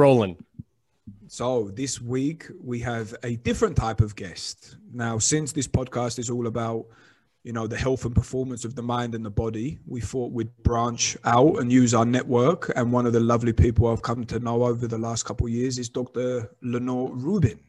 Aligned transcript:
rolling. 0.00 0.36
So 1.28 1.70
this 1.74 2.00
week 2.00 2.46
we 2.60 2.80
have 2.80 3.14
a 3.22 3.36
different 3.36 3.76
type 3.76 4.00
of 4.00 4.16
guest. 4.16 4.76
Now, 4.92 5.18
since 5.18 5.52
this 5.52 5.68
podcast 5.68 6.18
is 6.18 6.30
all 6.30 6.46
about, 6.46 6.86
you 7.44 7.52
know, 7.52 7.66
the 7.66 7.76
health 7.76 8.06
and 8.06 8.14
performance 8.14 8.64
of 8.64 8.74
the 8.74 8.82
mind 8.82 9.14
and 9.14 9.24
the 9.24 9.30
body, 9.30 9.78
we 9.86 10.00
thought 10.00 10.32
we'd 10.32 10.56
branch 10.62 11.18
out 11.24 11.60
and 11.60 11.70
use 11.70 11.92
our 11.92 12.06
network. 12.06 12.72
And 12.76 12.92
one 12.92 13.06
of 13.06 13.12
the 13.12 13.20
lovely 13.20 13.52
people 13.52 13.88
I've 13.88 14.02
come 14.02 14.24
to 14.24 14.38
know 14.38 14.64
over 14.64 14.86
the 14.86 14.98
last 14.98 15.24
couple 15.24 15.46
of 15.46 15.52
years 15.52 15.78
is 15.78 15.90
Dr. 15.90 16.50
Lenore 16.62 17.14
Rubin. 17.14 17.60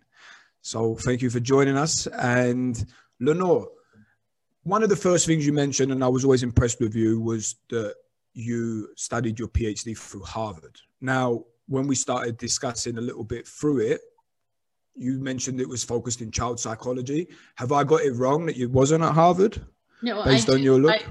So 0.62 0.96
thank 0.96 1.22
you 1.22 1.30
for 1.30 1.42
joining 1.42 1.78
us. 1.78 2.08
And 2.08 2.84
Lenore, 3.20 3.68
one 4.64 4.84
of 4.84 4.90
the 4.90 4.96
first 4.96 5.26
things 5.26 5.46
you 5.46 5.54
mentioned, 5.54 5.92
and 5.92 6.04
I 6.04 6.08
was 6.08 6.24
always 6.24 6.44
impressed 6.44 6.80
with 6.80 6.96
you, 6.96 7.20
was 7.20 7.56
that 7.70 7.96
you 8.34 8.88
studied 8.96 9.38
your 9.38 9.50
PhD 9.50 9.98
through 9.98 10.24
Harvard. 10.24 10.80
Now, 11.02 11.44
when 11.72 11.88
we 11.88 11.96
started 11.96 12.38
discussing 12.38 12.98
a 12.98 13.02
little 13.02 13.24
bit 13.24 13.48
through 13.48 13.80
it, 13.80 14.02
you 14.96 15.20
mentioned 15.20 15.62
it 15.62 15.70
was 15.70 15.84
focused 15.86 16.22
in 16.22 16.30
child 16.30 16.60
psychology. 16.60 17.28
Have 17.56 17.72
I 17.72 17.86
got 17.86 18.02
it 18.02 18.12
wrong 18.14 18.46
that 18.48 18.58
you 18.58 18.68
wasn't 18.70 19.04
at 19.06 19.14
Harvard? 19.14 19.66
No, 20.02 20.22
based 20.24 20.50
I 20.50 20.54
on 20.54 20.58
did- 20.58 20.66
your 20.66 20.80
look. 20.80 21.02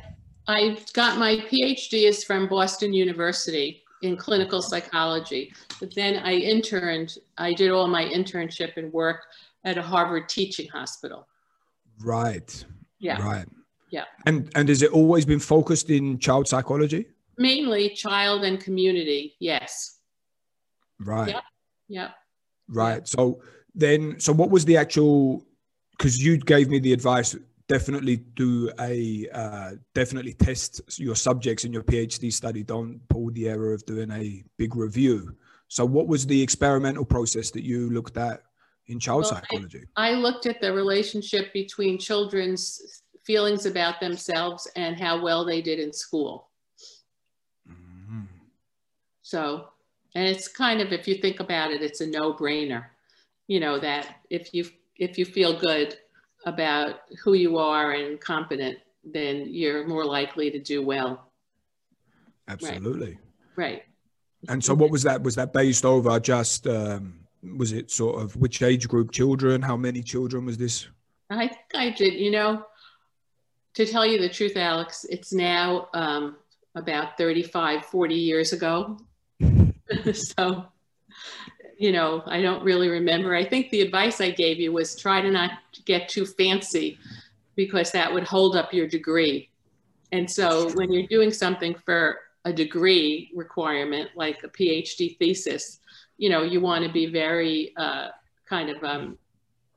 I, 0.46 0.54
I 0.58 0.78
got 0.92 1.18
my 1.18 1.36
PhD 1.50 2.06
is 2.06 2.24
from 2.24 2.46
Boston 2.46 2.92
University 2.92 3.82
in 4.02 4.16
clinical 4.18 4.60
psychology. 4.60 5.52
But 5.80 5.94
then 5.94 6.16
I 6.16 6.32
interned, 6.34 7.16
I 7.38 7.54
did 7.54 7.70
all 7.70 7.86
my 7.86 8.04
internship 8.04 8.76
and 8.76 8.92
work 8.92 9.20
at 9.64 9.78
a 9.78 9.82
Harvard 9.82 10.28
teaching 10.28 10.68
hospital. 10.68 11.26
Right. 12.02 12.64
Yeah, 12.98 13.22
Right. 13.22 13.46
Yeah. 13.90 14.04
And 14.26 14.50
and 14.54 14.68
has 14.68 14.82
it 14.82 14.90
always 14.92 15.24
been 15.24 15.40
focused 15.40 15.88
in 15.90 16.18
child 16.18 16.46
psychology? 16.48 17.06
mainly 17.38 17.88
child 17.88 18.44
and 18.44 18.60
community. 18.60 19.34
Yes. 19.40 19.99
Right. 21.00 21.28
Yeah. 21.28 21.40
Yeah. 21.88 22.10
Right. 22.68 23.06
So 23.08 23.42
then, 23.74 24.20
so 24.20 24.32
what 24.32 24.50
was 24.50 24.64
the 24.64 24.76
actual? 24.76 25.44
Because 25.96 26.22
you 26.22 26.38
gave 26.38 26.68
me 26.68 26.78
the 26.78 26.92
advice. 26.92 27.36
Definitely 27.68 28.16
do 28.16 28.70
a 28.80 29.28
uh, 29.32 29.70
definitely 29.94 30.34
test 30.34 30.80
your 30.98 31.14
subjects 31.14 31.64
in 31.64 31.72
your 31.72 31.82
PhD 31.82 32.32
study. 32.32 32.62
Don't 32.62 33.00
pull 33.08 33.30
the 33.30 33.48
error 33.48 33.72
of 33.72 33.84
doing 33.86 34.10
a 34.10 34.42
big 34.56 34.74
review. 34.76 35.36
So, 35.68 35.84
what 35.84 36.08
was 36.08 36.26
the 36.26 36.42
experimental 36.42 37.04
process 37.04 37.50
that 37.52 37.62
you 37.62 37.90
looked 37.90 38.16
at 38.16 38.42
in 38.86 38.98
child 38.98 39.22
Well, 39.22 39.30
psychology? 39.30 39.84
I 39.96 40.12
looked 40.14 40.46
at 40.46 40.60
the 40.60 40.72
relationship 40.72 41.52
between 41.52 41.96
children's 41.96 43.02
feelings 43.24 43.66
about 43.66 44.00
themselves 44.00 44.68
and 44.74 44.98
how 44.98 45.22
well 45.22 45.44
they 45.44 45.62
did 45.62 45.78
in 45.78 45.92
school. 45.92 46.50
Mhm. 47.68 48.26
So, 49.22 49.68
and 50.14 50.26
it's 50.26 50.48
kind 50.48 50.80
of, 50.80 50.92
if 50.92 51.06
you 51.06 51.16
think 51.16 51.40
about 51.40 51.70
it, 51.70 51.82
it's 51.82 52.00
a 52.00 52.06
no-brainer. 52.06 52.84
You 53.46 53.60
know 53.60 53.78
that 53.80 54.16
if 54.30 54.54
you 54.54 54.64
if 54.96 55.18
you 55.18 55.24
feel 55.24 55.58
good 55.58 55.96
about 56.46 57.00
who 57.24 57.32
you 57.32 57.58
are 57.58 57.92
and 57.92 58.20
competent, 58.20 58.78
then 59.04 59.46
you're 59.48 59.86
more 59.88 60.04
likely 60.04 60.50
to 60.50 60.58
do 60.58 60.82
well. 60.82 61.30
Absolutely. 62.46 63.18
Right. 63.56 63.82
And 64.48 64.62
so, 64.62 64.74
what 64.74 64.90
was 64.90 65.02
that? 65.02 65.22
Was 65.22 65.34
that 65.34 65.52
based 65.52 65.84
over 65.84 66.18
just? 66.20 66.66
Um, 66.66 67.14
was 67.56 67.72
it 67.72 67.90
sort 67.90 68.22
of 68.22 68.36
which 68.36 68.62
age 68.62 68.88
group 68.88 69.12
children? 69.12 69.62
How 69.62 69.76
many 69.76 70.02
children 70.02 70.44
was 70.44 70.58
this? 70.58 70.88
I 71.30 71.48
think 71.48 71.60
I 71.74 71.90
did. 71.90 72.14
You 72.14 72.30
know, 72.30 72.64
to 73.74 73.86
tell 73.86 74.06
you 74.06 74.18
the 74.18 74.28
truth, 74.28 74.56
Alex, 74.56 75.06
it's 75.08 75.32
now 75.32 75.88
um, 75.94 76.36
about 76.74 77.16
35, 77.18 77.84
40 77.86 78.14
years 78.14 78.52
ago. 78.52 78.98
so, 80.14 80.66
you 81.78 81.92
know, 81.92 82.22
I 82.26 82.40
don't 82.40 82.62
really 82.62 82.88
remember. 82.88 83.34
I 83.34 83.44
think 83.44 83.70
the 83.70 83.80
advice 83.80 84.20
I 84.20 84.30
gave 84.30 84.58
you 84.58 84.72
was 84.72 84.96
try 84.96 85.20
to 85.20 85.30
not 85.30 85.52
get 85.84 86.08
too 86.08 86.26
fancy 86.26 86.98
because 87.56 87.90
that 87.92 88.12
would 88.12 88.24
hold 88.24 88.56
up 88.56 88.72
your 88.72 88.86
degree. 88.86 89.50
And 90.12 90.30
so 90.30 90.70
when 90.72 90.92
you're 90.92 91.06
doing 91.06 91.32
something 91.32 91.74
for 91.84 92.18
a 92.44 92.52
degree 92.52 93.30
requirement, 93.34 94.10
like 94.16 94.42
a 94.44 94.48
PhD 94.48 95.16
thesis, 95.18 95.80
you 96.18 96.28
know, 96.28 96.42
you 96.42 96.60
want 96.60 96.84
to 96.84 96.92
be 96.92 97.06
very 97.06 97.72
uh, 97.76 98.08
kind 98.48 98.70
of 98.70 98.82
um, 98.82 99.18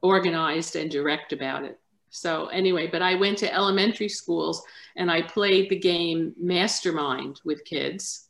organized 0.01 0.75
and 0.75 0.89
direct 0.89 1.33
about 1.33 1.63
it. 1.63 1.79
So 2.09 2.47
anyway, 2.47 2.87
but 2.87 3.01
I 3.01 3.15
went 3.15 3.37
to 3.39 3.53
elementary 3.53 4.09
schools 4.09 4.63
and 4.95 5.09
I 5.09 5.23
played 5.23 5.69
the 5.69 5.79
game 5.79 6.33
Mastermind 6.39 7.41
with 7.43 7.65
kids. 7.65 8.27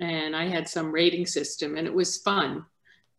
And 0.00 0.34
I 0.34 0.46
had 0.48 0.68
some 0.68 0.90
rating 0.90 1.26
system 1.26 1.76
and 1.76 1.86
it 1.86 1.94
was 1.94 2.18
fun. 2.18 2.64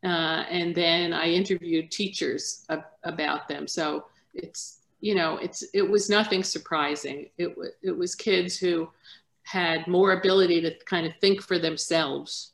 Uh, 0.03 0.43
and 0.49 0.73
then 0.73 1.13
I 1.13 1.29
interviewed 1.29 1.91
teachers 1.91 2.65
ab- 2.69 2.85
about 3.03 3.47
them. 3.47 3.67
So 3.67 4.05
it's, 4.33 4.79
you 4.99 5.13
know, 5.13 5.37
it's, 5.37 5.63
it 5.73 5.87
was 5.87 6.09
nothing 6.09 6.43
surprising. 6.43 7.29
It, 7.37 7.55
it 7.83 7.95
was 7.95 8.15
kids 8.15 8.57
who 8.57 8.89
had 9.43 9.87
more 9.87 10.13
ability 10.13 10.61
to 10.61 10.75
kind 10.85 11.05
of 11.05 11.13
think 11.21 11.41
for 11.41 11.59
themselves, 11.59 12.53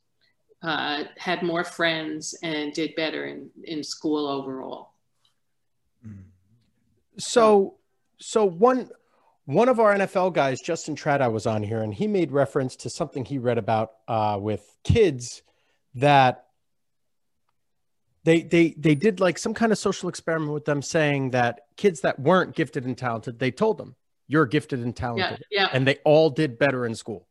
uh, 0.62 1.06
had 1.18 1.42
more 1.42 1.64
friends 1.64 2.36
and 2.44 2.74
did 2.74 2.96
better 2.96 3.26
in, 3.28 3.50
in 3.64 3.84
school 3.84 4.28
overall. 4.28 4.92
So, 7.18 7.76
so 8.20 8.46
one 8.46 8.90
one 9.48 9.70
of 9.70 9.80
our 9.80 9.96
NFL 9.96 10.34
guys, 10.34 10.60
Justin 10.60 10.94
Trada, 10.94 11.32
was 11.32 11.48
on 11.48 11.64
here, 11.64 11.82
and 11.82 11.94
he 11.94 12.06
made 12.06 12.34
reference 12.34 12.76
to 12.78 12.90
something 12.90 13.24
he 13.24 13.38
read 13.38 13.58
about 13.58 13.94
uh, 14.06 14.38
with 14.40 14.76
kids 14.84 15.42
that 15.96 16.48
they 18.26 18.42
they 18.42 18.76
they 18.78 18.94
did 18.94 19.22
like 19.22 19.38
some 19.38 19.54
kind 19.54 19.72
of 19.72 19.78
social 19.78 20.10
experiment 20.10 20.52
with 20.52 20.66
them, 20.66 20.82
saying 20.82 21.32
that 21.32 21.62
kids 21.78 22.02
that 22.02 22.20
weren't 22.20 22.56
gifted 22.56 22.84
and 22.86 22.98
talented, 22.98 23.40
they 23.40 23.50
told 23.50 23.78
them 23.78 23.96
you're 24.28 24.46
gifted 24.46 24.82
and 24.82 24.94
talented, 24.94 25.42
yeah. 25.50 25.62
yeah. 25.62 25.70
and 25.72 25.88
they 25.88 25.96
all 26.04 26.30
did 26.30 26.60
better 26.60 26.86
in 26.86 26.94
school. 26.94 27.26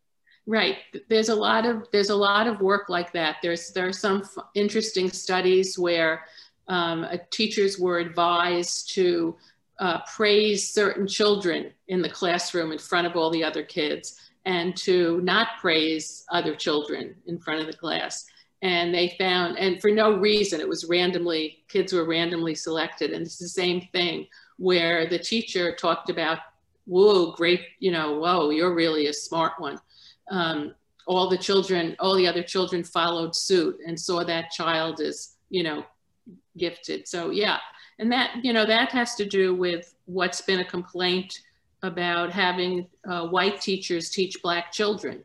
Right. 0.47 0.78
There's 1.10 1.28
a 1.28 1.34
lot 1.34 1.66
of 1.66 1.87
there's 1.93 2.09
a 2.09 2.16
lot 2.16 2.47
of 2.47 2.62
work 2.62 2.88
like 2.88 3.12
that. 3.12 3.37
There's 3.43 3.72
there 3.72 3.88
are 3.88 3.93
some 3.93 4.22
f- 4.22 4.43
interesting 4.54 5.10
studies 5.10 5.78
where 5.78 6.25
um, 6.66 7.06
teachers 7.31 7.78
were 7.78 7.98
advised 7.98 8.94
to 8.94 9.37
uh, 9.78 10.00
praise 10.03 10.72
certain 10.72 11.06
children 11.06 11.72
in 11.88 12.03
the 12.03 12.09
classroom 12.09 12.72
in 12.72 12.78
front 12.78 13.06
of 13.06 13.16
all 13.16 13.31
the 13.31 13.44
other 13.44 13.62
kids, 13.62 14.20
and 14.44 14.76
to 14.76 15.20
not 15.22 15.48
praise 15.60 16.25
other 16.31 16.54
children 16.54 17.14
in 17.26 17.38
front 17.38 17.60
of 17.60 17.66
the 17.66 17.76
class. 17.76 18.26
And 18.62 18.94
they 18.94 19.16
found, 19.19 19.59
and 19.59 19.81
for 19.81 19.91
no 19.91 20.16
reason, 20.19 20.60
it 20.60 20.69
was 20.69 20.86
randomly 20.86 21.65
kids 21.69 21.92
were 21.92 22.06
randomly 22.06 22.54
selected, 22.54 23.12
and 23.12 23.26
it's 23.26 23.38
the 23.38 23.48
same 23.48 23.82
thing 23.92 24.26
where 24.59 25.06
the 25.09 25.19
teacher 25.19 25.75
talked 25.75 26.10
about, 26.10 26.38
"Whoa, 26.86 27.32
great! 27.32 27.60
You 27.78 27.92
know, 27.92 28.19
whoa, 28.19 28.50
you're 28.50 28.75
really 28.75 29.09
a 29.09 29.12
smart 29.12 29.53
one." 29.59 29.78
um, 30.31 30.75
all 31.06 31.28
the 31.28 31.38
children, 31.38 31.97
all 32.00 32.16
the 32.16 32.26
other 32.26 32.42
children 32.42 32.82
followed 32.82 33.34
suit 33.34 33.78
and 33.86 33.98
saw 33.98 34.25
that 34.25 34.50
child 34.50 35.00
as, 35.00 35.36
you 35.50 35.62
know, 35.62 35.84
gifted. 36.56 37.06
So 37.06 37.31
yeah, 37.31 37.59
and 37.99 38.12
that, 38.12 38.45
you 38.45 38.53
know, 38.53 38.67
that 38.67 38.91
has 38.93 39.15
to 39.17 39.25
do 39.25 39.55
with 39.55 39.95
what's 40.05 40.41
been 40.43 40.61
a 40.61 40.65
complaint 40.65 41.41
about 41.83 42.31
having 42.31 42.87
uh, 43.09 43.27
white 43.29 43.61
teachers 43.61 44.11
teach 44.11 44.41
black 44.43 44.73
children, 44.73 45.23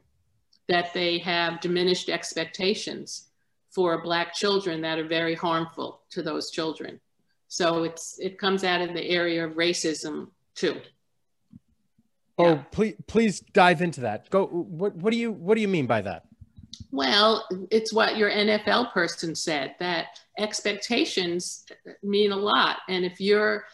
that 0.68 0.94
they 0.94 1.18
have 1.20 1.60
diminished 1.60 2.10
expectations 2.10 3.30
for 3.70 4.02
black 4.02 4.34
children 4.34 4.82
that 4.82 5.00
are 5.00 5.08
very 5.08 5.36
harmful 5.36 6.02
to 6.10 6.22
those 6.22 6.52
children. 6.52 7.00
So 7.48 7.84
it's 7.84 8.18
it 8.20 8.38
comes 8.38 8.64
out 8.64 8.82
in 8.82 8.94
the 8.94 9.10
area 9.10 9.46
of 9.46 9.54
racism 9.54 10.30
too. 10.56 10.80
Oh, 12.38 12.46
Yeah. 12.46 12.64
please 12.72 12.96
please 13.08 13.40
dive 13.40 13.82
into 13.82 14.02
that. 14.02 14.30
Go. 14.30 14.46
What 14.46 14.96
what 14.96 15.12
do 15.12 15.18
you 15.18 15.32
what 15.32 15.56
do 15.56 15.62
you 15.62 15.68
mean 15.68 15.88
by 15.88 16.02
that? 16.02 16.26
Well, 16.92 17.48
it's 17.70 17.94
what 17.94 18.18
your 18.18 18.30
NFL 18.30 18.92
person 18.94 19.36
said 19.36 19.76
that 19.80 20.20
expectations 20.38 21.66
mean 22.04 22.32
a 22.32 22.38
lot. 22.38 22.78
And 22.90 23.06
if 23.06 23.20
you're 23.20 23.66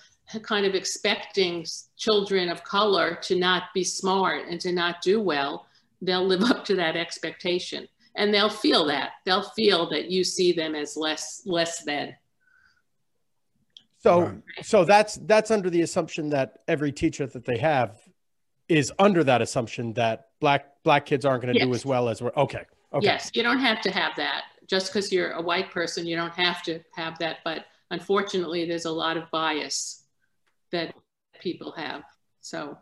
kind 0.41 0.65
of 0.65 0.75
expecting 0.75 1.65
children 1.95 2.49
of 2.49 2.63
color 2.63 3.15
to 3.23 3.35
not 3.35 3.63
be 3.73 3.83
smart 3.83 4.47
and 4.47 4.59
to 4.61 4.71
not 4.71 5.01
do 5.01 5.21
well, 5.21 5.67
they'll 6.01 6.25
live 6.25 6.43
up 6.43 6.65
to 6.65 6.75
that 6.75 6.95
expectation. 6.95 7.87
And 8.15 8.33
they'll 8.33 8.49
feel 8.49 8.85
that. 8.87 9.11
They'll 9.25 9.49
feel 9.51 9.89
that 9.91 10.09
you 10.09 10.23
see 10.23 10.51
them 10.51 10.73
as 10.75 10.97
less 10.97 11.43
less 11.45 11.83
than. 11.83 12.15
So 13.99 14.21
Right. 14.21 14.41
so 14.63 14.85
that's 14.85 15.15
that's 15.23 15.51
under 15.51 15.69
the 15.69 15.81
assumption 15.81 16.29
that 16.29 16.59
every 16.67 16.91
teacher 16.91 17.27
that 17.27 17.45
they 17.45 17.57
have 17.57 17.99
is 18.67 18.91
under 18.99 19.23
that 19.23 19.41
assumption 19.41 19.93
that 19.93 20.29
black 20.39 20.83
black 20.83 21.05
kids 21.05 21.25
aren't 21.25 21.43
going 21.43 21.53
to 21.53 21.59
do 21.63 21.73
as 21.73 21.85
well 21.85 22.09
as 22.09 22.21
we're 22.21 22.31
okay. 22.35 22.65
Okay. 22.93 23.05
Yes, 23.05 23.31
you 23.33 23.43
don't 23.43 23.59
have 23.59 23.81
to 23.81 23.91
have 23.91 24.13
that. 24.17 24.43
Just 24.67 24.87
because 24.87 25.11
you're 25.11 25.31
a 25.31 25.41
white 25.41 25.71
person, 25.71 26.05
you 26.05 26.15
don't 26.15 26.33
have 26.33 26.63
to 26.63 26.79
have 26.95 27.17
that. 27.19 27.37
But 27.43 27.65
unfortunately, 27.91 28.65
there's 28.65 28.85
a 28.85 28.91
lot 28.91 29.17
of 29.17 29.29
bias 29.31 30.03
that 30.71 30.93
people 31.39 31.71
have. 31.73 32.03
So 32.41 32.77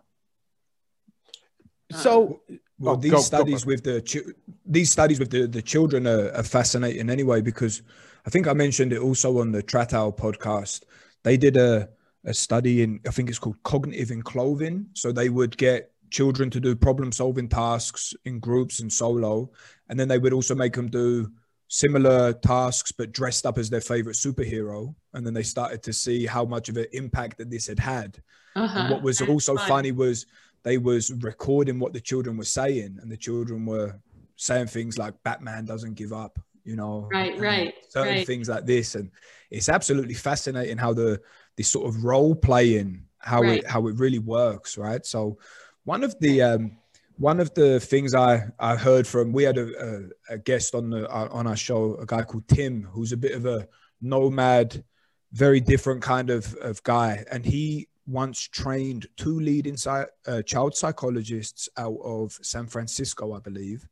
um, 1.94 2.00
So 2.00 2.42
Well, 2.80 2.96
Oh, 2.96 2.98
these 2.98 3.12
go- 3.12 3.18
go, 3.18 3.24
studies 3.24 3.64
Bert. 3.64 3.68
with 3.68 3.84
the 3.84 4.02
chi- 4.02 4.32
these 4.66 4.92
studies 4.92 5.20
with 5.20 5.30
the, 5.32 5.48
the 5.48 5.62
children 5.62 6.08
are, 6.08 6.32
are 6.34 6.44
fascinating 6.44 7.10
anyway 7.10 7.42
because 7.42 7.82
I 8.26 8.30
think 8.30 8.48
I 8.48 8.54
mentioned 8.54 8.92
it 8.94 9.00
also 9.00 9.40
on 9.40 9.52
the 9.52 9.64
Tratow 9.64 10.16
podcast. 10.16 10.84
They 11.24 11.38
did 11.38 11.58
a 11.58 11.90
a 12.28 12.34
study 12.34 12.82
in 12.82 13.00
I 13.08 13.12
think 13.12 13.30
it's 13.30 13.38
called 13.40 13.62
cognitive 13.64 14.10
in 14.12 14.22
clothing. 14.24 14.88
So 14.94 15.12
they 15.12 15.30
would 15.30 15.56
get 15.58 15.92
children 16.12 16.50
to 16.52 16.60
do 16.60 16.76
problem 16.76 17.12
solving 17.12 17.48
tasks 17.50 18.14
in 18.26 18.40
groups 18.40 18.80
and 18.80 18.92
solo, 18.92 19.52
and 19.90 20.00
then 20.00 20.08
they 20.08 20.18
would 20.18 20.34
also 20.34 20.56
make 20.56 20.74
them 20.74 20.90
do 20.90 21.32
similar 21.68 22.32
tasks 22.32 22.92
but 22.92 23.12
dressed 23.12 23.46
up 23.46 23.58
as 23.58 23.70
their 23.70 23.82
favorite 23.82 24.16
superhero. 24.16 24.94
And 25.14 25.26
then 25.26 25.34
they 25.34 25.44
started 25.44 25.82
to 25.84 25.94
see 25.94 26.26
how 26.26 26.46
much 26.46 26.70
of 26.70 26.78
an 26.78 26.86
impact 26.94 27.40
that 27.40 27.50
this 27.50 27.68
had 27.68 27.80
had. 27.80 28.22
Uh-huh. 28.56 28.80
And 28.80 28.90
what 28.92 29.02
was 29.02 29.18
That's 29.18 29.30
also 29.30 29.56
fun. 29.58 29.68
funny 29.68 29.92
was 29.92 30.26
they 30.64 30.78
was 30.78 31.12
recording 31.22 31.80
what 31.80 31.94
the 31.94 32.00
children 32.02 32.38
were 32.38 32.46
saying, 32.46 33.00
and 33.02 33.12
the 33.12 33.18
children 33.18 33.66
were 33.66 34.00
saying 34.36 34.68
things 34.68 34.98
like 34.98 35.14
"Batman 35.24 35.66
doesn't 35.66 35.96
give 35.96 36.14
up," 36.14 36.40
you 36.64 36.76
know, 36.76 37.10
Right, 37.12 37.38
right, 37.40 37.74
certain 37.90 38.16
right. 38.16 38.28
things 38.28 38.48
like 38.50 38.66
this, 38.66 38.96
and 38.96 39.12
it's 39.52 39.70
absolutely 39.70 40.14
fascinating 40.14 40.78
how 40.78 40.94
the 40.94 41.22
this 41.58 41.70
sort 41.70 41.88
of 41.88 42.04
role 42.04 42.36
playing 42.36 43.06
how 43.20 43.42
Right. 43.42 43.64
it 43.64 43.68
how 43.68 43.88
it 43.88 43.96
really 43.96 44.20
works, 44.20 44.78
right? 44.78 45.06
So 45.06 45.40
one 45.86 46.04
of 46.04 46.20
the 46.20 46.42
um, 46.42 46.78
one 47.18 47.40
of 47.40 47.54
the 47.54 47.80
things 47.80 48.14
I 48.14 48.48
I 48.60 48.76
heard 48.76 49.08
from 49.08 49.32
we 49.32 49.44
had 49.44 49.58
a, 49.58 50.10
a, 50.30 50.34
a 50.34 50.38
guest 50.38 50.76
on 50.76 50.90
the 50.90 51.10
uh, 51.10 51.30
on 51.32 51.48
our 51.48 51.56
show, 51.56 51.96
a 51.96 52.06
guy 52.06 52.24
called 52.24 52.48
Tim, 52.48 52.84
who's 52.92 53.14
a 53.14 53.18
bit 53.18 53.34
of 53.34 53.46
a 53.46 53.68
nomad, 54.02 54.84
very 55.32 55.62
different 55.62 56.02
kind 56.02 56.30
of 56.30 56.54
of 56.56 56.84
guy, 56.84 57.24
and 57.32 57.46
he 57.46 57.88
once 58.08 58.42
trained 58.42 59.08
two 59.18 59.40
leading 59.40 59.78
psy- 59.78 60.06
uh, 60.28 60.42
child 60.44 60.76
psychologists 60.76 61.68
out 61.78 61.98
of 62.04 62.34
San 62.44 62.68
Francisco, 62.68 63.34
I 63.34 63.40
believe, 63.40 63.88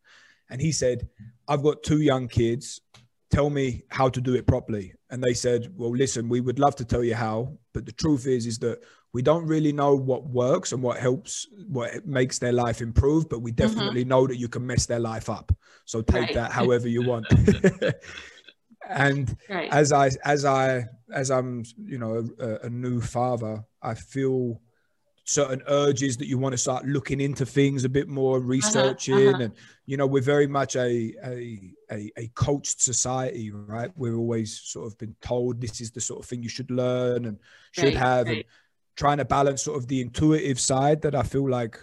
and 0.49 0.59
he 0.59 0.71
said, 0.71 1.07
"I've 1.47 1.63
got 1.63 1.83
two 1.83 2.01
young 2.01 2.27
kids. 2.27 2.81
Tell 3.29 3.49
me 3.49 3.83
how 3.89 4.09
to 4.09 4.21
do 4.21 4.35
it 4.35 4.45
properly." 4.47 4.93
And 5.09 5.23
they 5.23 5.33
said, 5.33 5.71
"Well, 5.75 5.95
listen, 5.95 6.27
we 6.27 6.41
would 6.41 6.59
love 6.59 6.75
to 6.77 6.85
tell 6.85 7.03
you 7.03 7.15
how, 7.15 7.57
but 7.73 7.85
the 7.85 7.91
truth 7.91 8.27
is, 8.27 8.47
is 8.47 8.59
that 8.59 8.83
we 9.13 9.21
don't 9.21 9.45
really 9.45 9.71
know 9.71 9.95
what 9.95 10.25
works 10.25 10.71
and 10.71 10.81
what 10.81 10.97
helps, 10.99 11.47
what 11.67 12.05
makes 12.05 12.39
their 12.39 12.51
life 12.51 12.81
improve, 12.81 13.29
but 13.29 13.39
we 13.39 13.51
definitely 13.51 14.03
know 14.03 14.25
that 14.27 14.37
you 14.37 14.47
can 14.49 14.65
mess 14.65 14.85
their 14.87 14.99
life 14.99 15.29
up. 15.29 15.51
So 15.85 16.01
take 16.01 16.15
Right. 16.15 16.33
that 16.33 16.51
however 16.51 16.87
you 16.87 17.03
want." 17.03 17.27
and 18.89 19.35
Right. 19.49 19.71
as 19.71 19.91
I 19.91 20.09
as 20.25 20.45
I 20.45 20.85
as 21.11 21.31
I'm 21.31 21.63
you 21.85 21.97
know 21.97 22.27
a, 22.39 22.65
a 22.65 22.69
new 22.69 23.01
father, 23.01 23.63
I 23.81 23.93
feel 23.93 24.59
certain 25.25 25.61
urges 25.67 26.17
that 26.17 26.27
you 26.27 26.37
want 26.37 26.51
to 26.51 26.57
start 26.57 26.85
looking 26.85 27.21
into 27.21 27.45
things 27.45 27.85
a 27.85 27.89
bit 27.89 28.09
more, 28.09 28.39
researching, 28.41 29.29
uh-huh. 29.29 29.43
and 29.43 29.53
you 29.85 29.95
know 29.95 30.07
we're 30.07 30.21
very 30.21 30.47
much 30.47 30.75
a, 30.75 31.13
a 31.23 31.71
a 31.91 32.11
a 32.17 32.27
coached 32.35 32.81
society, 32.81 33.51
right? 33.51 33.91
We're 33.95 34.15
always 34.15 34.59
sort 34.59 34.87
of 34.87 34.97
been 34.97 35.15
told 35.21 35.61
this 35.61 35.81
is 35.81 35.91
the 35.91 36.01
sort 36.01 36.21
of 36.23 36.25
thing 36.25 36.43
you 36.43 36.49
should 36.49 36.71
learn 36.71 37.25
and 37.25 37.37
should 37.71 37.85
Right, 37.85 37.97
have, 37.97 38.27
and. 38.27 38.43
Trying 38.95 39.17
to 39.17 39.25
balance 39.25 39.63
sort 39.63 39.77
of 39.77 39.87
the 39.87 40.01
intuitive 40.01 40.59
side 40.59 41.01
that 41.01 41.15
I 41.15 41.23
feel 41.23 41.49
like 41.49 41.79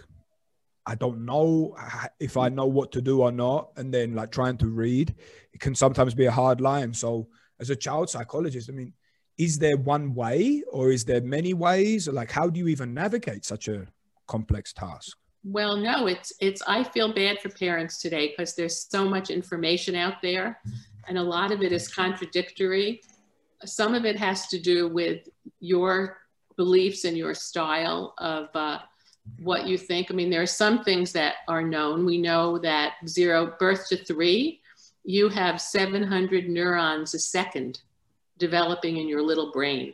I 0.85 0.95
don't 0.95 1.25
know 1.25 1.75
if 2.19 2.37
I 2.37 2.49
know 2.49 2.65
what 2.65 2.91
to 2.93 3.01
do 3.01 3.21
or 3.21 3.31
not, 3.31 3.71
and 3.77 3.93
then 3.93 4.15
like 4.15 4.31
trying 4.31 4.57
to 4.57 4.67
read, 4.67 5.13
it 5.53 5.59
can 5.59 5.75
sometimes 5.75 6.13
be 6.13 6.25
a 6.25 6.31
hard 6.31 6.59
line. 6.59 6.93
So, 6.93 7.27
as 7.59 7.69
a 7.69 7.75
child 7.75 8.09
psychologist, 8.09 8.69
I 8.69 8.73
mean, 8.73 8.93
is 9.37 9.59
there 9.59 9.77
one 9.77 10.15
way, 10.15 10.63
or 10.71 10.91
is 10.91 11.05
there 11.05 11.21
many 11.21 11.53
ways? 11.53 12.07
Or 12.07 12.13
like, 12.13 12.31
how 12.31 12.49
do 12.49 12.59
you 12.59 12.67
even 12.67 12.93
navigate 12.93 13.45
such 13.45 13.67
a 13.67 13.85
complex 14.27 14.73
task? 14.73 15.17
Well, 15.43 15.77
no, 15.77 16.07
it's 16.07 16.33
it's 16.39 16.61
I 16.67 16.83
feel 16.83 17.13
bad 17.13 17.39
for 17.39 17.49
parents 17.49 17.99
today 17.99 18.29
because 18.29 18.55
there's 18.55 18.87
so 18.89 19.07
much 19.07 19.29
information 19.29 19.95
out 19.95 20.21
there 20.21 20.59
mm-hmm. 20.67 20.75
and 21.07 21.17
a 21.17 21.23
lot 21.23 21.51
of 21.51 21.61
it 21.61 21.71
is 21.71 21.87
contradictory. 21.87 23.01
Some 23.65 23.93
of 23.93 24.05
it 24.05 24.17
has 24.17 24.47
to 24.47 24.59
do 24.59 24.87
with 24.87 25.27
your 25.59 26.20
beliefs 26.55 27.05
and 27.05 27.17
your 27.17 27.33
style 27.33 28.13
of 28.17 28.49
uh, 28.55 28.79
what 29.39 29.67
you 29.67 29.77
think. 29.77 30.09
I 30.09 30.13
mean, 30.13 30.29
there 30.29 30.41
are 30.41 30.47
some 30.47 30.83
things 30.83 31.11
that 31.13 31.35
are 31.47 31.63
known. 31.63 32.05
We 32.05 32.17
know 32.17 32.57
that 32.59 32.93
zero 33.07 33.55
birth 33.59 33.87
to 33.89 33.97
three, 33.97 34.61
you 35.03 35.29
have 35.29 35.61
700 35.61 36.49
neurons 36.49 37.13
a 37.13 37.19
second 37.19 37.81
developing 38.37 38.97
in 38.97 39.07
your 39.07 39.21
little 39.21 39.51
brain. 39.51 39.93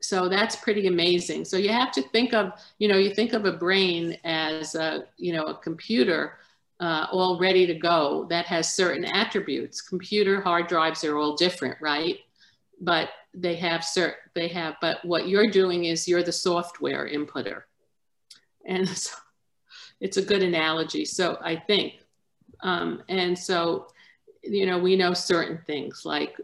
So 0.00 0.28
that's 0.28 0.56
pretty 0.56 0.86
amazing. 0.86 1.44
So 1.44 1.56
you 1.56 1.70
have 1.70 1.92
to 1.92 2.02
think 2.02 2.32
of, 2.32 2.52
you 2.78 2.88
know, 2.88 2.96
you 2.96 3.14
think 3.14 3.32
of 3.32 3.44
a 3.44 3.52
brain 3.52 4.16
as 4.24 4.74
a, 4.74 5.04
you 5.18 5.32
know, 5.32 5.44
a 5.44 5.54
computer 5.54 6.38
uh, 6.80 7.06
all 7.12 7.38
ready 7.38 7.66
to 7.66 7.74
go 7.74 8.26
that 8.30 8.46
has 8.46 8.74
certain 8.74 9.04
attributes. 9.04 9.82
Computer 9.82 10.40
hard 10.40 10.66
drives 10.66 11.04
are 11.04 11.18
all 11.18 11.36
different, 11.36 11.76
right? 11.80 12.20
But 12.80 13.10
they 13.34 13.56
have 13.56 13.84
certain, 13.84 14.16
they 14.34 14.48
have, 14.48 14.76
but 14.80 15.04
what 15.04 15.28
you're 15.28 15.50
doing 15.50 15.84
is 15.84 16.08
you're 16.08 16.22
the 16.22 16.32
software 16.32 17.08
inputter. 17.08 17.62
And 18.64 18.88
so 18.96 19.14
it's 20.00 20.16
a 20.16 20.22
good 20.22 20.42
analogy. 20.42 21.04
So 21.04 21.38
I 21.42 21.56
think, 21.56 22.00
um, 22.62 23.02
and 23.08 23.38
so, 23.38 23.88
you 24.42 24.66
know, 24.66 24.78
we 24.78 24.96
know 24.96 25.14
certain 25.14 25.58
things 25.66 26.04
like 26.04 26.36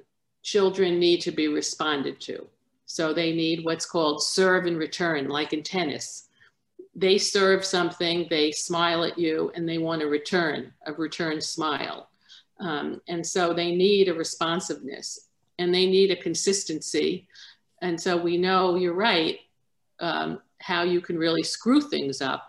children 0.42 0.98
need 0.98 1.20
to 1.22 1.30
be 1.30 1.48
responded 1.48 2.20
to. 2.20 2.46
So 2.84 3.12
they 3.12 3.32
need 3.32 3.64
what's 3.64 3.86
called 3.86 4.22
serve 4.22 4.66
and 4.66 4.78
return, 4.78 5.28
like 5.28 5.52
in 5.52 5.62
tennis. 5.62 6.28
They 6.94 7.18
serve 7.18 7.64
something, 7.64 8.26
they 8.30 8.52
smile 8.52 9.04
at 9.04 9.18
you, 9.18 9.50
and 9.54 9.68
they 9.68 9.78
want 9.78 10.02
a 10.02 10.06
return, 10.06 10.72
a 10.86 10.92
return 10.92 11.40
smile. 11.40 12.08
Um, 12.60 13.02
and 13.08 13.26
so 13.26 13.52
they 13.52 13.74
need 13.74 14.08
a 14.08 14.14
responsiveness 14.14 15.25
and 15.58 15.74
they 15.74 15.86
need 15.86 16.10
a 16.10 16.16
consistency. 16.16 17.28
And 17.82 18.00
so 18.00 18.16
we 18.16 18.36
know 18.36 18.76
you're 18.76 18.94
right, 18.94 19.38
um, 20.00 20.40
how 20.60 20.82
you 20.82 21.00
can 21.00 21.18
really 21.18 21.42
screw 21.42 21.80
things 21.80 22.20
up 22.20 22.48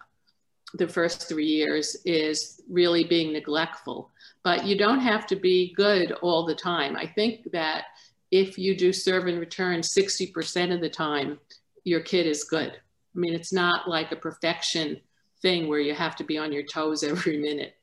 the 0.73 0.87
first 0.87 1.27
three 1.27 1.45
years 1.45 1.95
is 2.05 2.61
really 2.69 3.03
being 3.03 3.33
neglectful. 3.33 4.11
But 4.43 4.65
you 4.65 4.77
don't 4.77 4.99
have 4.99 5.25
to 5.27 5.35
be 5.35 5.73
good 5.73 6.11
all 6.21 6.45
the 6.45 6.55
time. 6.55 6.95
I 6.95 7.07
think 7.07 7.51
that 7.51 7.85
if 8.31 8.57
you 8.57 8.75
do 8.75 8.91
serve 8.91 9.27
and 9.27 9.39
return 9.39 9.81
60% 9.81 10.73
of 10.73 10.81
the 10.81 10.89
time, 10.89 11.39
your 11.83 12.01
kid 12.01 12.27
is 12.27 12.43
good. 12.43 12.71
I 12.71 13.19
mean, 13.19 13.33
it's 13.33 13.53
not 13.53 13.87
like 13.87 14.11
a 14.11 14.17
perfection 14.17 14.99
thing 15.41 15.67
where 15.67 15.79
you 15.79 15.93
have 15.93 16.15
to 16.17 16.23
be 16.23 16.37
on 16.37 16.51
your 16.51 16.63
toes 16.63 17.03
every 17.03 17.37
minute. 17.37 17.75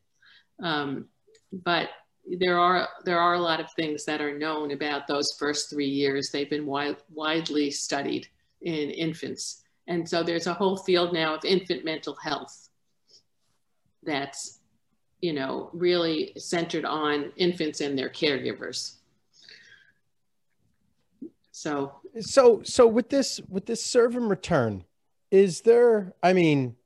Um, 0.62 1.06
but 1.52 1.88
there 2.26 2.58
are 2.58 2.88
there 3.04 3.18
are 3.18 3.34
a 3.34 3.40
lot 3.40 3.60
of 3.60 3.70
things 3.72 4.04
that 4.04 4.20
are 4.20 4.36
known 4.38 4.70
about 4.70 5.06
those 5.06 5.34
first 5.38 5.70
three 5.70 5.88
years. 5.88 6.30
They've 6.30 6.48
been 6.48 6.66
wide, 6.66 6.96
widely 7.12 7.70
studied 7.70 8.28
in 8.62 8.90
infants, 8.90 9.62
and 9.86 10.08
so 10.08 10.22
there's 10.22 10.46
a 10.46 10.54
whole 10.54 10.76
field 10.76 11.12
now 11.12 11.34
of 11.34 11.44
infant 11.44 11.84
mental 11.84 12.16
health 12.22 12.68
that's 14.02 14.60
you 15.20 15.32
know 15.32 15.70
really 15.72 16.32
centered 16.36 16.84
on 16.84 17.32
infants 17.36 17.80
and 17.80 17.98
their 17.98 18.10
caregivers. 18.10 18.96
So 21.50 21.94
So 22.20 22.62
so 22.64 22.86
with 22.86 23.10
this 23.10 23.40
with 23.48 23.66
this 23.66 23.84
serve 23.84 24.16
and 24.16 24.30
return, 24.30 24.84
is 25.30 25.62
there? 25.62 26.14
I 26.22 26.32
mean, 26.32 26.76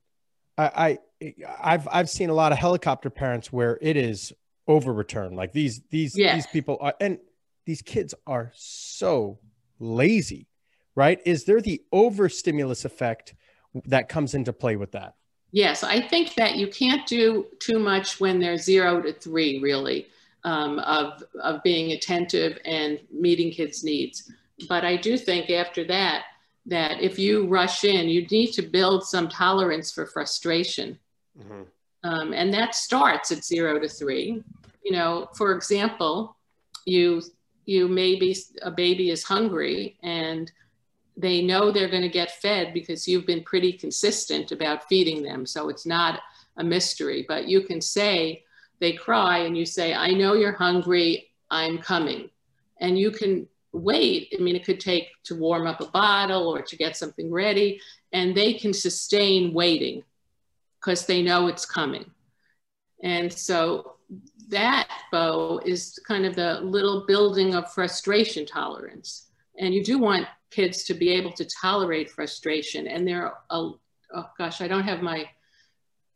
I, 0.57 0.99
I 1.21 1.35
I've 1.61 1.89
I've 1.91 2.11
seen 2.11 2.31
a 2.31 2.35
lot 2.35 2.53
of 2.53 2.59
helicopter 2.59 3.11
parents 3.11 3.53
where 3.53 3.79
it 3.81 3.97
is 3.97 4.33
over 4.69 4.93
return. 4.93 5.35
Like 5.35 5.53
these 5.53 5.81
these 5.91 6.17
Yeah. 6.17 6.35
these 6.35 6.47
people 6.47 6.77
are, 6.81 6.95
and 7.01 7.19
these 7.65 7.83
kids 7.83 8.15
are 8.27 8.53
so 8.55 9.41
lazy, 9.81 10.47
right? 10.95 11.21
Is 11.25 11.45
there 11.45 11.61
the 11.61 11.83
overstimulus 11.93 12.85
effect 12.85 13.35
that 13.87 14.09
comes 14.09 14.35
into 14.35 14.53
play 14.53 14.77
with 14.77 14.93
that? 14.93 15.15
Yes, 15.51 15.83
I 15.83 16.01
think 16.01 16.35
that 16.35 16.57
you 16.57 16.69
can't 16.69 17.07
do 17.07 17.47
too 17.59 17.79
much 17.79 18.21
when 18.21 18.39
they're 18.39 18.59
zero 18.59 19.01
to 19.01 19.13
three, 19.15 19.61
really, 19.61 20.07
um, 20.45 20.79
of, 20.81 21.25
of 21.43 21.63
being 21.63 21.93
attentive 21.93 22.59
and 22.67 23.01
meeting 23.11 23.51
kids' 23.51 23.83
needs. 23.83 24.31
But 24.69 24.85
I 24.85 24.97
do 24.97 25.17
think 25.17 25.49
after 25.51 25.85
that, 25.85 26.25
that 26.67 27.01
if 27.01 27.19
you 27.19 27.47
rush 27.47 27.85
in, 27.85 28.09
you 28.09 28.27
need 28.27 28.53
to 28.53 28.63
build 28.63 29.05
some 29.05 29.29
tolerance 29.29 29.91
for 29.91 30.05
frustration. 30.05 30.99
Um, 32.05 32.33
and 32.33 32.53
that 32.53 32.75
starts 32.75 33.33
at 33.33 33.45
zero 33.45 33.79
to 33.79 33.89
three. 33.89 34.43
You 34.89 34.95
know, 34.97 35.29
for 35.37 35.53
example, 35.53 36.39
you 36.87 37.21
you 37.67 37.89
maybe 37.89 38.35
a 38.63 38.71
baby 38.71 39.11
is 39.11 39.23
hungry 39.23 39.99
and 40.03 40.51
they 41.15 41.43
know 41.43 41.71
they're 41.71 41.91
going 41.91 42.01
to 42.01 42.09
get 42.09 42.41
fed 42.41 42.73
because 42.73 43.07
you've 43.07 43.27
been 43.27 43.43
pretty 43.43 43.75
consistent 43.75 44.51
about 44.51 44.89
feeding 44.89 45.23
them. 45.23 45.45
So 45.45 45.69
it's 45.69 45.85
not 45.85 46.21
a 46.57 46.65
mystery, 46.65 47.27
but 47.29 47.47
you 47.47 47.61
can 47.61 47.83
say, 47.83 48.45
they 48.81 48.93
cry 48.93 49.41
and 49.41 49.59
you 49.59 49.67
say, 49.67 49.93
I 49.93 50.13
know 50.13 50.33
you're 50.33 50.53
hungry, 50.53 51.29
I'm 51.51 51.77
coming. 51.77 52.31
And 52.81 52.99
you 52.99 53.11
can 53.11 53.47
wait. 53.73 54.33
I 54.35 54.41
mean, 54.41 54.57
it 54.57 54.65
could 54.65 54.81
take 54.81 55.09
to 55.25 55.35
warm 55.35 55.67
up 55.67 55.83
a 55.83 55.87
bottle 55.89 56.49
or 56.49 56.63
to 56.63 56.77
get 56.77 56.97
something 56.97 57.31
ready, 57.31 57.79
and 58.15 58.35
they 58.35 58.55
can 58.55 58.73
sustain 58.73 59.53
waiting 59.53 60.05
because 60.81 61.05
they 61.05 61.21
know 61.21 61.49
it's 61.49 61.67
coming. 61.67 62.11
And 63.03 63.31
so 63.31 63.98
that, 64.49 64.89
bow 65.13 65.61
is 65.65 65.99
kind 66.07 66.25
of 66.25 66.35
the 66.35 66.61
little 66.61 67.05
building 67.07 67.55
of 67.55 67.73
frustration 67.73 68.47
tolerance. 68.47 69.27
And 69.59 69.75
you 69.75 69.85
do 69.85 69.99
want 69.99 70.27
kids 70.51 70.85
to 70.85 70.95
be 70.95 71.11
able 71.11 71.33
to 71.33 71.45
tolerate 71.45 72.11
frustration. 72.11 72.87
And 72.87 73.07
there 73.07 73.27
are, 73.27 73.39
a, 73.51 73.71
oh 74.15 74.31
gosh, 74.39 74.61
I 74.61 74.69
don't 74.69 74.85
have 74.85 75.03
my, 75.03 75.29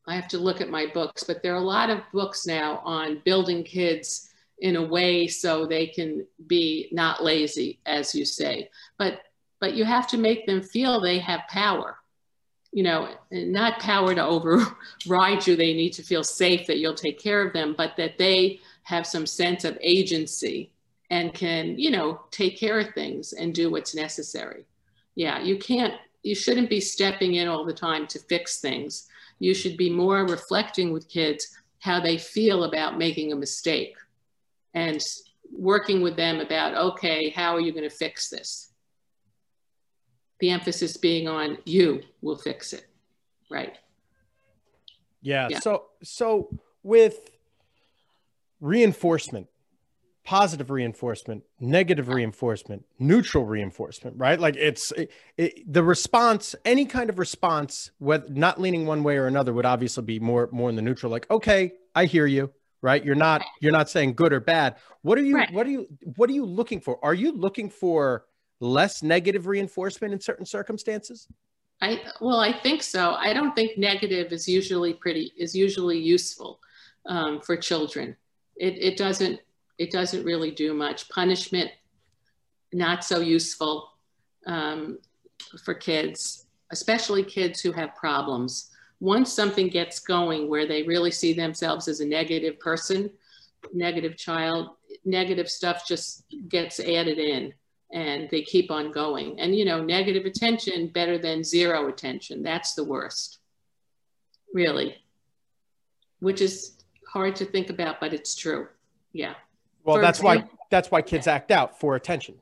I 0.07 0.15
have 0.15 0.29
to 0.29 0.39
look 0.39 0.61
at 0.61 0.71
my 0.71 0.87
books, 0.93 1.25
but 1.25 1.43
there 1.43 1.55
are 1.55 1.59
a 1.59 1.61
lot 1.61 1.91
of 1.91 2.01
books 2.13 2.47
now 2.47 2.81
on 2.85 3.23
building 3.25 3.63
kids 3.63 4.31
in 4.59 4.77
a 4.77 4.83
way 4.83 5.27
so 5.27 5.67
they 5.67 5.87
can 5.87 6.27
be 6.47 6.89
not 6.93 7.23
lazy, 7.23 7.81
as 7.85 8.15
you 8.15 8.25
say. 8.25 8.71
But 8.99 9.21
but 9.61 9.75
you 9.75 9.85
have 9.85 10.09
to 10.09 10.19
make 10.19 10.45
them 10.45 10.61
feel 10.61 11.01
they 11.01 11.21
have 11.21 11.43
power 11.49 11.97
you 12.73 12.83
know, 12.83 13.14
not 13.31 13.81
power 13.81 14.14
to 14.14 14.25
override 14.25 15.47
you. 15.47 15.57
They 15.57 15.75
need 15.75 15.93
to 15.95 16.02
feel 16.02 16.25
safe 16.25 16.67
that 16.67 16.79
you'll 16.79 16.95
take 16.95 17.19
care 17.19 17.47
of 17.47 17.52
them, 17.52 17.75
but 17.76 17.97
that 17.97 18.19
they 18.19 18.61
have 18.85 19.07
some 19.07 19.26
sense 19.26 19.64
of 19.64 19.79
agency 19.81 20.73
and 21.11 21.35
can, 21.35 21.79
you 21.79 21.91
know, 21.91 22.23
take 22.31 22.59
care 22.59 22.81
of 22.81 22.95
things 22.95 23.35
and 23.35 23.55
do 23.55 23.71
what's 23.71 23.95
necessary. 23.95 24.64
Yeah, 25.14 25.43
you 25.43 25.59
can't, 25.59 25.95
you 26.23 26.35
shouldn't 26.35 26.71
be 26.71 26.81
stepping 26.81 27.35
in 27.35 27.49
all 27.49 27.67
the 27.67 27.75
time 27.75 28.07
to 28.09 28.19
fix 28.19 28.61
things. 28.61 29.07
You 29.38 29.52
should 29.52 29.76
be 29.76 29.91
more 29.91 30.25
reflecting 30.26 30.93
with 30.93 31.11
kids 31.11 31.59
how 31.81 32.00
they 32.00 32.17
feel 32.17 32.64
about 32.64 32.97
making 32.97 33.33
a 33.33 33.37
mistake 33.37 33.95
and 34.73 35.05
working 35.52 36.00
with 36.00 36.17
them 36.17 36.41
about, 36.41 36.75
okay, 36.75 37.29
how 37.29 37.55
are 37.55 37.61
you 37.61 37.73
going 37.73 37.88
to 37.88 37.95
fix 37.95 38.31
this? 38.31 38.72
The 40.43 40.51
emphasis 40.51 40.97
being 40.97 41.29
on 41.29 41.57
you 41.65 42.03
will 42.21 42.37
fix 42.37 42.73
it 42.73 42.87
right? 43.49 43.79
Yeah, 45.21 45.47
yeah. 45.51 45.61
so 45.61 45.85
so 46.03 46.49
with 46.83 47.31
reinforcement 48.61 49.47
positive 50.25 50.71
reinforcement 50.71 51.45
negative 51.61 52.09
reinforcement 52.09 52.85
neutral 52.99 53.45
reinforcement 53.45 54.17
right? 54.19 54.41
Like 54.41 54.57
it's 54.57 54.91
it, 54.93 55.13
it, 55.37 55.73
the 55.73 55.85
response 55.85 56.57
any 56.65 56.87
kind 56.87 57.09
of 57.09 57.21
response 57.21 57.93
whether 57.99 58.29
not 58.29 58.61
leaning 58.61 58.85
one 58.85 59.05
way 59.05 59.19
or 59.19 59.29
another 59.29 59.53
would 59.53 59.67
obviously 59.67 60.03
be 60.03 60.19
more 60.19 60.49
more 60.51 60.69
in 60.69 60.75
the 60.75 60.83
neutral 60.83 61.13
like 61.13 61.31
okay 61.31 61.73
i 61.95 62.05
hear 62.05 62.27
you 62.27 62.53
right? 62.83 63.05
You're 63.05 63.15
not 63.15 63.43
you're 63.61 63.73
not 63.73 63.89
saying 63.89 64.15
good 64.15 64.33
or 64.33 64.41
bad. 64.41 64.75
What 65.03 65.17
are 65.17 65.23
you 65.23 65.37
right. 65.37 65.53
what 65.53 65.67
are 65.67 65.71
you 65.71 65.87
what 66.17 66.29
are 66.29 66.33
you 66.33 66.45
looking 66.45 66.81
for? 66.81 66.99
Are 67.03 67.15
you 67.15 67.33
looking 67.33 67.71
for 67.71 68.25
less 68.62 69.02
negative 69.02 69.47
reinforcement 69.47 70.14
in 70.14 70.21
certain 70.21 70.47
circumstances? 70.47 71.26
I 71.81 72.00
well, 72.21 72.38
I 72.38 72.52
think 72.52 72.83
so. 72.83 73.14
I 73.14 73.33
don't 73.33 73.54
think 73.57 73.76
negative 73.76 74.33
is 74.33 74.49
usually 74.49 74.95
pretty 74.95 75.33
is 75.37 75.54
usually 75.54 75.99
useful 75.99 76.61
um, 77.07 77.40
for 77.40 77.57
children. 77.57 78.16
It, 78.57 78.78
it 78.78 78.97
doesn't 78.97 79.40
it 79.78 79.90
doesn't 79.90 80.25
really 80.25 80.52
do 80.52 80.75
much. 80.75 81.09
Punishment 81.09 81.71
not 82.73 83.04
so 83.04 83.21
useful 83.21 83.90
um, 84.47 84.99
for 85.64 85.75
kids, 85.75 86.47
especially 86.71 87.25
kids 87.25 87.61
who 87.61 87.73
have 87.73 87.95
problems. 87.97 88.71
Once 89.00 89.33
something 89.33 89.69
gets 89.69 89.99
going 89.99 90.49
where 90.49 90.66
they 90.66 90.85
really 90.85 91.11
see 91.11 91.33
themselves 91.33 91.88
as 91.88 91.99
a 91.99 92.07
negative 92.07 92.59
person, 92.61 93.11
negative 93.75 94.16
child, 94.16 94.69
negative 95.04 95.50
stuff 95.50 95.87
just 95.87 96.25
gets 96.49 96.78
added 96.78 97.19
in 97.19 97.52
and 97.93 98.29
they 98.31 98.43
keep 98.43 98.71
on 98.71 98.91
going. 98.91 99.39
And 99.39 99.55
you 99.55 99.65
know, 99.65 99.83
negative 99.83 100.25
attention 100.25 100.89
better 100.89 101.19
than 101.19 101.45
zero 101.45 101.89
attention. 101.89 102.43
That's 102.43 102.75
the 102.75 102.85
worst, 102.85 103.39
really, 104.53 104.97
which 106.21 106.41
is 106.41 106.79
hard 107.07 107.37
to 107.37 107.45
think 107.45 107.71
about, 107.71 108.01
but 108.01 108.15
it's 108.15 108.35
true. 108.35 108.69
Yeah. 109.13 109.35
Well, 109.85 109.97
for 109.97 110.03
that's 110.03 110.21
example, 110.21 110.49
why 110.49 110.59
that's 110.71 110.91
why 110.91 111.03
kids 111.03 111.27
act 111.27 111.51
out 111.51 111.79
for 111.79 111.97
attention. 111.97 112.37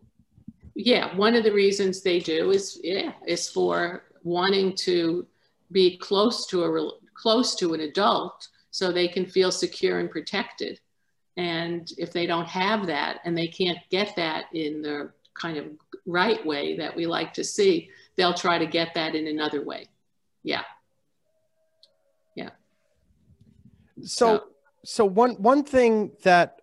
Yeah, 0.74 1.14
one 1.16 1.34
of 1.34 1.42
the 1.42 1.52
reasons 1.52 2.02
they 2.02 2.20
do 2.20 2.50
is 2.50 2.80
yeah 2.82 3.12
is 3.26 3.48
for 3.48 4.04
wanting 4.22 4.76
to 4.76 5.26
be 5.72 5.96
close 5.96 6.46
to 6.48 6.64
a 6.64 6.90
close 7.14 7.54
to 7.56 7.74
an 7.74 7.80
adult 7.80 8.48
so 8.70 8.92
they 8.92 9.08
can 9.08 9.26
feel 9.26 9.50
secure 9.50 9.98
and 9.98 10.10
protected. 10.10 10.80
And 11.36 11.90
if 11.98 12.12
they 12.12 12.26
don't 12.26 12.46
have 12.46 12.86
that 12.86 13.20
and 13.24 13.36
they 13.36 13.48
can't 13.48 13.78
get 13.90 14.14
that 14.16 14.44
in 14.52 14.82
the 14.82 15.10
kind 15.34 15.56
of 15.56 15.66
right 16.06 16.44
way 16.44 16.76
that 16.76 16.94
we 16.94 17.06
like 17.06 17.32
to 17.34 17.44
see, 17.44 17.90
they'll 18.16 18.34
try 18.34 18.58
to 18.58 18.66
get 18.66 18.94
that 18.94 19.14
in 19.14 19.26
another 19.26 19.64
way. 19.64 19.86
Yeah. 20.42 20.62
Yeah. 22.34 22.50
So, 24.02 24.06
so, 24.06 24.44
so 24.84 25.04
one, 25.04 25.32
one 25.34 25.64
thing 25.64 26.12
that 26.22 26.60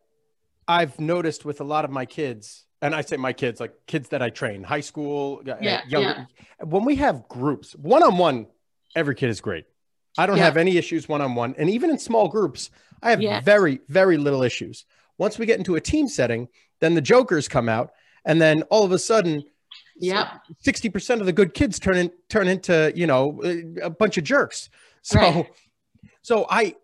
I've 0.67 0.99
noticed 0.99 1.45
with 1.45 1.61
a 1.61 1.63
lot 1.63 1.85
of 1.85 1.91
my 1.91 2.05
kids, 2.05 2.65
and 2.81 2.93
I 2.93 3.01
say 3.01 3.17
my 3.17 3.33
kids, 3.33 3.59
like 3.59 3.73
kids 3.87 4.09
that 4.09 4.21
I 4.21 4.29
train, 4.29 4.63
high 4.63 4.81
school, 4.81 5.41
yeah, 5.45 5.81
younger, 5.87 6.27
yeah. 6.29 6.65
when 6.65 6.85
we 6.85 6.95
have 6.95 7.27
groups, 7.27 7.73
one 7.75 8.03
on 8.03 8.17
one, 8.17 8.47
every 8.95 9.15
kid 9.15 9.29
is 9.29 9.41
great. 9.41 9.65
I 10.17 10.25
don't 10.25 10.37
yeah. 10.37 10.45
have 10.45 10.57
any 10.57 10.77
issues 10.77 11.07
one 11.07 11.21
on 11.21 11.35
one. 11.35 11.55
And 11.57 11.69
even 11.69 11.89
in 11.89 11.99
small 11.99 12.27
groups, 12.27 12.71
I 13.01 13.11
have 13.11 13.21
yeah. 13.21 13.41
very, 13.41 13.81
very 13.87 14.17
little 14.17 14.43
issues. 14.43 14.85
Once 15.17 15.37
we 15.37 15.45
get 15.45 15.57
into 15.57 15.75
a 15.75 15.81
team 15.81 16.07
setting, 16.07 16.47
then 16.79 16.95
the 16.95 17.01
jokers 17.01 17.47
come 17.47 17.69
out 17.69 17.91
and 18.27 18.39
then 18.39 18.61
all 18.63 18.83
of 18.83 18.91
a 18.91 18.99
sudden 18.99 19.43
yeah 19.99 20.37
60% 20.63 21.19
of 21.19 21.25
the 21.25 21.33
good 21.33 21.55
kids 21.55 21.79
turn 21.79 21.97
in, 21.97 22.11
turn 22.29 22.47
into 22.47 22.93
you 22.95 23.07
know 23.07 23.41
a 23.81 23.89
bunch 23.89 24.17
of 24.17 24.23
jerks. 24.23 24.69
So 25.03 25.19
right. 25.19 25.49
so 26.21 26.45
i 26.49 26.75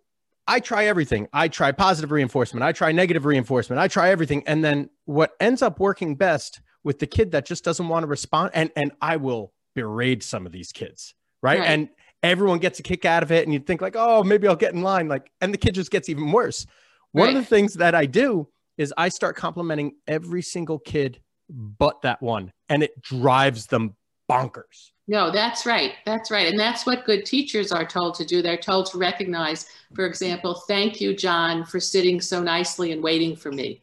i 0.47 0.61
try 0.61 0.85
everything. 0.85 1.27
I 1.33 1.49
try 1.49 1.73
positive 1.73 2.09
reinforcement. 2.09 2.63
I 2.63 2.71
try 2.71 2.93
negative 2.93 3.25
reinforcement. 3.25 3.81
I 3.81 3.89
try 3.89 4.11
everything. 4.11 4.43
And 4.47 4.63
then 4.63 4.89
what 5.03 5.33
ends 5.41 5.61
up 5.61 5.77
working 5.77 6.15
best 6.15 6.61
with 6.83 6.99
the 6.99 7.07
kid 7.07 7.31
that 7.31 7.45
just 7.45 7.63
doesn't 7.63 7.87
want 7.87 8.03
to 8.03 8.07
respond 8.07 8.51
and 8.53 8.71
and 8.75 8.91
i 9.01 9.15
will 9.17 9.53
berate 9.75 10.23
some 10.23 10.45
of 10.45 10.51
these 10.51 10.71
kids 10.71 11.15
right, 11.41 11.59
right. 11.59 11.67
and 11.67 11.89
everyone 12.21 12.59
gets 12.59 12.79
a 12.79 12.83
kick 12.83 13.05
out 13.05 13.23
of 13.23 13.31
it 13.31 13.45
and 13.45 13.53
you 13.53 13.59
think 13.59 13.81
like 13.81 13.95
oh 13.97 14.23
maybe 14.23 14.47
i'll 14.47 14.55
get 14.55 14.73
in 14.73 14.81
line. 14.81 15.07
Like 15.07 15.31
and 15.41 15.53
the 15.53 15.57
kid 15.57 15.75
just 15.75 15.91
gets 15.91 16.09
even 16.09 16.31
worse. 16.31 16.65
One 17.11 17.27
right. 17.27 17.35
of 17.35 17.43
the 17.43 17.47
things 17.47 17.73
that 17.75 17.95
i 17.95 18.05
do 18.05 18.47
is 18.77 18.93
i 18.97 19.09
start 19.09 19.35
complimenting 19.35 19.95
every 20.07 20.41
single 20.41 20.79
kid 20.79 21.19
but 21.53 22.01
that 22.01 22.21
one. 22.21 22.51
And 22.69 22.83
it 22.83 23.01
drives 23.01 23.67
them 23.67 23.95
bonkers. 24.29 24.91
No, 25.07 25.31
that's 25.31 25.65
right. 25.65 25.93
That's 26.05 26.31
right. 26.31 26.47
And 26.47 26.59
that's 26.59 26.85
what 26.85 27.05
good 27.05 27.25
teachers 27.25 27.71
are 27.71 27.85
told 27.85 28.15
to 28.15 28.25
do. 28.25 28.41
They're 28.41 28.57
told 28.57 28.85
to 28.87 28.97
recognize, 28.97 29.67
for 29.93 30.05
example, 30.05 30.55
thank 30.67 31.01
you, 31.01 31.15
John, 31.15 31.65
for 31.65 31.79
sitting 31.79 32.21
so 32.21 32.41
nicely 32.41 32.93
and 32.93 33.03
waiting 33.03 33.35
for 33.35 33.51
me. 33.51 33.81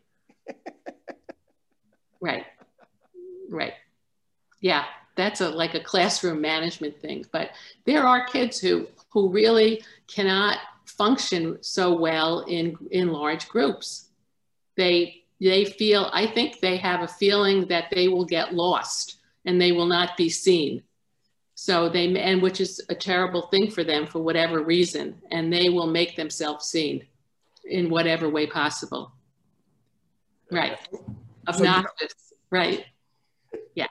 right. 2.20 2.46
Right. 3.50 3.74
Yeah, 4.60 4.84
that's 5.16 5.40
a 5.40 5.48
like 5.48 5.74
a 5.74 5.80
classroom 5.80 6.40
management 6.40 6.98
thing. 7.00 7.26
But 7.32 7.50
there 7.84 8.06
are 8.06 8.26
kids 8.26 8.58
who 8.58 8.86
who 9.10 9.30
really 9.30 9.82
cannot 10.06 10.58
function 10.86 11.58
so 11.62 11.94
well 11.94 12.40
in 12.40 12.76
in 12.90 13.08
large 13.08 13.48
groups. 13.48 14.08
They 14.76 15.19
they 15.40 15.64
feel, 15.64 16.10
I 16.12 16.26
think 16.26 16.60
they 16.60 16.76
have 16.76 17.00
a 17.02 17.08
feeling 17.08 17.66
that 17.68 17.86
they 17.90 18.08
will 18.08 18.26
get 18.26 18.54
lost 18.54 19.16
and 19.44 19.60
they 19.60 19.72
will 19.72 19.86
not 19.86 20.16
be 20.16 20.28
seen. 20.28 20.82
So 21.54 21.88
they, 21.88 22.16
and 22.16 22.42
which 22.42 22.60
is 22.60 22.80
a 22.88 22.94
terrible 22.94 23.42
thing 23.48 23.70
for 23.70 23.84
them 23.84 24.06
for 24.06 24.20
whatever 24.20 24.62
reason, 24.62 25.20
and 25.30 25.52
they 25.52 25.68
will 25.68 25.86
make 25.86 26.16
themselves 26.16 26.66
seen 26.66 27.06
in 27.64 27.90
whatever 27.90 28.28
way 28.28 28.46
possible. 28.46 29.12
Right. 30.50 30.78
Obnoxious. 31.46 32.14
So, 32.16 32.36
right. 32.50 32.84
Yeah. 33.74 33.86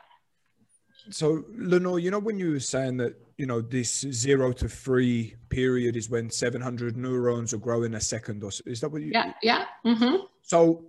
So 1.11 1.45
Lenore, 1.55 1.99
you 1.99 2.11
know, 2.11 2.19
when 2.19 2.39
you 2.39 2.51
were 2.51 2.59
saying 2.59 2.97
that, 2.97 3.15
you 3.37 3.45
know, 3.45 3.61
this 3.61 4.01
zero 4.01 4.51
to 4.53 4.67
three 4.67 5.35
period 5.49 5.95
is 5.95 6.09
when 6.09 6.29
700 6.29 6.97
neurons 6.97 7.53
are 7.53 7.57
growing 7.57 7.93
a 7.93 8.01
second 8.01 8.43
or 8.43 8.51
is 8.65 8.81
that 8.81 8.89
what 8.89 9.01
you? 9.01 9.11
Yeah. 9.13 9.33
Yeah. 9.41 9.65
Mm-hmm. 9.85 10.23
So 10.41 10.85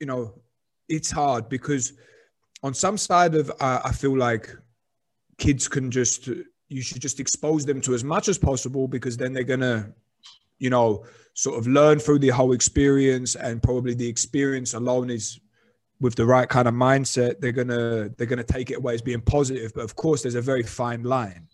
you 0.00 0.06
know, 0.06 0.34
it's 0.88 1.10
hard 1.10 1.48
because 1.48 1.92
on 2.62 2.74
some 2.74 2.96
side 2.96 3.34
of 3.34 3.50
uh, 3.60 3.80
I 3.84 3.92
feel 3.92 4.16
like 4.16 4.54
kids 5.38 5.68
can 5.68 5.90
just 5.90 6.28
you 6.68 6.82
should 6.82 7.00
just 7.00 7.20
expose 7.20 7.64
them 7.64 7.80
to 7.80 7.94
as 7.94 8.04
much 8.04 8.28
as 8.28 8.38
possible 8.38 8.88
because 8.88 9.16
then 9.16 9.32
they're 9.32 9.44
gonna, 9.44 9.92
you 10.58 10.70
know, 10.70 11.04
sort 11.34 11.58
of 11.58 11.66
learn 11.66 11.98
through 11.98 12.18
the 12.18 12.28
whole 12.28 12.52
experience 12.52 13.36
and 13.36 13.62
probably 13.62 13.94
the 13.94 14.08
experience 14.08 14.74
alone 14.74 15.10
is 15.10 15.38
with 16.00 16.14
the 16.14 16.26
right 16.26 16.48
kind 16.48 16.68
of 16.68 16.74
mindset 16.74 17.40
they're 17.40 17.52
gonna 17.52 18.10
they're 18.16 18.26
gonna 18.26 18.44
take 18.44 18.70
it 18.70 18.78
away 18.78 18.94
as 18.94 19.02
being 19.02 19.20
positive. 19.20 19.72
But 19.74 19.84
of 19.84 19.96
course 19.96 20.22
there's 20.22 20.34
a 20.34 20.42
very 20.42 20.62
fine 20.62 21.02
line. 21.02 21.48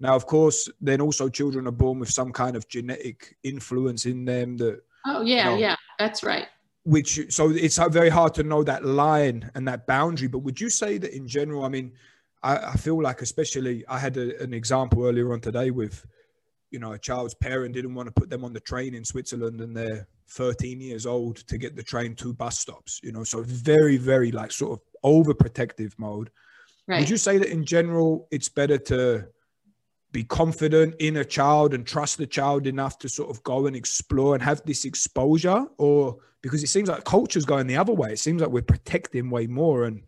Now 0.00 0.14
of 0.14 0.26
course 0.26 0.68
then 0.80 1.00
also 1.00 1.28
children 1.28 1.66
are 1.66 1.72
born 1.72 1.98
with 1.98 2.10
some 2.10 2.32
kind 2.32 2.56
of 2.56 2.68
genetic 2.68 3.36
influence 3.42 4.06
in 4.06 4.24
them 4.24 4.56
that 4.58 4.80
oh 5.06 5.22
yeah 5.22 5.44
you 5.44 5.50
know, 5.50 5.56
yeah 5.58 5.76
that's 5.98 6.22
right 6.22 6.48
which 6.86 7.20
so 7.32 7.50
it's 7.50 7.78
very 7.90 8.08
hard 8.08 8.32
to 8.32 8.42
know 8.42 8.62
that 8.62 8.84
line 8.84 9.50
and 9.54 9.66
that 9.66 9.86
boundary 9.86 10.28
but 10.28 10.38
would 10.38 10.60
you 10.60 10.70
say 10.70 10.98
that 10.98 11.14
in 11.14 11.26
general 11.26 11.64
i 11.64 11.68
mean 11.68 11.92
i, 12.42 12.56
I 12.56 12.72
feel 12.74 13.02
like 13.02 13.22
especially 13.22 13.84
i 13.88 13.98
had 13.98 14.16
a, 14.16 14.40
an 14.40 14.54
example 14.54 15.04
earlier 15.04 15.32
on 15.32 15.40
today 15.40 15.70
with 15.70 16.06
you 16.70 16.78
know 16.78 16.92
a 16.92 16.98
child's 16.98 17.34
parent 17.34 17.74
didn't 17.74 17.94
want 17.94 18.06
to 18.06 18.12
put 18.12 18.30
them 18.30 18.44
on 18.44 18.52
the 18.52 18.60
train 18.60 18.94
in 18.94 19.04
Switzerland 19.04 19.60
and 19.60 19.76
they're 19.76 20.06
13 20.28 20.80
years 20.80 21.06
old 21.06 21.36
to 21.48 21.58
get 21.58 21.76
the 21.76 21.82
train 21.82 22.14
to 22.16 22.34
bus 22.34 22.58
stops. 22.58 23.00
You 23.02 23.12
know, 23.12 23.24
so 23.24 23.42
very 23.42 23.96
very 23.96 24.32
like 24.32 24.52
sort 24.52 24.72
of 24.72 24.80
overprotective 25.04 25.92
mode. 25.98 26.30
Right. 26.86 27.00
Would 27.00 27.10
you 27.10 27.16
say 27.16 27.38
that 27.38 27.48
in 27.48 27.64
general 27.64 28.28
it's 28.30 28.48
better 28.48 28.78
to 28.78 29.28
be 30.12 30.24
confident 30.24 30.94
in 30.98 31.16
a 31.16 31.24
child 31.24 31.74
and 31.74 31.86
trust 31.86 32.18
the 32.18 32.26
child 32.26 32.66
enough 32.66 32.98
to 32.98 33.08
sort 33.08 33.30
of 33.30 33.42
go 33.42 33.66
and 33.66 33.76
explore 33.76 34.34
and 34.34 34.42
have 34.42 34.62
this 34.64 34.84
exposure 34.84 35.66
or 35.78 36.16
because 36.46 36.62
it 36.62 36.68
seems 36.68 36.88
like 36.88 37.04
culture's 37.04 37.44
going 37.44 37.66
the 37.66 37.76
other 37.76 37.92
way. 37.92 38.12
It 38.12 38.18
seems 38.18 38.40
like 38.40 38.50
we're 38.50 38.62
protecting 38.62 39.30
way 39.30 39.46
more 39.46 39.84
and 39.84 40.02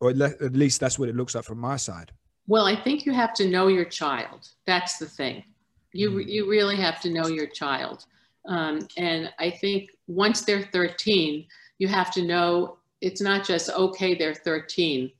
or 0.00 0.10
at 0.10 0.52
least 0.52 0.78
that's 0.78 0.98
what 0.98 1.08
it 1.08 1.16
looks 1.16 1.34
like 1.34 1.44
from 1.44 1.58
my 1.58 1.76
side. 1.76 2.12
Well 2.46 2.66
i 2.66 2.76
think 2.76 3.04
you 3.04 3.12
have 3.12 3.34
to 3.34 3.48
know 3.48 3.68
your 3.68 3.84
child. 3.84 4.48
That's 4.66 4.98
the 4.98 5.06
thing. 5.06 5.44
You 5.92 6.10
mm. 6.10 6.28
you 6.28 6.48
really 6.48 6.76
have 6.76 7.00
to 7.02 7.10
know 7.10 7.26
your 7.28 7.46
child. 7.46 8.06
Um, 8.46 8.88
and 8.96 9.30
i 9.38 9.50
think 9.50 9.90
once 10.06 10.42
they're 10.42 10.68
13 10.72 11.46
you 11.78 11.88
have 11.88 12.10
to 12.12 12.22
know 12.22 12.78
it's 13.02 13.20
not 13.20 13.44
just 13.44 13.68
okay 13.68 14.14
they're 14.14 14.34
13 14.34 15.10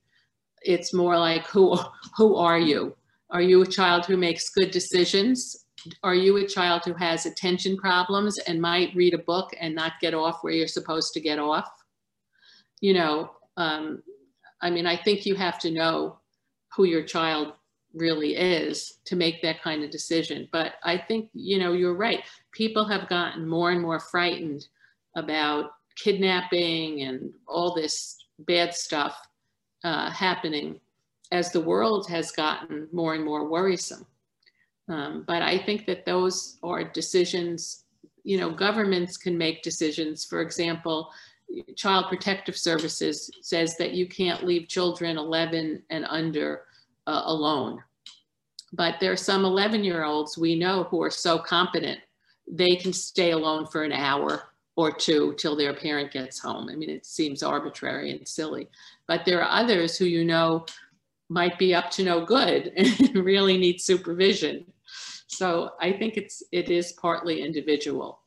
it's 0.61 0.93
more 0.93 1.17
like 1.17 1.45
who 1.47 1.77
who 2.17 2.35
are 2.35 2.59
you? 2.59 2.95
Are 3.29 3.41
you 3.41 3.61
a 3.61 3.67
child 3.67 4.05
who 4.05 4.17
makes 4.17 4.49
good 4.49 4.71
decisions? 4.71 5.65
Are 6.03 6.15
you 6.15 6.37
a 6.37 6.47
child 6.47 6.83
who 6.85 6.93
has 6.93 7.25
attention 7.25 7.77
problems 7.77 8.37
and 8.39 8.61
might 8.61 8.95
read 8.95 9.13
a 9.13 9.19
book 9.19 9.51
and 9.59 9.75
not 9.75 9.93
get 10.01 10.13
off 10.13 10.39
where 10.43 10.53
you're 10.53 10.67
supposed 10.67 11.13
to 11.13 11.19
get 11.19 11.39
off? 11.39 11.69
You 12.81 12.93
know, 12.93 13.31
um, 13.57 14.03
I 14.61 14.69
mean, 14.69 14.85
I 14.85 14.97
think 14.97 15.25
you 15.25 15.35
have 15.35 15.59
to 15.59 15.71
know 15.71 16.19
who 16.75 16.85
your 16.85 17.03
child 17.03 17.53
really 17.93 18.35
is 18.35 18.99
to 19.05 19.15
make 19.15 19.41
that 19.41 19.61
kind 19.61 19.83
of 19.83 19.89
decision. 19.89 20.47
But 20.51 20.73
I 20.83 20.97
think, 20.97 21.29
you 21.33 21.59
know, 21.59 21.73
you're 21.73 21.95
right. 21.95 22.23
People 22.51 22.85
have 22.87 23.09
gotten 23.09 23.47
more 23.47 23.71
and 23.71 23.81
more 23.81 23.99
frightened 23.99 24.67
about 25.15 25.71
kidnapping 25.95 27.01
and 27.01 27.31
all 27.47 27.73
this 27.73 28.25
bad 28.39 28.73
stuff 28.73 29.19
uh, 29.83 30.11
happening 30.11 30.79
as 31.31 31.51
the 31.51 31.61
world 31.61 32.07
has 32.09 32.31
gotten 32.31 32.87
more 32.91 33.13
and 33.15 33.25
more 33.25 33.49
worrisome. 33.49 34.05
Um, 34.89 35.23
but 35.27 35.41
I 35.41 35.57
think 35.57 35.85
that 35.85 36.05
those 36.05 36.57
are 36.63 36.83
decisions, 36.83 37.85
you 38.23 38.37
know, 38.37 38.49
governments 38.49 39.17
can 39.17 39.37
make 39.37 39.61
decisions. 39.61 40.25
For 40.25 40.41
example, 40.41 41.11
Child 41.75 42.05
Protective 42.09 42.57
Services 42.57 43.29
says 43.41 43.77
that 43.77 43.93
you 43.93 44.07
can't 44.07 44.43
leave 44.43 44.67
children 44.67 45.17
11 45.17 45.83
and 45.89 46.05
under 46.05 46.63
uh, 47.07 47.21
alone. 47.25 47.81
But 48.73 48.95
there 48.99 49.11
are 49.11 49.17
some 49.17 49.45
11 49.45 49.83
year 49.83 50.03
olds 50.03 50.37
we 50.37 50.55
know 50.55 50.83
who 50.83 51.01
are 51.01 51.11
so 51.11 51.39
competent, 51.39 51.99
they 52.47 52.75
can 52.75 52.93
stay 52.93 53.31
alone 53.31 53.65
for 53.65 53.83
an 53.83 53.91
hour 53.91 54.43
or 54.75 54.91
two 54.91 55.35
till 55.37 55.55
their 55.55 55.73
parent 55.73 56.11
gets 56.11 56.39
home. 56.39 56.69
I 56.69 56.75
mean, 56.75 56.89
it 56.89 57.05
seems 57.05 57.43
arbitrary 57.43 58.11
and 58.11 58.27
silly. 58.27 58.69
But 59.07 59.25
there 59.25 59.43
are 59.43 59.61
others 59.61 59.97
who 59.97 60.05
you 60.05 60.23
know 60.23 60.65
might 61.29 61.59
be 61.59 61.75
up 61.75 61.91
to 61.91 62.03
no 62.03 62.25
good 62.25 62.71
and 62.77 63.15
really 63.15 63.57
need 63.57 63.81
supervision. 63.81 64.65
So 65.29 65.71
I 65.79 65.93
think 65.93 66.17
it's 66.17 66.41
it 66.51 66.69
is 66.69 66.91
partly 66.93 67.43
individual. 67.43 68.19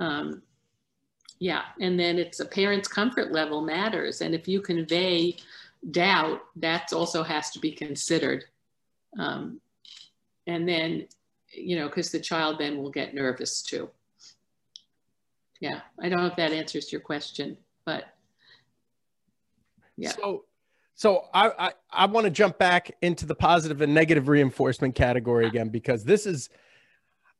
Um, 0.00 0.42
yeah, 1.38 1.62
and 1.80 1.98
then 1.98 2.18
it's 2.18 2.40
a 2.40 2.44
parent's 2.44 2.88
comfort 2.88 3.32
level 3.32 3.60
matters, 3.60 4.20
and 4.20 4.34
if 4.34 4.48
you 4.48 4.60
convey 4.60 5.36
doubt, 5.90 6.40
that 6.56 6.92
also 6.92 7.22
has 7.22 7.50
to 7.50 7.60
be 7.60 7.70
considered. 7.70 8.44
Um, 9.18 9.60
and 10.46 10.68
then, 10.68 11.06
you 11.52 11.76
know, 11.76 11.86
because 11.86 12.10
the 12.10 12.20
child 12.20 12.58
then 12.58 12.78
will 12.78 12.90
get 12.90 13.14
nervous 13.14 13.62
too. 13.62 13.88
Yeah, 15.60 15.80
I 16.00 16.08
don't 16.08 16.20
know 16.20 16.26
if 16.26 16.36
that 16.36 16.52
answers 16.52 16.90
your 16.90 17.00
question, 17.00 17.56
but 17.84 18.04
yeah. 19.96 20.12
So 20.12 20.44
so 20.94 21.24
I 21.32 21.50
I, 21.58 21.72
I 21.90 22.06
want 22.06 22.24
to 22.24 22.30
jump 22.30 22.58
back 22.58 22.90
into 23.02 23.26
the 23.26 23.34
positive 23.34 23.80
and 23.80 23.94
negative 23.94 24.28
reinforcement 24.28 24.94
category 24.94 25.46
again 25.46 25.68
because 25.68 26.04
this 26.04 26.26
is 26.26 26.48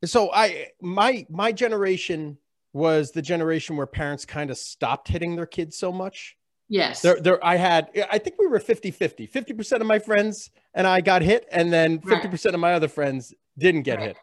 so 0.05 0.33
I 0.33 0.69
my 0.81 1.27
my 1.31 1.53
generation 1.53 2.39
was 2.73 3.13
the 3.13 3.23
generation 3.23 3.77
where 3.77 3.87
parents 3.87 4.25
kind 4.25 4.51
of 4.51 4.59
stopped 4.59 5.09
hitting 5.09 5.37
their 5.37 5.47
kids 5.47 5.77
so 5.77 5.93
much. 5.93 6.37
Yes. 6.69 7.03
There 7.03 7.21
there 7.21 7.45
I 7.45 7.57
had 7.57 7.91
I 8.11 8.19
think 8.19 8.37
we 8.39 8.47
were 8.47 8.59
50-50. 8.59 9.31
50% 9.31 9.81
of 9.81 9.87
my 9.87 9.99
friends 9.99 10.51
and 10.75 10.87
I 10.87 11.01
got 11.01 11.23
hit 11.23 11.47
and 11.53 11.73
then 11.73 12.01
50% 12.01 12.33
right. 12.33 12.55
of 12.55 12.61
my 12.61 12.75
other 12.75 12.89
friends 12.89 13.33
didn't 13.57 13.83
get 13.83 13.99
right. 13.99 14.09
hit. 14.09 14.17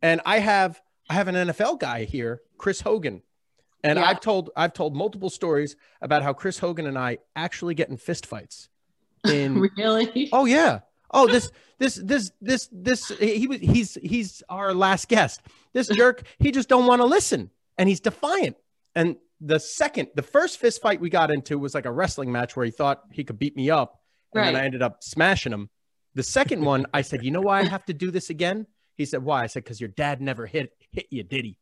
And 0.00 0.20
I 0.24 0.38
have 0.38 0.80
I 1.10 1.14
have 1.14 1.28
an 1.28 1.34
NFL 1.34 1.78
guy 1.78 2.04
here, 2.04 2.40
Chris 2.56 2.80
Hogan. 2.80 3.22
And 3.82 3.98
yeah. 3.98 4.06
I've 4.06 4.20
told 4.20 4.50
I've 4.56 4.72
told 4.72 4.96
multiple 4.96 5.30
stories 5.30 5.76
about 6.00 6.22
how 6.22 6.32
Chris 6.32 6.58
Hogan 6.58 6.86
and 6.86 6.98
I 6.98 7.18
actually 7.36 7.74
get 7.74 7.90
in 7.90 7.98
fistfights 7.98 8.68
in 9.26 9.60
really? 9.76 10.28
Oh 10.32 10.44
yeah. 10.44 10.80
Oh 11.12 11.26
this 11.26 11.50
this 11.78 11.96
this 11.96 12.30
this 12.40 12.68
this 12.70 13.08
he 13.08 13.46
was 13.46 13.58
he's 13.58 13.94
he's 14.02 14.42
our 14.48 14.72
last 14.72 15.08
guest. 15.08 15.40
This 15.72 15.88
jerk 15.96 16.22
he 16.38 16.52
just 16.52 16.68
don't 16.68 16.86
want 16.86 17.00
to 17.00 17.06
listen 17.06 17.50
and 17.78 17.88
he's 17.88 18.00
defiant. 18.00 18.56
And 18.94 19.16
the 19.40 19.58
second 19.58 20.08
the 20.14 20.22
first 20.22 20.58
fist 20.58 20.82
fight 20.82 21.00
we 21.00 21.10
got 21.10 21.30
into 21.30 21.58
was 21.58 21.74
like 21.74 21.86
a 21.86 21.92
wrestling 21.92 22.30
match 22.30 22.54
where 22.54 22.64
he 22.64 22.70
thought 22.70 23.02
he 23.12 23.24
could 23.24 23.38
beat 23.38 23.56
me 23.56 23.70
up 23.70 24.00
and 24.34 24.40
right. 24.40 24.52
then 24.52 24.60
i 24.60 24.64
ended 24.64 24.82
up 24.82 25.02
smashing 25.02 25.52
him. 25.52 25.70
The 26.14 26.22
second 26.22 26.64
one 26.64 26.86
i 26.94 27.02
said 27.02 27.24
you 27.24 27.30
know 27.30 27.40
why 27.40 27.60
i 27.60 27.64
have 27.64 27.84
to 27.86 27.94
do 27.94 28.10
this 28.10 28.30
again? 28.30 28.66
He 28.96 29.06
said 29.06 29.22
why? 29.22 29.42
I 29.42 29.46
said 29.46 29.64
because 29.64 29.80
your 29.80 29.88
dad 29.88 30.20
never 30.20 30.46
hit 30.46 30.72
hit 30.92 31.06
you 31.10 31.22
did 31.22 31.44
he? 31.44 31.58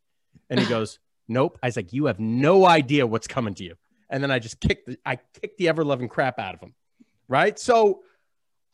And 0.51 0.61
he 0.61 0.67
goes 0.69 0.99
nope. 1.29 1.59
I 1.63 1.69
was 1.69 1.77
like 1.77 1.93
you 1.93 2.07
have 2.07 2.21
no 2.21 2.67
idea 2.67 3.07
what's 3.07 3.29
coming 3.29 3.55
to 3.55 3.65
you. 3.65 3.77
And 4.11 4.23
then 4.23 4.31
i 4.31 4.39
just 4.41 4.61
kicked 4.61 4.87
the, 4.89 4.99
i 5.07 5.17
kicked 5.41 5.59
the 5.59 5.69
ever-loving 5.69 6.09
crap 6.09 6.39
out 6.39 6.55
of 6.55 6.61
him 6.61 6.75
right? 7.29 7.59
So 7.59 8.03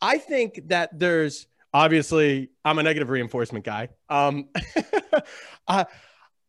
I 0.01 0.17
think 0.17 0.69
that 0.69 0.97
there's 0.97 1.47
obviously 1.73 2.49
I'm 2.63 2.79
a 2.79 2.83
negative 2.83 3.09
reinforcement 3.09 3.65
guy. 3.65 3.89
Um, 4.09 4.49
uh, 5.67 5.85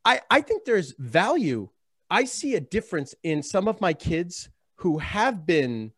I 0.05 0.21
I 0.31 0.40
think 0.40 0.64
there's 0.64 0.95
value. 0.99 1.69
I 2.11 2.25
see 2.25 2.55
a 2.55 2.61
difference 2.61 3.14
in 3.23 3.42
some 3.42 3.66
of 3.66 3.81
my 3.81 3.92
kids 3.92 4.49
who 4.77 4.99
have 4.99 5.45
been 5.47 5.92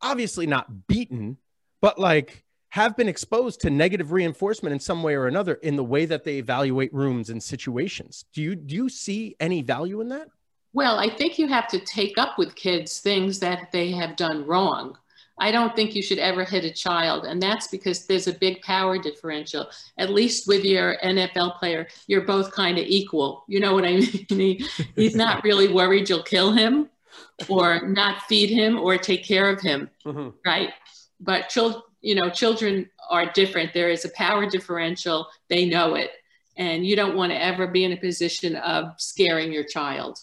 obviously 0.00 0.46
not 0.46 0.86
beaten, 0.86 1.36
but 1.82 1.98
like 1.98 2.44
have 2.70 2.96
been 2.96 3.08
exposed 3.08 3.60
to 3.60 3.70
negative 3.70 4.12
reinforcement 4.12 4.72
in 4.72 4.80
some 4.80 5.02
way 5.02 5.14
or 5.14 5.26
another 5.26 5.54
in 5.54 5.76
the 5.76 5.84
way 5.84 6.04
that 6.06 6.24
they 6.24 6.36
evaluate 6.36 6.92
rooms 6.92 7.30
and 7.30 7.42
situations. 7.42 8.24
Do 8.32 8.42
you 8.42 8.54
do 8.54 8.74
you 8.74 8.88
see 8.88 9.36
any 9.40 9.62
value 9.62 10.00
in 10.00 10.08
that? 10.10 10.28
Well, 10.72 10.98
I 10.98 11.08
think 11.08 11.38
you 11.38 11.48
have 11.48 11.68
to 11.68 11.78
take 11.78 12.18
up 12.18 12.38
with 12.38 12.54
kids 12.54 13.00
things 13.00 13.38
that 13.40 13.72
they 13.72 13.90
have 13.92 14.16
done 14.16 14.46
wrong. 14.46 14.96
I 15.40 15.50
don't 15.50 15.74
think 15.74 15.94
you 15.94 16.02
should 16.02 16.18
ever 16.18 16.44
hit 16.44 16.64
a 16.64 16.70
child. 16.70 17.24
And 17.24 17.40
that's 17.40 17.68
because 17.68 18.06
there's 18.06 18.26
a 18.26 18.32
big 18.32 18.60
power 18.62 18.98
differential. 18.98 19.68
At 19.96 20.10
least 20.10 20.48
with 20.48 20.64
your 20.64 20.96
NFL 21.02 21.58
player, 21.58 21.86
you're 22.06 22.26
both 22.26 22.52
kind 22.52 22.78
of 22.78 22.84
equal. 22.86 23.44
You 23.46 23.60
know 23.60 23.74
what 23.74 23.84
I 23.84 23.96
mean? 23.96 24.26
He, 24.28 24.66
he's 24.96 25.14
not 25.14 25.44
really 25.44 25.72
worried 25.72 26.08
you'll 26.08 26.22
kill 26.22 26.52
him 26.52 26.88
or 27.48 27.86
not 27.88 28.22
feed 28.22 28.50
him 28.50 28.78
or 28.78 28.98
take 28.98 29.24
care 29.24 29.48
of 29.48 29.60
him, 29.60 29.90
mm-hmm. 30.04 30.30
right? 30.44 30.70
But 31.20 31.48
children, 31.48 31.82
you 32.00 32.14
know, 32.14 32.30
children 32.30 32.90
are 33.10 33.30
different. 33.32 33.72
There 33.72 33.90
is 33.90 34.04
a 34.04 34.10
power 34.10 34.48
differential. 34.48 35.26
They 35.48 35.66
know 35.66 35.94
it. 35.94 36.10
And 36.56 36.84
you 36.84 36.96
don't 36.96 37.16
want 37.16 37.30
to 37.30 37.42
ever 37.42 37.68
be 37.68 37.84
in 37.84 37.92
a 37.92 37.96
position 37.96 38.56
of 38.56 38.94
scaring 38.98 39.52
your 39.52 39.64
child. 39.64 40.18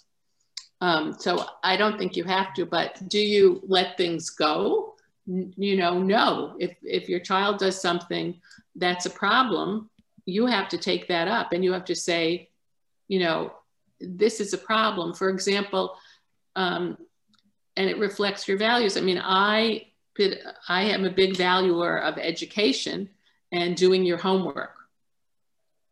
Um, 0.85 1.15
so 1.17 1.43
I 1.63 1.77
don't 1.77 1.97
think 1.97 2.15
you 2.15 2.23
have 2.25 2.53
to, 2.53 2.65
but 2.67 3.01
do 3.07 3.17
you 3.17 3.59
let 3.65 3.97
things 3.97 4.29
go? 4.29 4.93
N- 5.27 5.51
you 5.57 5.77
know, 5.77 5.97
no. 5.97 6.55
If, 6.59 6.75
if 6.83 7.09
your 7.09 7.21
child 7.21 7.57
does 7.57 7.81
something 7.81 8.39
that's 8.75 9.07
a 9.07 9.09
problem, 9.09 9.89
you 10.27 10.45
have 10.45 10.69
to 10.69 10.77
take 10.77 11.07
that 11.07 11.27
up 11.27 11.53
and 11.53 11.63
you 11.63 11.73
have 11.73 11.85
to 11.85 11.95
say, 11.95 12.49
you 13.07 13.17
know, 13.17 13.51
this 13.99 14.39
is 14.39 14.53
a 14.53 14.59
problem. 14.59 15.15
For 15.15 15.29
example, 15.29 15.97
um, 16.55 16.99
and 17.75 17.89
it 17.89 17.97
reflects 17.97 18.47
your 18.47 18.59
values. 18.59 18.95
I 18.95 19.01
mean, 19.01 19.19
I 19.23 19.87
I 20.69 20.83
am 20.83 21.03
a 21.03 21.09
big 21.09 21.35
valuer 21.35 21.97
of 21.97 22.19
education 22.19 23.09
and 23.51 23.75
doing 23.75 24.05
your 24.05 24.17
homework. 24.17 24.75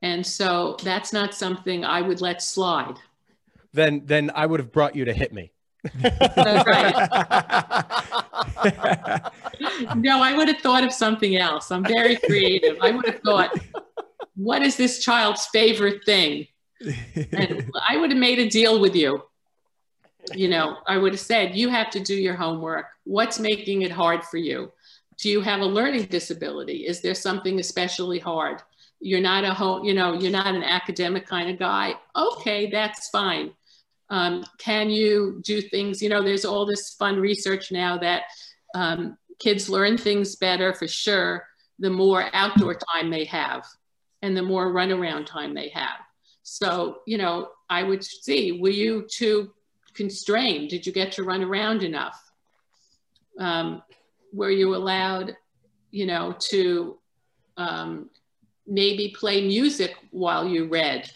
And 0.04 0.24
so 0.26 0.78
that's 0.84 1.12
not 1.12 1.34
something 1.34 1.84
I 1.84 2.02
would 2.02 2.22
let 2.22 2.44
slide 2.44 3.00
then 3.74 4.04
then 4.06 4.32
I 4.34 4.46
would 4.46 4.60
have 4.60 4.72
brought 4.72 4.96
you 4.96 5.06
to 5.06 5.14
hit 5.14 5.34
me. 5.34 5.52
no, 9.96 10.22
I 10.22 10.34
would 10.38 10.48
have 10.48 10.62
thought 10.62 10.84
of 10.84 10.94
something 10.94 11.36
else. 11.36 11.72
I'm 11.72 11.84
very 11.84 12.16
creative. 12.16 12.78
I 12.82 12.92
would 12.92 13.06
have 13.06 13.20
thought, 13.20 13.54
what 14.36 14.62
is 14.62 14.78
this 14.78 15.04
child's 15.04 15.46
favorite 15.48 16.06
thing? 16.06 16.48
And 17.34 17.70
I 17.88 17.98
would 17.98 18.12
have 18.12 18.20
made 18.20 18.40
a 18.40 18.50
deal 18.50 18.80
with 18.80 18.96
you. 18.96 19.24
You 20.34 20.48
know, 20.48 20.78
I 20.88 20.98
would 20.98 21.12
have 21.12 21.20
said, 21.20 21.54
you 21.56 21.68
have 21.68 21.90
to 21.90 22.00
do 22.00 22.16
your 22.16 22.36
homework. 22.36 22.86
What's 23.04 23.38
making 23.40 23.82
it 23.82 23.92
hard 23.92 24.24
for 24.24 24.38
you? 24.38 24.72
Do 25.18 25.30
you 25.30 25.42
have 25.42 25.60
a 25.60 25.66
learning 25.66 26.06
disability? 26.06 26.86
Is 26.88 27.02
there 27.02 27.14
something 27.14 27.60
especially 27.60 28.20
hard? 28.20 28.62
you're 29.04 29.22
not 29.22 29.44
a 29.44 29.54
home, 29.54 29.84
you 29.84 29.94
know, 29.94 30.14
you're 30.14 30.32
not 30.32 30.56
an 30.56 30.64
academic 30.64 31.28
kind 31.28 31.50
of 31.50 31.60
guy. 31.60 31.94
Okay, 32.16 32.70
that's 32.72 33.10
fine. 33.10 33.52
Um, 34.14 34.46
can 34.60 34.92
you 34.92 35.42
do 35.44 35.60
things? 35.60 36.00
You 36.00 36.10
know, 36.10 36.22
there's 36.22 36.46
all 36.46 36.68
this 36.68 36.94
fun 36.94 37.20
research 37.20 37.72
now 37.72 37.98
that 37.98 38.26
um, 38.76 39.18
kids 39.40 39.70
learn 39.70 39.98
things 39.98 40.36
better 40.36 40.72
for 40.72 40.88
sure 40.88 41.48
the 41.80 41.90
more 41.90 42.30
outdoor 42.32 42.76
time 42.76 43.10
they 43.10 43.26
have 43.26 43.66
and 44.22 44.38
the 44.38 44.44
more 44.44 44.72
runaround 44.72 45.26
time 45.26 45.56
they 45.56 45.70
have. 45.70 45.98
So, 46.44 47.00
you 47.08 47.18
know, 47.18 47.50
I 47.72 47.82
would 47.82 48.04
see, 48.04 48.60
were 48.62 48.70
you 48.70 49.08
too 49.10 49.52
constrained? 49.96 50.70
Did 50.70 50.86
you 50.86 50.94
get 50.94 51.12
to 51.14 51.24
run 51.24 51.42
around 51.42 51.82
enough? 51.82 52.22
Um, 53.40 53.82
were 54.32 54.52
you 54.52 54.76
allowed, 54.76 55.36
you 55.90 56.06
know, 56.06 56.36
to 56.52 57.00
um, 57.58 58.12
maybe 58.68 59.16
play 59.18 59.42
music 59.42 59.96
while 60.12 60.48
you 60.48 60.68
read? 60.68 61.10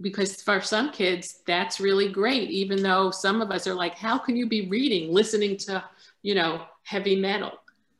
Because 0.00 0.40
for 0.42 0.60
some 0.60 0.92
kids, 0.92 1.40
that's 1.46 1.80
really 1.80 2.08
great, 2.08 2.50
even 2.50 2.82
though 2.82 3.10
some 3.10 3.42
of 3.42 3.50
us 3.50 3.66
are 3.66 3.74
like, 3.74 3.94
how 3.94 4.16
can 4.16 4.36
you 4.36 4.46
be 4.48 4.68
reading, 4.68 5.12
listening 5.12 5.56
to, 5.58 5.82
you 6.22 6.34
know, 6.34 6.62
heavy 6.84 7.16
metal? 7.16 7.52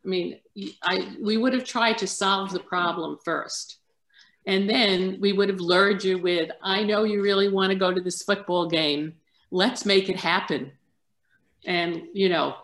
I 0.04 0.08
mean, 0.08 0.38
I, 0.82 1.16
we 1.20 1.37
would 1.37 1.52
have 1.54 1.64
tried 1.64 1.98
to 1.98 2.06
solve 2.06 2.52
the 2.52 2.61
problem 2.61 3.18
first. 3.24 3.78
And 4.46 4.70
then 4.70 5.18
we 5.20 5.32
would 5.32 5.48
have 5.48 5.61
lured 5.61 6.04
you 6.04 6.18
with, 6.18 6.50
I 6.62 6.84
know 6.84 7.04
you 7.04 7.20
really 7.20 7.48
want 7.48 7.70
to 7.72 7.78
go 7.78 7.92
to 7.92 8.00
this 8.00 8.22
football 8.22 8.68
game. 8.68 9.14
Let's 9.50 9.84
make 9.84 10.08
it 10.08 10.16
happen. 10.16 10.72
And, 11.66 12.04
you 12.14 12.28
know, 12.28 12.56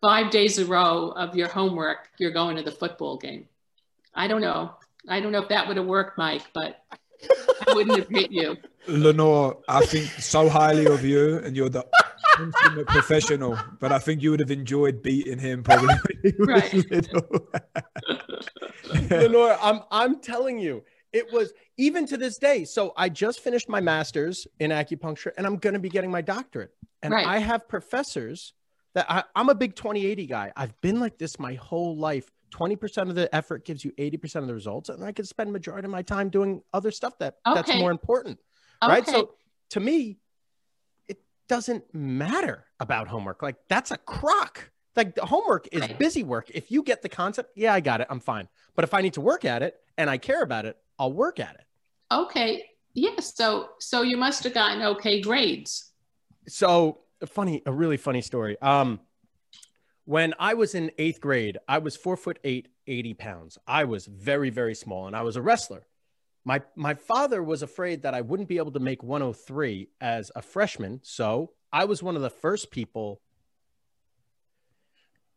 five 0.00 0.30
days 0.30 0.58
a 0.58 0.66
row 0.66 1.08
of 1.10 1.34
your 1.34 1.48
homework, 1.48 2.10
you're 2.18 2.30
going 2.30 2.56
to 2.56 2.62
the 2.62 2.70
football 2.70 3.16
game. 3.16 3.48
I 4.14 4.28
don't 4.28 4.42
know. 4.42 4.74
I 5.08 5.20
don't 5.20 5.32
know 5.32 5.42
if 5.42 5.48
that 5.48 5.66
would 5.66 5.78
have 5.78 5.86
worked, 5.86 6.18
Mike, 6.18 6.42
but 6.52 6.84
I 7.68 7.74
wouldn't 7.74 7.98
have 7.98 8.08
hit 8.08 8.32
you. 8.32 8.56
Lenore, 8.86 9.58
I 9.68 9.84
think 9.84 10.06
so 10.06 10.48
highly 10.48 10.86
of 10.86 11.04
you, 11.04 11.38
and 11.38 11.56
you're 11.56 11.68
the 11.68 11.86
ultimate 12.38 12.86
professional. 12.86 13.58
But 13.78 13.92
I 13.92 13.98
think 13.98 14.22
you 14.22 14.30
would 14.30 14.40
have 14.40 14.50
enjoyed 14.50 15.02
beating 15.02 15.38
him 15.38 15.62
probably. 15.62 15.94
Right. 16.38 16.72
Lenore, 19.10 19.56
I'm 19.60 19.80
I'm 19.90 20.20
telling 20.20 20.58
you, 20.58 20.84
it 21.12 21.32
was 21.32 21.52
even 21.76 22.06
to 22.06 22.16
this 22.16 22.38
day. 22.38 22.64
So 22.64 22.92
I 22.96 23.08
just 23.08 23.40
finished 23.40 23.68
my 23.68 23.80
master's 23.80 24.46
in 24.58 24.70
acupuncture, 24.70 25.32
and 25.36 25.46
I'm 25.46 25.56
going 25.56 25.74
to 25.74 25.80
be 25.80 25.88
getting 25.88 26.10
my 26.10 26.22
doctorate. 26.22 26.72
And 27.02 27.12
Right. 27.12 27.26
I 27.26 27.38
have 27.38 27.68
professors 27.68 28.52
that 28.94 29.06
I, 29.10 29.24
I'm 29.34 29.48
a 29.48 29.54
big 29.54 29.76
2080 29.76 30.26
guy. 30.26 30.52
I've 30.56 30.78
been 30.80 31.00
like 31.00 31.18
this 31.18 31.38
my 31.38 31.54
whole 31.54 31.96
life. 31.96 32.30
20% 32.50 33.08
of 33.08 33.14
the 33.14 33.32
effort 33.34 33.64
gives 33.64 33.84
you 33.84 33.92
80% 33.92 34.36
of 34.36 34.46
the 34.46 34.54
results, 34.54 34.88
and 34.88 35.04
I 35.04 35.12
can 35.12 35.24
spend 35.24 35.52
majority 35.52 35.86
of 35.86 35.90
my 35.90 36.02
time 36.02 36.28
doing 36.30 36.62
other 36.72 36.90
stuff 36.90 37.18
that 37.18 37.36
that's 37.44 37.74
more 37.74 37.90
important. 37.90 38.38
Right. 38.82 39.02
Okay. 39.02 39.12
So 39.12 39.34
to 39.70 39.80
me, 39.80 40.18
it 41.08 41.18
doesn't 41.48 41.84
matter 41.94 42.64
about 42.80 43.08
homework. 43.08 43.42
Like 43.42 43.56
that's 43.68 43.90
a 43.90 43.96
crock. 43.98 44.70
Like 44.96 45.14
the 45.14 45.24
homework 45.26 45.68
is 45.72 45.82
Right. 45.82 45.98
busy 45.98 46.22
work. 46.24 46.50
If 46.50 46.70
you 46.70 46.82
get 46.82 47.02
the 47.02 47.08
concept, 47.08 47.52
yeah, 47.54 47.72
I 47.74 47.80
got 47.80 48.00
it. 48.00 48.06
I'm 48.10 48.20
fine. 48.20 48.48
But 48.74 48.84
if 48.84 48.94
I 48.94 49.00
need 49.02 49.14
to 49.14 49.20
work 49.20 49.44
at 49.44 49.62
it 49.62 49.76
and 49.96 50.10
I 50.10 50.18
care 50.18 50.42
about 50.42 50.64
it, 50.66 50.76
I'll 50.98 51.12
work 51.12 51.38
at 51.38 51.54
it. 51.54 51.64
Okay. 52.12 52.64
Yeah. 52.94 53.20
So 53.20 53.70
so 53.78 54.02
you 54.02 54.16
must 54.16 54.42
have 54.44 54.54
gotten 54.54 54.82
okay 54.82 55.20
grades. 55.20 55.92
So 56.48 57.02
funny, 57.26 57.62
a 57.66 57.72
really 57.72 57.96
funny 57.96 58.20
story. 58.22 58.60
Um, 58.60 58.98
when 60.10 60.34
I 60.40 60.54
was 60.54 60.74
in 60.74 60.90
eighth 60.98 61.20
grade, 61.20 61.56
I 61.68 61.78
was 61.78 61.96
four 61.96 62.16
foot 62.16 62.40
eight, 62.42 62.66
80 62.88 63.14
pounds. 63.14 63.58
I 63.64 63.84
was 63.84 64.06
very, 64.06 64.50
very 64.50 64.74
small, 64.74 65.06
and 65.06 65.14
I 65.14 65.22
was 65.22 65.36
a 65.36 65.42
wrestler. 65.42 65.86
My 66.44 66.62
my 66.74 66.94
father 66.94 67.40
was 67.44 67.62
afraid 67.62 68.02
that 68.02 68.12
I 68.12 68.20
wouldn't 68.20 68.48
be 68.48 68.56
able 68.56 68.72
to 68.72 68.80
make 68.80 69.04
103 69.04 69.88
as 70.00 70.32
a 70.34 70.42
freshman, 70.42 70.98
so 71.04 71.52
I 71.72 71.84
was 71.84 72.02
one 72.02 72.16
of 72.16 72.22
the 72.22 72.30
first 72.30 72.72
people 72.72 73.20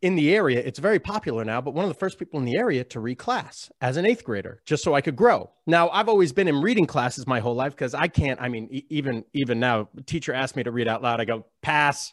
in 0.02 0.16
the 0.16 0.34
area. 0.34 0.58
It's 0.58 0.80
very 0.80 0.98
popular 0.98 1.44
now, 1.44 1.60
but 1.60 1.72
one 1.72 1.84
of 1.84 1.88
the 1.88 2.00
first 2.04 2.18
people 2.18 2.40
in 2.40 2.44
the 2.44 2.58
area 2.58 2.82
to 2.82 2.98
reclass 2.98 3.70
as 3.80 3.96
an 3.96 4.04
eighth 4.04 4.24
grader, 4.24 4.60
just 4.66 4.82
so 4.82 4.92
I 4.92 5.02
could 5.02 5.14
grow. 5.14 5.52
Now 5.68 5.88
I've 5.90 6.08
always 6.08 6.32
been 6.32 6.48
in 6.48 6.60
reading 6.60 6.86
classes 6.86 7.28
my 7.28 7.38
whole 7.38 7.54
life 7.54 7.74
because 7.76 7.94
I 7.94 8.08
can't. 8.08 8.40
I 8.42 8.48
mean, 8.48 8.66
e- 8.72 8.86
even 8.90 9.24
even 9.34 9.60
now, 9.60 9.88
teacher 10.04 10.34
asked 10.34 10.56
me 10.56 10.64
to 10.64 10.72
read 10.72 10.88
out 10.88 11.00
loud. 11.00 11.20
I 11.20 11.26
go 11.26 11.46
pass 11.62 12.12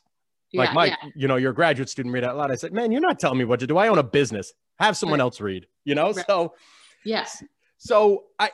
like 0.54 0.70
Yeah, 0.70 0.74
Mike, 0.74 0.94
yeah. 1.04 1.10
you 1.16 1.28
know, 1.28 1.36
you're 1.38 1.52
a 1.52 1.56
graduate 1.56 1.90
student, 1.90 2.14
read 2.14 2.24
out 2.24 2.38
loud. 2.38 2.52
I 2.52 2.56
said, 2.56 2.74
man, 2.74 2.92
you're 2.92 3.02
not 3.02 3.20
telling 3.20 3.38
me 3.38 3.46
what 3.46 3.60
to 3.62 3.68
do. 3.68 3.78
I 3.78 3.88
own 3.88 3.98
a 3.98 4.04
business. 4.04 4.54
Have 4.80 4.98
someone 4.98 5.20
Right. 5.20 5.24
else 5.26 5.40
read, 5.42 5.68
you 5.86 5.96
know? 5.96 6.12
Right. 6.12 6.26
So, 6.28 6.54
Yes. 7.06 7.44
so 7.78 8.26
I, 8.40 8.52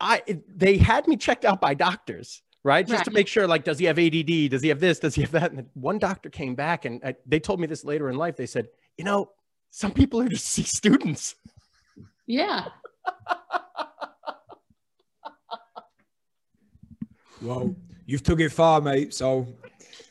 I, 0.00 0.22
they 0.48 0.76
had 0.78 1.06
me 1.08 1.16
checked 1.16 1.44
out 1.44 1.60
by 1.60 1.74
doctors, 1.74 2.42
right? 2.64 2.86
Just 2.86 3.04
to 3.04 3.10
make 3.10 3.28
sure, 3.28 3.46
like, 3.46 3.64
does 3.64 3.78
he 3.78 3.86
have 3.86 3.98
ADD? 3.98 4.50
Does 4.50 4.62
he 4.62 4.68
have 4.68 4.80
this? 4.80 4.98
Does 4.98 5.14
he 5.14 5.22
have 5.22 5.32
that? 5.32 5.52
And 5.52 5.66
one 5.74 5.98
doctor 5.98 6.28
came 6.30 6.54
back 6.54 6.84
and 6.84 7.00
I, 7.04 7.14
they 7.26 7.40
told 7.40 7.60
me 7.60 7.66
this 7.66 7.84
later 7.84 8.08
in 8.10 8.16
life. 8.16 8.36
They 8.36 8.46
said, 8.46 8.68
you 8.96 9.04
know, 9.04 9.30
some 9.70 9.92
people 9.92 10.20
are 10.20 10.28
just 10.28 10.46
C 10.52 10.62
students. 10.62 11.34
Yeah. 12.26 12.66
well, 17.42 17.74
you've 18.06 18.22
took 18.22 18.40
it 18.40 18.50
far, 18.50 18.80
mate. 18.80 19.14
So 19.14 19.46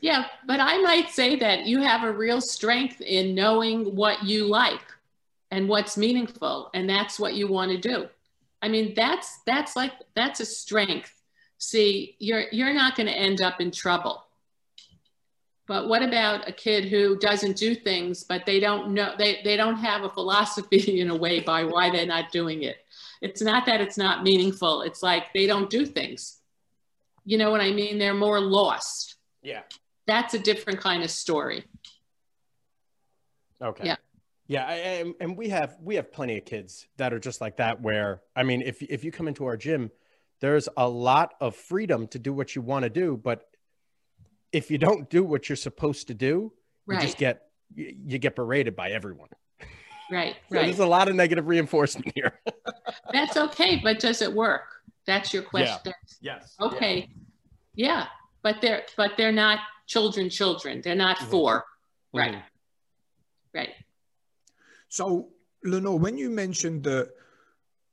Yeah, 0.05 0.27
but 0.45 0.59
I 0.59 0.77
might 0.83 1.09
say 1.09 1.35
that 1.37 1.65
you 1.65 1.81
have 1.81 2.03
a 2.03 2.11
real 2.11 2.39
strength 2.39 3.01
in 3.01 3.33
knowing 3.33 3.95
what 3.95 4.23
you 4.23 4.45
like 4.45 4.85
and 5.49 5.67
what's 5.67 5.97
meaningful, 5.97 6.69
and 6.75 6.87
that's 6.87 7.19
what 7.19 7.33
you 7.33 7.47
want 7.47 7.71
to 7.71 7.79
do. 7.79 8.07
I 8.61 8.67
mean, 8.67 8.93
that's 8.95 9.39
that's 9.47 9.75
like 9.75 9.93
that's 10.15 10.41
a 10.41 10.45
strength. 10.45 11.11
See, 11.57 12.17
you're 12.19 12.43
you're 12.51 12.71
not 12.71 12.95
going 12.95 13.07
to 13.07 13.17
end 13.17 13.41
up 13.41 13.59
in 13.59 13.71
trouble. 13.71 14.23
But 15.65 15.89
what 15.89 16.03
about 16.03 16.47
a 16.47 16.51
kid 16.51 16.85
who 16.85 17.17
doesn't 17.17 17.57
do 17.57 17.73
things, 17.73 18.23
but 18.23 18.45
they 18.45 18.59
don't 18.59 18.91
know 18.91 19.15
they, 19.17 19.41
they 19.43 19.57
don't 19.57 19.77
have 19.77 20.03
a 20.03 20.09
philosophy 20.09 20.99
in 21.01 21.09
a 21.09 21.15
way 21.15 21.39
by 21.39 21.63
why 21.63 21.89
they're 21.89 22.05
not 22.05 22.31
doing 22.31 22.61
it. 22.61 22.77
It's 23.23 23.41
not 23.41 23.65
that 23.65 23.81
it's 23.81 23.97
not 23.97 24.21
meaningful. 24.21 24.83
It's 24.83 25.01
like 25.01 25.33
they 25.33 25.47
don't 25.47 25.67
do 25.67 25.83
things. 25.83 26.37
You 27.25 27.39
know 27.39 27.49
what 27.49 27.61
I 27.61 27.71
mean? 27.71 27.97
They're 27.97 28.13
more 28.13 28.39
lost 28.39 29.15
Yeah. 29.41 29.61
That's 30.07 30.33
a 30.33 30.39
different 30.39 30.79
kind 30.79 31.03
of 31.03 31.09
story. 31.11 31.65
Okay. 33.61 33.85
Yeah. 33.85 33.95
Yeah, 34.47 34.65
I, 34.67 34.73
I- 34.73 35.13
and 35.21 35.35
we 35.35 35.49
have 35.49 35.75
we 35.81 35.95
have 35.95 36.11
plenty 36.11 36.37
of 36.37 36.45
kids 36.45 36.85
that 36.97 37.13
are 37.13 37.19
just 37.19 37.41
like 37.41 37.57
that. 37.57 37.81
Where 37.81 38.21
I 38.35 38.43
mean, 38.43 38.61
if 38.61 38.81
if 38.83 39.03
you 39.03 39.11
come 39.11 39.27
into 39.27 39.45
our 39.45 39.57
gym, 39.57 39.89
there's 40.39 40.69
a 40.77 40.87
lot 40.87 41.33
of 41.41 41.55
freedom 41.55 42.07
to 42.09 42.19
do 42.19 42.31
what 42.31 42.55
you 42.55 42.61
want 42.61 42.83
to 42.83 42.89
do, 42.89 43.17
but 43.17 43.47
if 44.51 44.69
you 44.69 44.77
don't 44.77 45.09
do 45.09 45.23
what 45.23 45.49
you're 45.49 45.55
supposed 45.55 46.07
to 46.07 46.13
do, 46.13 46.53
you 46.87 46.93
Right, 46.93 47.01
just 47.01 47.17
get 47.17 47.47
you, 47.73 47.95
you 48.05 48.19
get 48.19 48.35
berated 48.35 48.75
by 48.75 48.91
everyone. 48.91 49.29
right, 50.11 50.35
So 50.51 50.57
right. 50.57 50.65
There's 50.65 50.77
a 50.79 50.85
lot 50.85 51.07
of 51.07 51.15
negative 51.15 51.47
reinforcement 51.47 52.11
here. 52.13 52.39
That's 53.11 53.37
okay, 53.37 53.79
but 53.83 53.99
does 53.99 54.21
it 54.21 54.31
work? 54.31 54.67
That's 55.07 55.33
your 55.33 55.41
question. 55.41 55.93
Yeah. 56.21 56.35
Yes. 56.35 56.55
Okay, 56.61 57.09
yeah, 57.73 58.05
but 58.45 58.61
they're 58.61 58.83
but 58.95 59.11
they're 59.17 59.31
not 59.45 59.59
children. 59.87 60.29
Children. 60.29 60.81
They're 60.83 60.95
not 61.07 61.17
Mhm. 61.17 61.31
4 61.31 61.65
Mm-hmm. 62.13 62.17
Right. 62.19 62.43
Right. 63.53 63.73
So, 64.87 65.29
Lenore, 65.63 65.97
when 65.99 66.17
you 66.17 66.29
mentioned 66.29 66.83
that, 66.83 67.09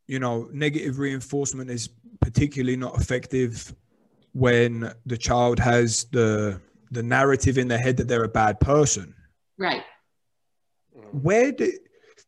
you 0.06 0.18
know, 0.20 0.48
negative 0.52 0.98
reinforcement 0.98 1.70
is 1.70 1.88
particularly 2.20 2.76
not 2.76 2.94
effective 3.00 3.74
when 4.34 4.92
the 5.06 5.16
child 5.16 5.58
has 5.58 6.04
the 6.12 6.60
the 6.90 7.02
narrative 7.02 7.56
in 7.56 7.66
their 7.68 7.78
head 7.86 7.96
that 7.96 8.06
they're 8.08 8.24
a 8.24 8.28
bad 8.42 8.60
person. 8.60 9.14
Right. 9.58 9.82
Where 11.12 11.50
do 11.52 11.72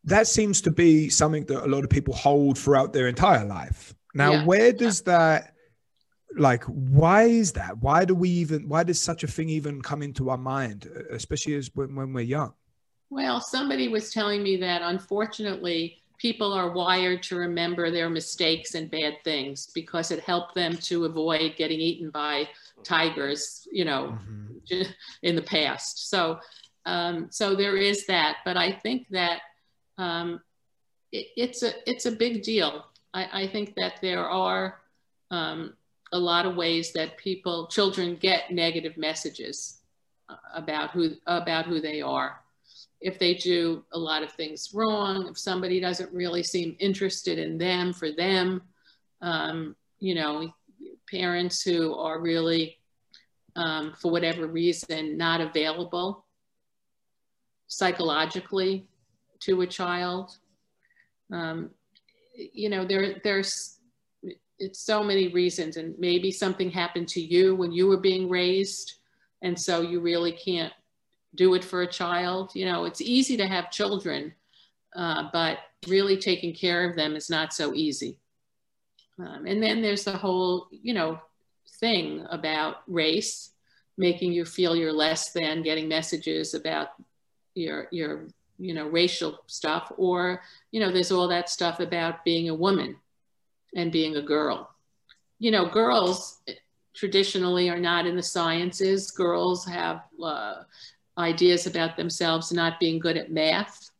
that 0.05 0.27
seems 0.27 0.63
to 0.63 0.71
be 0.71 1.11
something 1.11 1.45
that 1.47 1.65
a 1.65 1.69
lot 1.75 1.85
of 1.85 1.91
people 1.91 2.15
hold 2.15 2.59
throughout 2.59 2.93
their 2.95 3.09
entire 3.09 3.45
life. 3.45 3.95
Now, 4.15 4.33
Yeah. 4.33 4.45
where 4.45 4.73
does 4.73 5.03
that 5.03 5.54
like 6.37 6.65
why 6.65 7.25
is 7.25 7.53
that? 7.53 7.79
Why 7.79 8.05
do 8.05 8.15
we 8.15 8.29
even 8.31 8.69
why 8.69 8.83
does 8.83 9.01
such 9.01 9.25
a 9.25 9.27
thing 9.27 9.49
even 9.49 9.81
come 9.83 10.03
into 10.03 10.31
our 10.31 10.39
mind, 10.39 10.89
especially 11.11 11.55
as 11.55 11.71
when, 11.75 11.95
when 11.95 12.13
we're 12.13 12.23
young? 12.25 12.55
Well, 13.11 13.41
somebody 13.41 13.89
was 13.89 14.13
telling 14.13 14.43
me 14.43 14.57
that 14.59 14.83
unfortunately 14.83 16.03
people 16.19 16.53
are 16.53 16.71
wired 16.73 17.23
to 17.25 17.37
remember 17.37 17.91
their 17.91 18.09
mistakes 18.09 18.75
and 18.75 18.91
bad 18.91 19.15
things 19.25 19.69
because 19.75 20.11
it 20.11 20.21
helped 20.21 20.55
them 20.55 20.77
to 20.77 21.05
avoid 21.05 21.55
getting 21.57 21.81
eaten 21.81 22.11
by 22.11 22.49
tigers, 22.83 23.69
you 23.71 23.85
know, 23.85 24.19
Mhm. 24.71 24.95
in 25.23 25.37
the 25.37 25.43
past. 25.43 26.09
So, 26.09 26.41
um, 26.87 27.29
so 27.31 27.55
there 27.55 27.77
is 27.77 28.07
that. 28.07 28.39
But 28.45 28.57
I 28.57 28.73
think 28.73 29.09
that 29.11 29.41
um, 29.99 30.41
it, 31.13 31.27
it's 31.37 31.63
a 31.63 31.73
it's 31.89 32.07
a 32.07 32.13
big 32.13 32.43
deal. 32.43 32.87
I, 33.13 33.43
I 33.43 33.47
think 33.47 33.75
that 33.77 34.01
there 34.01 34.29
are 34.29 34.81
um, 35.31 35.75
a 36.13 36.19
lot 36.19 36.47
of 36.47 36.57
ways 36.57 36.93
that 36.93 37.17
people, 37.19 37.67
children, 37.67 38.17
get 38.17 38.51
negative 38.51 38.97
messages 38.97 39.81
uh, 40.29 40.37
about 40.55 40.91
who 40.91 41.11
about 41.27 41.67
who 41.67 41.81
they 41.81 42.01
are. 42.01 42.41
if 43.05 43.19
they 43.19 43.35
do 43.35 43.85
a 43.93 43.99
lot 43.99 44.23
of 44.23 44.33
things 44.33 44.71
wrong, 44.73 45.29
if 45.29 45.37
somebody 45.39 45.79
doesn't 45.79 46.11
really 46.11 46.43
seem 46.43 46.75
interested 46.79 47.39
in 47.39 47.59
them 47.59 47.93
for 47.93 48.11
them, 48.11 48.63
um, 49.21 49.77
you 50.01 50.15
know, 50.15 50.51
parents 51.11 51.61
who 51.61 51.95
are 51.95 52.19
really, 52.19 52.79
um, 53.57 53.93
for 54.01 54.11
whatever 54.11 54.47
reason, 54.47 55.19
not 55.19 55.43
available 55.43 56.25
psychologically 57.67 58.87
to 59.41 59.61
a 59.61 59.67
child. 59.67 60.39
Um, 61.31 61.71
you 62.35 62.71
know, 62.71 62.87
there, 62.87 63.21
there's 63.23 63.74
it's 64.59 64.81
so 64.81 65.03
many 65.03 65.29
reasons 65.29 65.77
and 65.77 65.95
maybe 65.99 66.31
something 66.31 66.71
happened 66.71 67.09
to 67.09 67.21
you 67.21 67.55
when 67.55 67.73
you 67.73 67.87
were 67.87 67.97
being 67.97 68.29
raised 68.29 68.95
and 69.43 69.59
so 69.59 69.81
you 69.81 70.01
really 70.01 70.33
can't 70.33 70.73
do 71.35 71.55
it 71.55 71.65
for 71.65 71.83
a 71.83 71.87
child. 71.87 72.53
You 72.55 72.67
know 72.67 72.85
it's 72.85 73.01
easy 73.01 73.37
to 73.37 73.47
have 73.47 73.71
children 73.71 74.35
uh, 74.95 75.29
but 75.33 75.59
really 75.89 76.17
taking 76.17 76.55
care 76.55 76.89
of 76.89 76.97
them 76.97 77.17
is 77.17 77.29
not 77.29 77.53
so 77.53 77.75
easy. 77.75 78.19
Um, 79.19 79.47
and 79.47 79.63
then 79.63 79.83
there's 79.83 80.05
the 80.05 80.17
whole 80.17 80.69
you 80.71 80.95
know 80.95 81.21
thing 81.81 82.27
about 82.31 82.83
race 82.87 83.51
making 83.97 84.33
you 84.33 84.45
feel 84.45 84.75
you're 84.75 84.93
less 84.93 85.33
than 85.33 85.63
getting 85.63 85.89
messages 85.89 86.55
about 86.55 86.89
your 87.55 87.89
your 87.91 88.27
you 88.59 88.75
know 88.75 88.87
racial 88.87 89.41
stuff 89.47 89.93
or 89.97 90.43
you 90.71 90.81
know 90.81 90.91
there's 90.91 91.13
all 91.13 91.29
that 91.29 91.49
stuff 91.49 91.81
about 91.81 92.25
being 92.25 92.49
a 92.49 92.55
woman 92.55 92.97
and 93.75 93.93
being 93.93 94.17
a 94.17 94.23
girl. 94.23 94.71
You 95.39 95.51
know, 95.51 95.67
girls 95.69 96.41
traditionally 96.95 97.69
are 97.69 97.79
not 97.79 98.07
in 98.07 98.17
the 98.17 98.23
sciences. 98.23 99.11
Girls 99.11 99.67
have 99.67 100.03
uh, 100.23 100.63
ideas 101.19 101.67
about 101.67 101.97
themselves 101.97 102.53
not 102.53 102.81
being 102.81 102.99
good 102.99 103.17
at 103.17 103.33
math. 103.33 103.91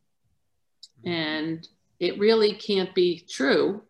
And 1.05 1.67
it 1.99 2.17
really 2.19 2.53
can't 2.53 2.93
be 2.95 3.25
true. 3.29 3.81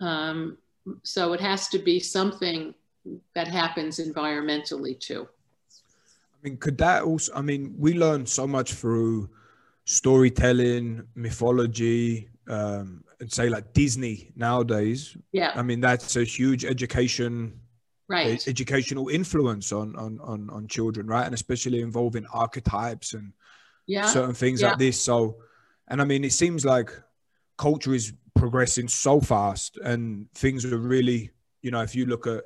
Um, 0.00 0.58
so 1.02 1.32
it 1.32 1.40
has 1.40 1.68
to 1.68 1.78
be 1.78 2.00
something 2.00 2.74
that 3.34 3.48
happens 3.48 3.98
environmentally 3.98 4.98
too. 4.98 5.26
I 6.34 6.36
mean, 6.42 6.56
could 6.56 6.78
that 6.78 7.02
also, 7.02 7.32
I 7.34 7.42
mean, 7.42 7.74
we 7.78 7.94
learn 7.94 8.24
so 8.24 8.46
much 8.46 8.74
through 8.74 9.28
storytelling, 9.84 11.06
mythology, 11.14 12.28
um, 12.48 13.04
say 13.28 13.48
like 13.48 13.72
Disney 13.72 14.32
nowadays. 14.34 15.16
Yeah. 15.32 15.52
I 15.54 15.62
mean, 15.62 15.80
that's 15.80 16.16
a 16.16 16.24
huge 16.24 16.64
education, 16.64 17.60
right? 18.08 18.46
Educational 18.48 19.08
influence 19.08 19.72
on 19.72 19.94
on 19.96 20.18
on 20.20 20.48
on 20.50 20.66
children, 20.68 21.06
right? 21.06 21.24
And 21.24 21.34
especially 21.34 21.80
involving 21.80 22.26
archetypes 22.32 23.14
and 23.14 23.32
yeah. 23.86 24.06
certain 24.06 24.34
things 24.34 24.60
yeah. 24.60 24.68
like 24.70 24.78
this. 24.78 25.00
So, 25.00 25.36
and 25.88 26.00
I 26.00 26.04
mean, 26.04 26.24
it 26.24 26.32
seems 26.32 26.64
like 26.64 26.90
culture 27.58 27.94
is 27.94 28.12
progressing 28.34 28.88
so 28.88 29.20
fast, 29.20 29.76
and 29.84 30.26
things 30.34 30.64
are 30.64 30.78
really, 30.78 31.30
you 31.62 31.70
know, 31.70 31.82
if 31.82 31.94
you 31.94 32.06
look 32.06 32.26
at, 32.26 32.44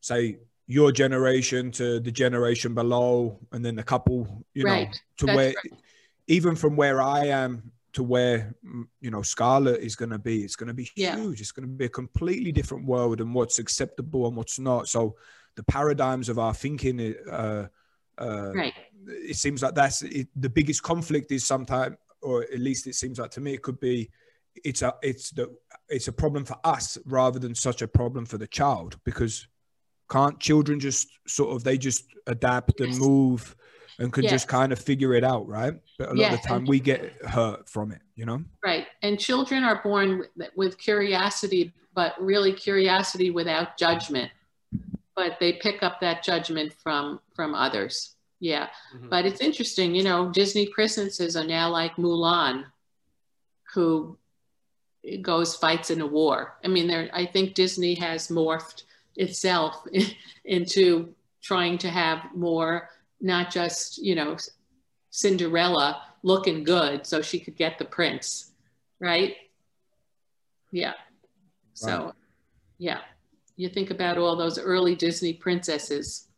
say, 0.00 0.38
your 0.66 0.90
generation 0.90 1.70
to 1.72 2.00
the 2.00 2.10
generation 2.10 2.72
below, 2.74 3.38
and 3.52 3.62
then 3.62 3.78
a 3.78 3.82
couple, 3.82 4.46
you 4.54 4.64
right. 4.64 4.88
know, 4.88 4.94
to 5.18 5.26
That's 5.26 5.36
where, 5.36 5.46
right. 5.48 5.80
even 6.28 6.56
from 6.56 6.76
where 6.76 7.02
I 7.02 7.26
am 7.26 7.72
to 7.94 8.02
where 8.02 8.54
mm, 8.64 8.84
you 9.00 9.10
know 9.10 9.22
Scarlett 9.22 9.80
is 9.80 9.96
going 9.96 10.10
to 10.10 10.18
be. 10.18 10.42
It's 10.42 10.56
going 10.56 10.68
to 10.68 10.74
be 10.74 10.90
yeah. 10.96 11.16
huge. 11.16 11.40
It's 11.40 11.52
going 11.52 11.68
to 11.68 11.74
be 11.74 11.86
a 11.86 11.90
completely 11.90 12.52
different 12.52 12.86
world 12.86 13.20
and 13.20 13.34
what's 13.34 13.58
acceptable 13.58 14.26
and 14.26 14.36
what's 14.36 14.58
not. 14.58 14.88
So 14.88 15.16
the 15.56 15.64
paradigms 15.64 16.28
of 16.28 16.38
our 16.38 16.54
thinking, 16.54 17.14
uh, 17.30 17.68
uh, 18.18 18.52
right. 18.54 18.74
it 19.06 19.36
seems 19.36 19.62
like 19.62 19.74
that's 19.74 20.02
it, 20.02 20.28
the 20.36 20.50
biggest 20.50 20.82
conflict. 20.82 21.32
Is 21.32 21.44
sometimes, 21.44 21.96
or 22.22 22.42
at 22.42 22.60
least 22.60 22.86
it 22.86 22.94
seems 22.94 23.18
like 23.18 23.30
to 23.32 23.40
me, 23.40 23.54
it 23.54 23.62
could 23.62 23.80
be. 23.80 24.10
It's 24.64 24.82
a 24.82 24.94
it's 25.02 25.30
the 25.30 25.52
it's 25.88 26.08
a 26.08 26.12
problem 26.12 26.44
for 26.44 26.56
us 26.62 26.96
rather 27.06 27.40
than 27.40 27.54
such 27.54 27.82
a 27.82 27.88
problem 27.88 28.24
for 28.24 28.38
the 28.38 28.46
child 28.46 28.98
because 29.04 29.48
can't 30.08 30.38
children 30.38 30.78
just 30.78 31.08
sort 31.26 31.56
of 31.56 31.64
they 31.64 31.76
just 31.76 32.04
adapt 32.26 32.80
and 32.80 32.96
move 32.98 33.56
and 33.98 34.12
can 34.12 34.26
just 34.26 34.48
kind 34.48 34.72
of 34.72 34.78
figure 34.78 35.14
it 35.14 35.24
out, 35.24 35.46
right? 35.46 35.74
But 35.98 36.10
a 36.10 36.14
lot 36.14 36.34
of 36.34 36.42
the 36.42 36.48
time 36.48 36.64
we 36.64 36.80
get 36.80 37.12
hurt 37.26 37.68
from 37.68 37.92
it, 37.92 38.02
you 38.16 38.26
know? 38.26 38.42
Right. 38.64 38.86
And 39.02 39.18
children 39.18 39.64
are 39.64 39.80
born 39.82 40.18
with, 40.18 40.50
with 40.56 40.78
curiosity, 40.78 41.72
but 41.94 42.14
really 42.20 42.52
curiosity 42.52 43.30
without 43.30 43.76
judgment. 43.76 44.30
But 45.16 45.38
they 45.38 45.54
pick 45.54 45.82
up 45.82 46.00
that 46.00 46.24
judgment 46.24 46.72
from 46.82 47.20
from 47.36 47.54
others. 47.54 48.16
Yeah. 48.40 48.68
Mm-hmm. 48.94 49.08
But 49.10 49.26
it's 49.26 49.40
interesting, 49.40 49.94
you 49.94 50.02
know, 50.02 50.30
Disney 50.30 50.66
princesses 50.66 51.36
are 51.36 51.46
now 51.46 51.70
like 51.70 51.94
Mulan, 51.96 52.64
who 53.72 54.18
goes 55.22 55.54
fights 55.54 55.90
in 55.90 56.00
a 56.00 56.06
war. 56.06 56.56
I 56.64 56.68
mean, 56.68 56.88
there 56.88 57.08
I 57.12 57.26
think 57.26 57.54
Disney 57.54 57.94
has 57.94 58.28
morphed 58.28 58.82
itself 59.16 59.86
into 60.44 61.14
trying 61.42 61.78
to 61.78 61.90
have 61.90 62.24
more 62.34 62.90
not 63.24 63.50
just, 63.50 63.98
you 63.98 64.14
know, 64.14 64.36
Cinderella 65.10 66.02
looking 66.22 66.62
good 66.62 67.06
so 67.06 67.22
she 67.22 67.40
could 67.40 67.56
get 67.56 67.78
the 67.78 67.84
prince, 67.84 68.52
right? 69.00 69.34
Yeah. 70.70 70.92
So, 71.72 72.14
yeah, 72.78 73.00
you 73.56 73.68
think 73.68 73.90
about 73.90 74.18
all 74.18 74.36
those 74.36 74.58
early 74.58 74.94
Disney 74.94 75.32
princesses 75.32 76.28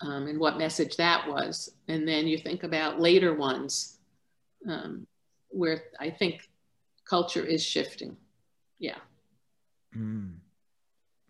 um, 0.00 0.28
and 0.28 0.38
what 0.38 0.56
message 0.56 0.96
that 0.96 1.26
was. 1.28 1.70
And 1.88 2.06
then 2.06 2.26
you 2.28 2.38
think 2.38 2.62
about 2.62 3.00
later 3.00 3.34
ones 3.34 3.98
um, 4.68 5.06
where 5.48 5.82
I 5.98 6.10
think 6.10 6.48
culture 7.08 7.44
is 7.44 7.64
shifting. 7.64 8.16
Yeah. 8.78 8.98
Mm. 9.96 10.34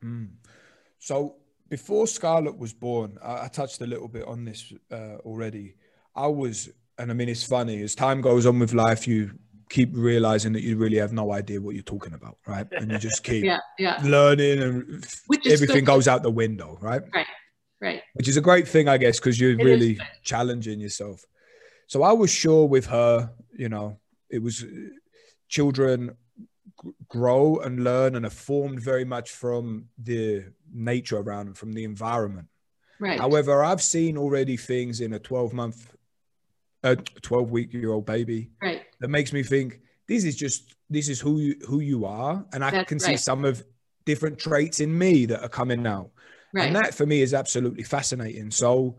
Mm. 0.04 0.28
So 0.98 1.36
before 1.68 2.06
Scarlett 2.06 2.58
was 2.58 2.72
born, 2.72 3.18
I, 3.22 3.44
I 3.44 3.48
touched 3.48 3.80
a 3.80 3.86
little 3.86 4.08
bit 4.08 4.26
on 4.26 4.44
this 4.44 4.72
uh, 4.90 5.16
already. 5.24 5.74
I 6.14 6.26
was, 6.26 6.68
and 6.98 7.10
I 7.10 7.14
mean, 7.14 7.28
it's 7.28 7.44
funny 7.44 7.82
as 7.82 7.94
time 7.94 8.20
goes 8.20 8.46
on 8.46 8.58
with 8.58 8.72
life, 8.72 9.06
you 9.06 9.32
keep 9.68 9.90
realizing 9.92 10.52
that 10.52 10.62
you 10.62 10.76
really 10.76 10.96
have 10.96 11.12
no 11.12 11.32
idea 11.32 11.60
what 11.60 11.74
you're 11.74 11.82
talking 11.82 12.14
about, 12.14 12.38
right? 12.46 12.66
And 12.70 12.90
you 12.90 12.98
just 12.98 13.24
keep 13.24 13.44
yeah, 13.52 13.58
yeah. 13.78 14.00
learning, 14.04 14.62
and 14.62 15.06
everything 15.46 15.84
good. 15.84 15.86
goes 15.86 16.08
out 16.08 16.22
the 16.22 16.30
window, 16.30 16.78
right? 16.80 17.02
Right, 17.12 17.26
right. 17.80 18.02
Which 18.14 18.28
is 18.28 18.36
a 18.36 18.40
great 18.40 18.68
thing, 18.68 18.88
I 18.88 18.96
guess, 18.96 19.18
because 19.18 19.40
you're 19.40 19.58
it 19.58 19.64
really 19.64 19.98
challenging 20.22 20.80
yourself. 20.80 21.24
So 21.88 22.02
I 22.02 22.12
was 22.12 22.30
sure 22.30 22.66
with 22.66 22.86
her, 22.86 23.30
you 23.52 23.68
know, 23.68 23.98
it 24.30 24.42
was 24.42 24.62
uh, 24.62 24.66
children 25.48 26.16
grow 27.08 27.58
and 27.58 27.84
learn 27.84 28.16
and 28.16 28.26
are 28.26 28.30
formed 28.30 28.80
very 28.80 29.04
much 29.04 29.30
from 29.30 29.86
the 29.98 30.44
nature 30.72 31.18
around 31.18 31.46
them, 31.46 31.54
from 31.54 31.72
the 31.72 31.84
environment. 31.84 32.48
Right. 32.98 33.18
However, 33.18 33.64
I've 33.64 33.82
seen 33.82 34.16
already 34.16 34.56
things 34.56 35.00
in 35.00 35.12
a 35.12 35.18
12 35.18 35.52
month, 35.52 35.94
a 36.82 36.96
12 36.96 37.50
week 37.50 37.72
year 37.72 37.92
old 37.92 38.06
baby 38.06 38.50
right. 38.62 38.82
that 39.00 39.08
makes 39.08 39.32
me 39.32 39.42
think 39.42 39.80
this 40.08 40.24
is 40.24 40.36
just, 40.36 40.74
this 40.88 41.08
is 41.08 41.20
who 41.20 41.38
you, 41.38 41.56
who 41.66 41.80
you 41.80 42.04
are. 42.04 42.44
And 42.52 42.64
I 42.64 42.70
That's 42.70 42.88
can 42.88 42.98
see 42.98 43.16
some 43.16 43.44
of 43.44 43.64
different 44.04 44.38
traits 44.38 44.80
in 44.80 44.96
me 44.96 45.26
that 45.26 45.42
are 45.42 45.48
coming 45.48 45.86
out. 45.86 46.10
Right. 46.52 46.66
And 46.66 46.76
that 46.76 46.94
for 46.94 47.04
me 47.04 47.20
is 47.20 47.34
absolutely 47.34 47.82
fascinating. 47.82 48.50
So 48.50 48.96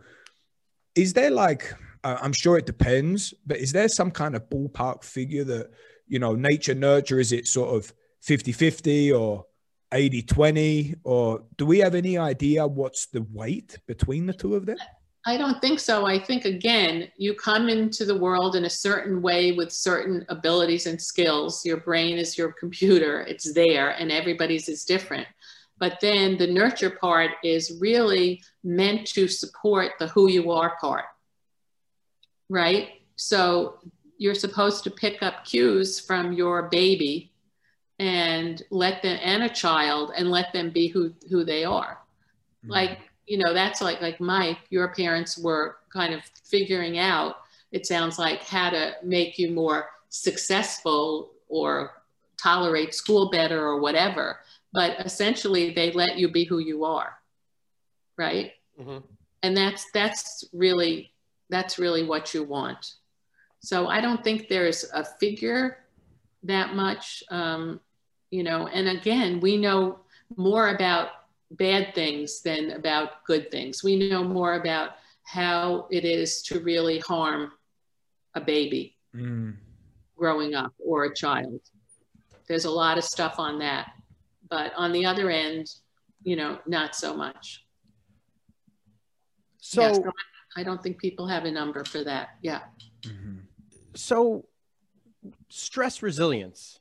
is 0.96 1.14
there 1.14 1.32
like, 1.32 1.74
uh, 2.04 2.18
I'm 2.22 2.34
sure 2.34 2.58
it 2.58 2.66
depends, 2.66 3.34
but 3.46 3.58
is 3.58 3.72
there 3.72 3.88
some 3.88 4.12
kind 4.12 4.36
of 4.36 4.50
ballpark 4.50 5.04
figure 5.04 5.44
that 5.46 5.72
you 6.08 6.20
know, 6.20 6.36
nature 6.36 6.76
nurture? 6.76 7.20
Is 7.20 7.32
it 7.32 7.48
sort 7.48 7.76
of 7.76 7.94
50 8.22 8.52
50 8.52 9.14
or 9.14 9.46
80 9.92 10.22
20? 10.24 10.96
Or 11.04 11.44
do 11.58 11.66
we 11.66 11.80
have 11.80 11.96
any 11.96 12.18
idea 12.18 12.66
what's 12.68 13.08
the 13.08 13.26
weight 13.32 13.78
between 13.88 14.26
the 14.26 14.34
two 14.34 14.56
of 14.56 14.66
them? 14.66 14.78
I 15.26 15.36
don't 15.36 15.60
think 15.60 15.82
so. 15.82 16.06
I 16.06 16.20
think, 16.20 16.46
again, 16.46 17.10
you 17.18 17.34
come 17.34 17.68
into 17.68 18.06
the 18.06 18.18
world 18.18 18.56
in 18.56 18.64
a 18.64 18.70
certain 18.70 19.22
way 19.22 19.52
with 19.52 19.74
certain 19.74 20.26
abilities 20.30 20.86
and 20.86 21.02
skills. 21.02 21.66
Your 21.66 21.82
brain 21.82 22.18
is 22.18 22.38
your 22.38 22.54
computer, 22.54 23.22
it's 23.22 23.54
there, 23.54 23.90
and 23.90 24.10
everybody's 24.10 24.70
is 24.70 24.86
different. 24.86 25.28
But 25.80 26.00
then 26.00 26.38
the 26.38 26.48
nurture 26.48 26.92
part 26.92 27.32
is 27.44 27.78
really 27.82 28.42
meant 28.64 29.06
to 29.08 29.28
support 29.28 29.92
the 30.00 30.08
who 30.08 30.30
you 30.30 30.52
are 30.52 30.78
part, 30.80 31.06
right? 32.50 32.88
So 33.18 33.80
you're 34.18 34.36
supposed 34.36 34.84
to 34.84 34.92
pick 34.92 35.22
up 35.22 35.46
cues 35.46 36.00
from 36.00 36.34
your 36.34 36.64
baby 36.64 37.32
and 38.00 38.64
let 38.70 39.02
them 39.02 39.18
and 39.24 39.44
a 39.44 39.50
child 39.50 40.12
and 40.16 40.30
let 40.30 40.54
them 40.54 40.70
be 40.70 40.88
who 40.88 41.14
who 41.30 41.44
they 41.44 41.64
are 41.64 42.00
mm-hmm. 42.64 42.72
like 42.72 43.00
you 43.26 43.38
know 43.38 43.54
that's 43.54 43.82
like 43.82 44.02
like 44.02 44.20
mike 44.20 44.60
your 44.70 44.90
parents 44.90 45.38
were 45.38 45.78
kind 45.92 46.14
of 46.14 46.22
figuring 46.46 46.98
out 47.00 47.38
it 47.72 47.86
sounds 47.86 48.20
like 48.20 48.44
how 48.44 48.70
to 48.70 48.94
make 49.04 49.38
you 49.38 49.52
more 49.52 49.90
successful 50.10 51.32
or 51.50 51.92
tolerate 52.42 52.94
school 52.94 53.32
better 53.32 53.66
or 53.66 53.80
whatever 53.80 54.40
but 54.74 55.00
essentially 55.00 55.74
they 55.74 55.92
let 55.92 56.18
you 56.18 56.30
be 56.30 56.44
who 56.44 56.60
you 56.60 56.84
are 56.84 57.18
right 58.16 58.52
mm-hmm. 58.80 59.00
and 59.42 59.58
that's 59.58 59.90
that's 59.92 60.46
really 60.54 61.12
that's 61.50 61.80
really 61.80 62.04
what 62.04 62.34
you 62.34 62.44
want 62.44 62.94
So 63.60 63.88
I 63.88 64.02
don't 64.02 64.24
think 64.24 64.48
there's 64.48 64.86
a 64.94 65.04
figure 65.04 65.80
that 66.44 66.76
much, 66.76 67.24
um, 67.30 67.80
you 68.30 68.44
know, 68.44 68.68
and 68.68 68.88
again, 68.88 69.40
we 69.40 69.58
know 69.58 70.00
more 70.36 70.70
about 70.70 71.10
bad 71.52 71.96
things 71.96 72.42
than 72.42 72.72
about 72.72 73.24
good 73.26 73.50
things. 73.52 73.84
We 73.84 74.10
know 74.10 74.24
more 74.24 74.56
about 74.56 74.92
how 75.24 75.88
it 75.92 76.06
is 76.06 76.42
to 76.44 76.60
really 76.60 77.00
harm 77.00 77.52
a 78.36 78.42
baby 78.42 78.96
mm. 79.16 79.56
growing 80.18 80.56
up 80.56 80.74
or 80.80 81.06
a 81.06 81.14
child. 81.14 81.60
There's 82.48 82.66
a 82.66 82.72
lot 82.72 82.98
of 82.98 83.04
stuff 83.04 83.36
on 83.40 83.60
that. 83.60 83.92
But 84.50 84.72
on 84.78 84.94
the 84.94 85.06
other 85.06 85.30
end, 85.30 85.68
you 86.24 86.36
know, 86.36 86.60
not 86.66 86.96
so 86.96 87.16
much. 87.16 87.66
So, 89.60 89.82
yeah, 89.82 89.94
so 89.94 90.12
I 90.56 90.64
don't 90.64 90.82
think 90.82 90.98
people 90.98 91.28
have 91.28 91.44
a 91.44 91.52
number 91.52 91.84
for 91.84 92.04
that. 92.06 92.30
Yeah. 92.42 92.62
Mm-hmm. 93.02 93.37
So 93.98 94.46
stress 95.50 96.02
resilience, 96.02 96.80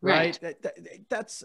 right? 0.00 0.16
right. 0.16 0.40
That, 0.40 0.62
that, 0.62 0.78
that's 1.08 1.44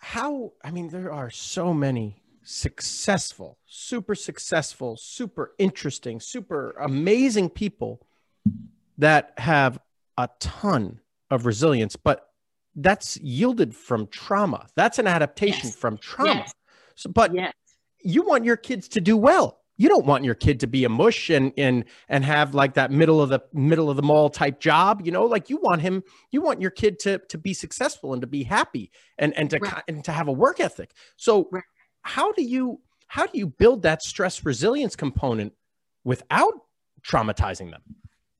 how, 0.00 0.52
I 0.64 0.70
mean, 0.70 0.88
there 0.88 1.12
are 1.12 1.30
so 1.30 1.72
many 1.72 2.22
successful, 2.42 3.58
super 3.66 4.14
successful, 4.14 4.96
super 4.96 5.52
interesting, 5.58 6.20
super 6.20 6.72
amazing 6.80 7.50
people 7.50 8.00
that 8.98 9.32
have 9.38 9.78
a 10.18 10.28
ton 10.40 11.00
of 11.30 11.46
resilience, 11.46 11.96
but 11.96 12.28
that's 12.74 13.16
yielded 13.18 13.74
from 13.74 14.06
trauma. 14.08 14.66
That's 14.74 14.98
an 14.98 15.06
adaptation 15.06 15.68
yes. 15.68 15.76
from 15.76 15.98
trauma. 15.98 16.34
Yes. 16.34 16.54
So, 16.96 17.10
but 17.10 17.34
yes. 17.34 17.52
you 18.02 18.22
want 18.22 18.44
your 18.44 18.56
kids 18.56 18.88
to 18.88 19.00
do 19.00 19.16
well. 19.16 19.61
You 19.76 19.88
don't 19.88 20.06
want 20.06 20.24
your 20.24 20.34
kid 20.34 20.60
to 20.60 20.66
be 20.66 20.84
a 20.84 20.88
mush 20.88 21.30
and 21.30 21.52
and 21.56 21.84
and 22.08 22.24
have 22.24 22.54
like 22.54 22.74
that 22.74 22.90
middle 22.90 23.20
of 23.20 23.30
the 23.30 23.40
middle 23.52 23.90
of 23.90 23.96
the 23.96 24.02
mall 24.02 24.30
type 24.30 24.60
job. 24.60 25.02
You 25.04 25.12
know, 25.12 25.24
like 25.24 25.50
you 25.50 25.56
want 25.56 25.80
him. 25.80 26.02
You 26.30 26.42
want 26.42 26.60
your 26.60 26.70
kid 26.70 26.98
to 27.00 27.18
to 27.18 27.38
be 27.38 27.54
successful 27.54 28.12
and 28.12 28.20
to 28.20 28.26
be 28.26 28.42
happy 28.44 28.90
and 29.18 29.36
and 29.36 29.50
to 29.50 29.58
right. 29.58 29.82
and 29.88 30.04
to 30.04 30.12
have 30.12 30.28
a 30.28 30.32
work 30.32 30.60
ethic. 30.60 30.92
So, 31.16 31.48
right. 31.50 31.64
how 32.02 32.32
do 32.32 32.42
you 32.42 32.80
how 33.08 33.26
do 33.26 33.38
you 33.38 33.46
build 33.46 33.82
that 33.82 34.02
stress 34.02 34.44
resilience 34.44 34.96
component 34.96 35.52
without 36.04 36.54
traumatizing 37.02 37.70
them? 37.70 37.82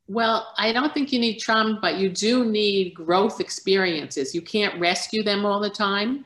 Well, 0.09 0.53
I 0.59 0.73
don't 0.73 0.93
think 0.93 1.13
you 1.13 1.19
need 1.19 1.39
trauma, 1.39 1.79
but 1.81 1.97
you 1.97 2.11
do 2.11 2.45
need 2.45 2.95
growth 2.95 3.41
experiences. 3.41 4.35
You 4.35 4.43
can't 4.43 4.79
rescue 4.81 5.23
them 5.23 5.47
all 5.47 5.61
the 5.61 5.71
time 5.71 6.25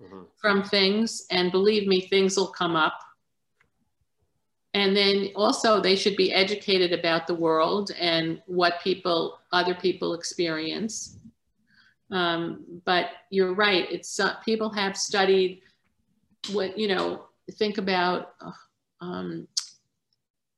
mm-hmm. 0.00 0.22
from 0.36 0.62
things. 0.62 1.26
And 1.30 1.50
believe 1.50 1.88
me, 1.88 2.02
things 2.02 2.36
will 2.36 2.48
come 2.48 2.76
up. 2.76 2.98
And 4.74 4.96
then 4.96 5.30
also, 5.36 5.80
they 5.80 5.94
should 5.94 6.16
be 6.16 6.32
educated 6.32 6.92
about 6.92 7.28
the 7.28 7.34
world 7.34 7.92
and 7.98 8.42
what 8.46 8.82
people, 8.82 9.38
other 9.52 9.74
people 9.74 10.14
experience. 10.14 11.16
Um, 12.10 12.64
but 12.84 13.10
you're 13.30 13.54
right. 13.54 13.90
It's 13.90 14.18
uh, 14.18 14.34
people 14.44 14.70
have 14.70 14.96
studied 14.96 15.62
what 16.52 16.76
you 16.76 16.88
know. 16.88 17.26
Think 17.52 17.78
about. 17.78 18.34
Uh, 18.40 18.50
um, 19.00 19.48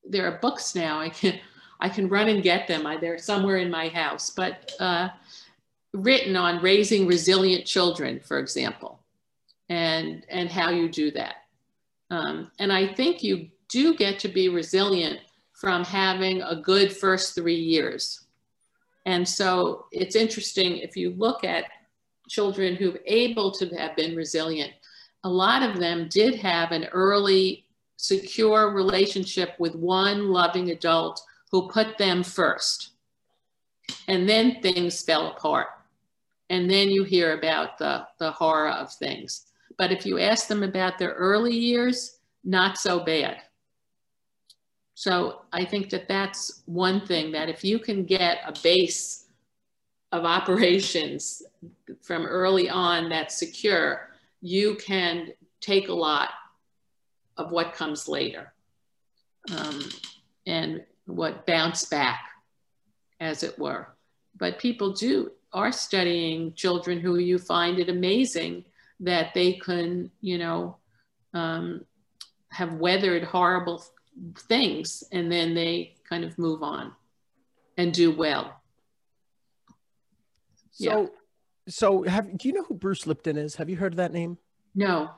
there 0.08 0.26
are 0.26 0.38
books 0.38 0.74
now. 0.74 0.98
I 0.98 1.08
can 1.08 1.38
I 1.80 1.88
can 1.88 2.08
run 2.08 2.28
and 2.28 2.42
get 2.42 2.66
them. 2.66 2.86
I, 2.86 2.96
they're 2.96 3.18
somewhere 3.18 3.58
in 3.58 3.70
my 3.70 3.88
house, 3.88 4.30
but 4.30 4.72
uh, 4.80 5.08
written 5.92 6.36
on 6.36 6.62
raising 6.62 7.06
resilient 7.06 7.66
children, 7.66 8.20
for 8.20 8.38
example, 8.38 9.00
and 9.68 10.24
and 10.28 10.50
how 10.50 10.70
you 10.70 10.88
do 10.88 11.10
that. 11.12 11.36
Um, 12.10 12.50
and 12.58 12.72
I 12.72 12.92
think 12.94 13.22
you 13.22 13.50
do 13.68 13.94
get 13.94 14.18
to 14.20 14.28
be 14.28 14.48
resilient 14.48 15.20
from 15.52 15.84
having 15.84 16.42
a 16.42 16.56
good 16.56 16.94
first 16.94 17.34
three 17.34 17.56
years. 17.56 18.26
And 19.06 19.26
so 19.26 19.86
it's 19.92 20.16
interesting 20.16 20.78
if 20.78 20.96
you 20.96 21.14
look 21.16 21.44
at 21.44 21.64
children 22.28 22.74
who've 22.74 22.98
able 23.06 23.52
to 23.52 23.68
have 23.76 23.96
been 23.96 24.16
resilient, 24.16 24.72
a 25.24 25.28
lot 25.28 25.62
of 25.62 25.78
them 25.78 26.08
did 26.10 26.36
have 26.40 26.72
an 26.72 26.84
early 26.92 27.64
secure 27.96 28.70
relationship 28.70 29.54
with 29.58 29.74
one 29.74 30.28
loving 30.28 30.70
adult 30.70 31.22
who 31.50 31.68
put 31.68 31.96
them 31.98 32.22
first. 32.22 32.90
And 34.08 34.28
then 34.28 34.60
things 34.60 35.02
fell 35.02 35.28
apart. 35.28 35.68
And 36.50 36.70
then 36.70 36.88
you 36.90 37.04
hear 37.04 37.38
about 37.38 37.78
the, 37.78 38.06
the 38.18 38.30
horror 38.30 38.70
of 38.70 38.92
things. 38.92 39.46
But 39.78 39.92
if 39.92 40.04
you 40.06 40.18
ask 40.18 40.48
them 40.48 40.62
about 40.62 40.98
their 40.98 41.12
early 41.12 41.56
years, 41.56 42.18
not 42.44 42.78
so 42.78 43.00
bad. 43.00 43.38
So 44.98 45.42
I 45.52 45.66
think 45.66 45.90
that 45.90 46.08
that's 46.08 46.62
one 46.64 47.06
thing 47.06 47.30
that 47.32 47.50
if 47.50 47.62
you 47.62 47.78
can 47.78 48.06
get 48.06 48.38
a 48.46 48.54
base 48.62 49.26
of 50.10 50.24
operations 50.24 51.42
from 52.00 52.24
early 52.24 52.70
on 52.70 53.10
that's 53.10 53.36
secure, 53.36 54.08
you 54.40 54.76
can 54.76 55.32
take 55.60 55.88
a 55.88 55.92
lot 55.92 56.30
of 57.36 57.52
what 57.52 57.74
comes 57.74 58.08
later. 58.08 58.54
Um, 59.54 59.82
and 60.46 60.82
what 61.04 61.46
bounce 61.46 61.84
back, 61.84 62.20
as 63.20 63.42
it 63.42 63.58
were. 63.58 63.88
But 64.38 64.58
people 64.58 64.92
do 64.92 65.30
are 65.52 65.72
studying 65.72 66.54
children 66.54 67.00
who 67.00 67.18
you 67.18 67.38
find 67.38 67.78
it 67.78 67.90
amazing 67.90 68.64
that 69.00 69.34
they 69.34 69.52
can, 69.54 70.10
you 70.22 70.38
know, 70.38 70.78
um, 71.34 71.84
have 72.50 72.74
weathered 72.74 73.24
horrible 73.24 73.84
things 74.38 75.04
and 75.12 75.30
then 75.30 75.54
they 75.54 75.94
kind 76.08 76.24
of 76.24 76.38
move 76.38 76.62
on 76.62 76.92
and 77.76 77.92
do 77.92 78.14
well. 78.14 78.60
So, 80.70 81.00
yeah. 81.00 81.06
so 81.68 82.02
have 82.02 82.36
do 82.36 82.48
you 82.48 82.54
know 82.54 82.64
who 82.64 82.74
Bruce 82.74 83.06
Lipton 83.06 83.36
is? 83.36 83.56
Have 83.56 83.70
you 83.70 83.76
heard 83.76 83.92
of 83.92 83.96
that 83.96 84.12
name? 84.12 84.38
No. 84.74 85.10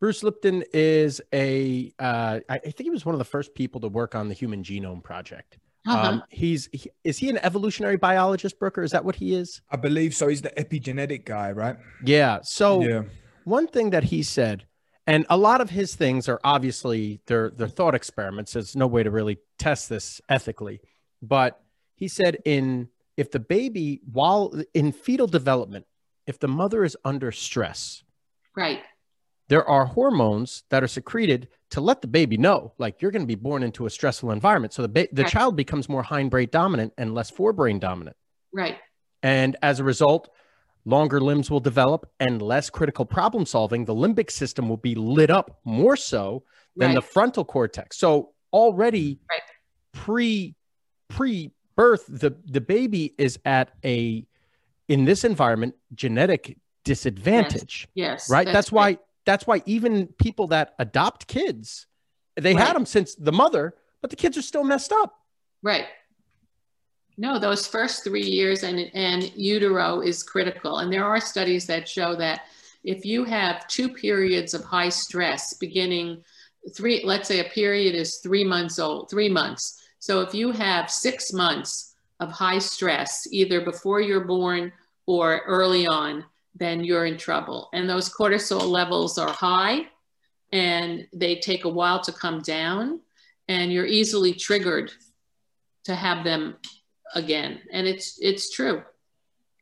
Bruce 0.00 0.22
Lipton 0.22 0.64
is 0.72 1.20
a. 1.32 1.92
Uh, 1.98 2.40
I 2.48 2.58
think 2.58 2.82
he 2.82 2.90
was 2.90 3.06
one 3.06 3.14
of 3.14 3.20
the 3.20 3.24
first 3.24 3.54
people 3.54 3.80
to 3.82 3.88
work 3.88 4.14
on 4.14 4.28
the 4.28 4.34
Human 4.34 4.64
Genome 4.64 5.02
Project. 5.02 5.58
Uh-huh. 5.86 6.08
Um, 6.08 6.22
he's 6.28 6.68
he, 6.72 6.90
is 7.04 7.18
he 7.18 7.28
an 7.28 7.38
evolutionary 7.38 7.96
biologist, 7.96 8.58
Brooker? 8.58 8.82
Is 8.82 8.92
that 8.92 9.04
what 9.04 9.16
he 9.16 9.34
is? 9.34 9.60
I 9.70 9.76
believe 9.76 10.14
so. 10.14 10.28
He's 10.28 10.42
the 10.42 10.50
epigenetic 10.50 11.24
guy, 11.24 11.52
right? 11.52 11.76
Yeah. 12.04 12.40
So 12.42 12.82
yeah. 12.82 13.02
one 13.44 13.66
thing 13.66 13.90
that 13.90 14.04
he 14.04 14.22
said, 14.22 14.64
and 15.06 15.26
a 15.28 15.36
lot 15.36 15.60
of 15.60 15.70
his 15.70 15.94
things 15.94 16.28
are 16.28 16.40
obviously 16.44 17.20
they're 17.26 17.50
they're 17.50 17.68
thought 17.68 17.94
experiments. 17.94 18.52
There's 18.52 18.76
no 18.76 18.86
way 18.86 19.02
to 19.02 19.10
really 19.10 19.38
test 19.58 19.88
this 19.88 20.20
ethically, 20.28 20.80
but 21.20 21.60
he 21.96 22.08
said 22.08 22.38
in 22.44 22.88
if 23.16 23.30
the 23.30 23.40
baby 23.40 24.00
while 24.10 24.54
in 24.74 24.92
fetal 24.92 25.26
development, 25.26 25.86
if 26.26 26.38
the 26.38 26.48
mother 26.48 26.84
is 26.84 26.96
under 27.04 27.32
stress, 27.32 28.04
right. 28.56 28.80
there 29.48 29.68
are 29.68 29.86
hormones 29.86 30.62
that 30.70 30.82
are 30.82 30.88
secreted 30.88 31.48
to 31.70 31.80
let 31.80 32.00
the 32.00 32.08
baby 32.08 32.36
know 32.36 32.72
like 32.78 33.02
you're 33.02 33.10
going 33.10 33.22
to 33.22 33.26
be 33.26 33.34
born 33.34 33.62
into 33.62 33.86
a 33.86 33.90
stressful 33.90 34.30
environment. 34.30 34.72
So 34.72 34.82
the 34.82 34.88
ba- 34.88 35.08
the 35.12 35.24
right. 35.24 35.32
child 35.32 35.56
becomes 35.56 35.88
more 35.88 36.04
hindbrain 36.04 36.50
dominant 36.50 36.92
and 36.96 37.14
less 37.14 37.30
forebrain 37.30 37.80
dominant. 37.80 38.16
Right. 38.52 38.76
And 39.22 39.56
as 39.62 39.80
a 39.80 39.84
result 39.84 40.30
longer 40.84 41.20
limbs 41.20 41.50
will 41.50 41.60
develop 41.60 42.10
and 42.20 42.42
less 42.42 42.68
critical 42.70 43.04
problem 43.04 43.46
solving 43.46 43.84
the 43.84 43.94
limbic 43.94 44.30
system 44.30 44.68
will 44.68 44.76
be 44.76 44.94
lit 44.94 45.30
up 45.30 45.60
more 45.64 45.96
so 45.96 46.42
than 46.76 46.88
right. 46.88 46.94
the 46.96 47.02
frontal 47.02 47.44
cortex 47.44 47.96
so 47.96 48.30
already 48.52 49.18
right. 49.30 49.40
pre 49.92 50.54
pre 51.08 51.50
birth 51.76 52.04
the 52.08 52.34
the 52.46 52.60
baby 52.60 53.14
is 53.18 53.38
at 53.44 53.70
a 53.84 54.26
in 54.88 55.04
this 55.04 55.24
environment 55.24 55.74
genetic 55.94 56.58
disadvantage 56.84 57.88
yes, 57.94 58.26
yes 58.26 58.30
right 58.30 58.46
that's, 58.46 58.54
that's 58.54 58.72
why 58.72 58.98
that's 59.24 59.46
why 59.46 59.62
even 59.66 60.08
people 60.18 60.48
that 60.48 60.74
adopt 60.78 61.26
kids, 61.26 61.86
they 62.36 62.54
had 62.54 62.74
them 62.74 62.86
since 62.86 63.14
the 63.14 63.32
mother, 63.32 63.74
but 64.00 64.10
the 64.10 64.16
kids 64.16 64.36
are 64.36 64.42
still 64.42 64.64
messed 64.64 64.92
up. 64.92 65.14
Right. 65.62 65.84
No, 67.18 67.38
those 67.38 67.66
first 67.66 68.04
three 68.04 68.24
years 68.24 68.62
and, 68.62 68.90
and 68.94 69.30
utero 69.36 70.00
is 70.00 70.22
critical. 70.22 70.78
And 70.78 70.92
there 70.92 71.04
are 71.04 71.20
studies 71.20 71.66
that 71.66 71.88
show 71.88 72.16
that 72.16 72.42
if 72.84 73.04
you 73.04 73.24
have 73.24 73.68
two 73.68 73.88
periods 73.90 74.54
of 74.54 74.64
high 74.64 74.88
stress 74.88 75.54
beginning 75.54 76.24
three, 76.74 77.02
let's 77.04 77.28
say 77.28 77.40
a 77.40 77.50
period 77.50 77.94
is 77.94 78.18
three 78.22 78.44
months 78.44 78.78
old, 78.78 79.10
three 79.10 79.28
months. 79.28 79.82
So 79.98 80.20
if 80.20 80.34
you 80.34 80.52
have 80.52 80.90
six 80.90 81.32
months 81.32 81.94
of 82.18 82.30
high 82.30 82.58
stress, 82.58 83.26
either 83.30 83.60
before 83.60 84.00
you're 84.00 84.24
born 84.24 84.72
or 85.06 85.42
early 85.46 85.86
on, 85.86 86.24
then 86.54 86.82
you're 86.82 87.06
in 87.06 87.18
trouble. 87.18 87.68
And 87.72 87.88
those 87.88 88.12
cortisol 88.12 88.66
levels 88.66 89.18
are 89.18 89.32
high 89.32 89.86
and 90.52 91.06
they 91.12 91.36
take 91.36 91.64
a 91.64 91.68
while 91.68 92.00
to 92.02 92.12
come 92.12 92.40
down 92.40 93.00
and 93.48 93.72
you're 93.72 93.86
easily 93.86 94.32
triggered 94.32 94.92
to 95.84 95.94
have 95.94 96.24
them 96.24 96.56
again. 97.14 97.60
And 97.72 97.86
it's 97.86 98.18
it's 98.20 98.50
true. 98.50 98.82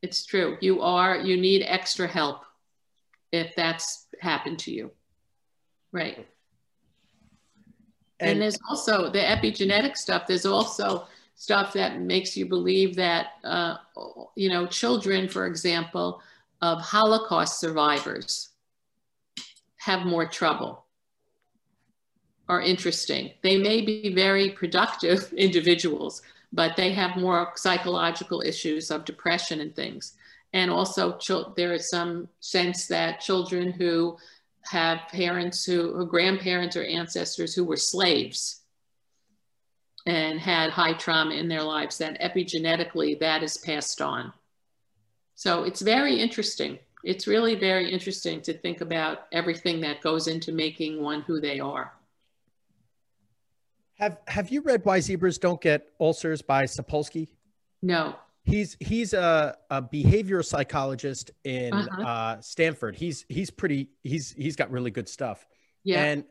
It's 0.03 0.25
true. 0.25 0.57
You 0.61 0.83
are 0.83 1.17
you 1.19 1.37
need 1.37 1.63
extra 1.63 2.07
help 2.07 2.43
if 3.33 3.55
that's 3.55 4.07
happened 4.21 4.59
to 4.61 4.73
you. 4.73 4.91
Right. 5.93 6.27
And, 8.19 8.33
and 8.33 8.43
there's 8.43 8.59
also 8.69 9.11
the 9.11 9.19
epigenetic 9.19 9.97
stuff. 9.97 10.27
There's 10.27 10.47
also 10.47 11.07
stuff 11.35 11.73
that 11.73 12.01
makes 12.01 12.37
you 12.37 12.45
believe 12.45 12.97
that, 12.97 13.29
uh, 13.45 13.77
you 14.37 14.51
know, 14.51 14.67
children, 14.67 15.27
for 15.27 15.47
example, 15.47 16.21
of 16.61 16.83
Holocaust 16.83 17.59
survivors 17.59 18.51
have 19.77 20.05
more 20.05 20.27
trouble 20.27 20.85
are 22.51 22.61
interesting. 22.61 23.31
They 23.43 23.57
may 23.57 23.81
be 23.81 24.13
very 24.13 24.51
productive 24.51 25.33
individuals, 25.37 26.21
but 26.53 26.77
they 26.77 26.93
have 26.93 27.17
more 27.17 27.53
psychological 27.57 28.43
issues 28.43 28.91
of 28.91 29.05
depression 29.05 29.61
and 29.61 29.75
things. 29.75 30.15
And 30.53 30.71
also, 30.71 31.19
there 31.57 31.73
is 31.73 31.89
some 31.89 32.29
sense 32.41 32.87
that 32.89 33.21
children 33.21 33.71
who 33.71 34.17
have 34.65 35.01
parents 35.13 35.65
who, 35.65 35.97
or 35.97 36.05
grandparents 36.05 36.77
or 36.77 36.83
ancestors 36.83 37.55
who 37.55 37.65
were 37.65 37.77
slaves 37.77 38.63
and 40.07 40.41
had 40.41 40.71
high 40.71 40.95
trauma 40.95 41.35
in 41.35 41.47
their 41.49 41.63
lives, 41.63 41.99
that 41.99 42.21
epigenetically 42.21 43.19
that 43.21 43.43
is 43.43 43.59
passed 43.59 44.01
on. 44.01 44.33
So 45.35 45.63
it's 45.63 45.83
very 45.83 46.19
interesting. 46.19 46.79
It's 47.05 47.27
really 47.27 47.55
very 47.55 47.91
interesting 47.91 48.43
to 48.43 48.53
think 48.53 48.81
about 48.81 49.27
everything 49.33 49.81
that 49.83 50.03
goes 50.03 50.27
into 50.27 50.53
making 50.53 51.01
one 51.01 51.23
who 51.23 51.41
they 51.41 51.61
are. 51.61 51.93
Have 54.01 54.19
Have 54.27 54.51
you 54.51 54.63
read 54.63 54.85
Why 54.85 55.01
Zebras 55.01 55.39
Don't 55.39 55.61
Get 55.61 55.87
Ulcers 56.01 56.41
by 56.41 56.65
Sapolsky? 56.65 57.29
No. 57.83 58.17
He's 58.45 58.77
he's 58.81 59.13
a, 59.13 59.57
a 59.69 59.83
behavioral 59.83 60.45
psychologist 60.45 61.31
in 61.45 61.75
uh-huh. 61.75 62.03
uh, 62.03 62.41
Stanford. 62.41 62.97
He's 62.97 63.27
he's 63.29 63.51
pretty 63.51 63.91
he's 64.03 64.33
he's 64.33 64.57
got 64.57 64.71
really 64.71 64.91
good 64.91 65.09
stuff. 65.09 65.47
Yeah. 65.85 66.03
And 66.03 66.25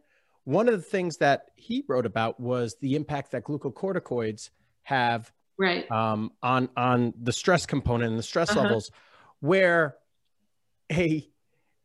one 0.45 0.67
of 0.67 0.73
the 0.73 0.81
things 0.81 1.17
that 1.17 1.51
he 1.55 1.85
wrote 1.87 2.07
about 2.07 2.39
was 2.39 2.75
the 2.81 2.95
impact 2.95 3.31
that 3.31 3.43
glucocorticoids 3.43 4.49
have 4.81 5.31
right 5.59 5.89
um, 5.91 6.31
on 6.41 6.69
on 6.75 7.13
the 7.21 7.31
stress 7.31 7.67
component 7.67 8.09
and 8.09 8.17
the 8.17 8.23
stress 8.23 8.49
uh-huh. 8.49 8.61
levels, 8.61 8.89
where 9.41 9.95
a 10.91 11.29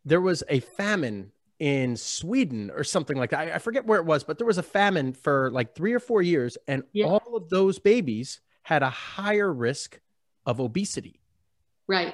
there 0.06 0.22
was 0.22 0.42
a 0.48 0.60
famine 0.60 1.30
in 1.64 1.96
Sweden 1.96 2.70
or 2.76 2.84
something 2.84 3.16
like 3.16 3.30
that. 3.30 3.38
I, 3.38 3.54
I, 3.54 3.58
forget 3.58 3.86
where 3.86 3.98
it 3.98 4.04
was, 4.04 4.22
but 4.22 4.36
there 4.36 4.46
was 4.46 4.58
a 4.58 4.62
famine 4.62 5.14
for 5.14 5.50
like 5.50 5.74
three 5.74 5.94
or 5.94 5.98
four 5.98 6.20
years, 6.20 6.58
and 6.68 6.82
yeah. 6.92 7.06
all 7.06 7.34
of 7.34 7.48
those 7.48 7.78
babies 7.78 8.42
had 8.64 8.82
a 8.82 8.90
higher 8.90 9.50
risk 9.50 9.98
of 10.44 10.60
obesity. 10.60 11.22
Right. 11.88 12.12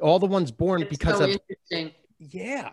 All 0.00 0.20
the 0.20 0.26
ones 0.26 0.52
born 0.52 0.82
That's 0.82 0.90
because 0.90 1.18
so 1.18 1.24
of 1.24 1.90
yeah. 2.20 2.70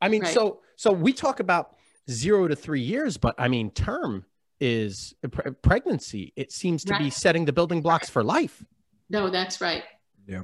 I 0.00 0.08
mean, 0.08 0.22
right. 0.22 0.34
so 0.34 0.62
so 0.74 0.90
we 0.90 1.12
talk 1.12 1.38
about 1.38 1.76
zero 2.10 2.48
to 2.48 2.56
three 2.56 2.80
years, 2.80 3.16
but 3.16 3.36
I 3.38 3.46
mean, 3.46 3.70
term 3.70 4.24
is 4.58 5.14
uh, 5.24 5.28
pre- 5.28 5.52
pregnancy. 5.52 6.32
It 6.34 6.50
seems 6.50 6.82
to 6.86 6.94
right. 6.94 7.02
be 7.02 7.10
setting 7.10 7.44
the 7.44 7.52
building 7.52 7.82
blocks 7.82 8.10
for 8.10 8.24
life. 8.24 8.64
No, 9.08 9.30
that's 9.30 9.60
right. 9.60 9.84
Yeah. 10.26 10.42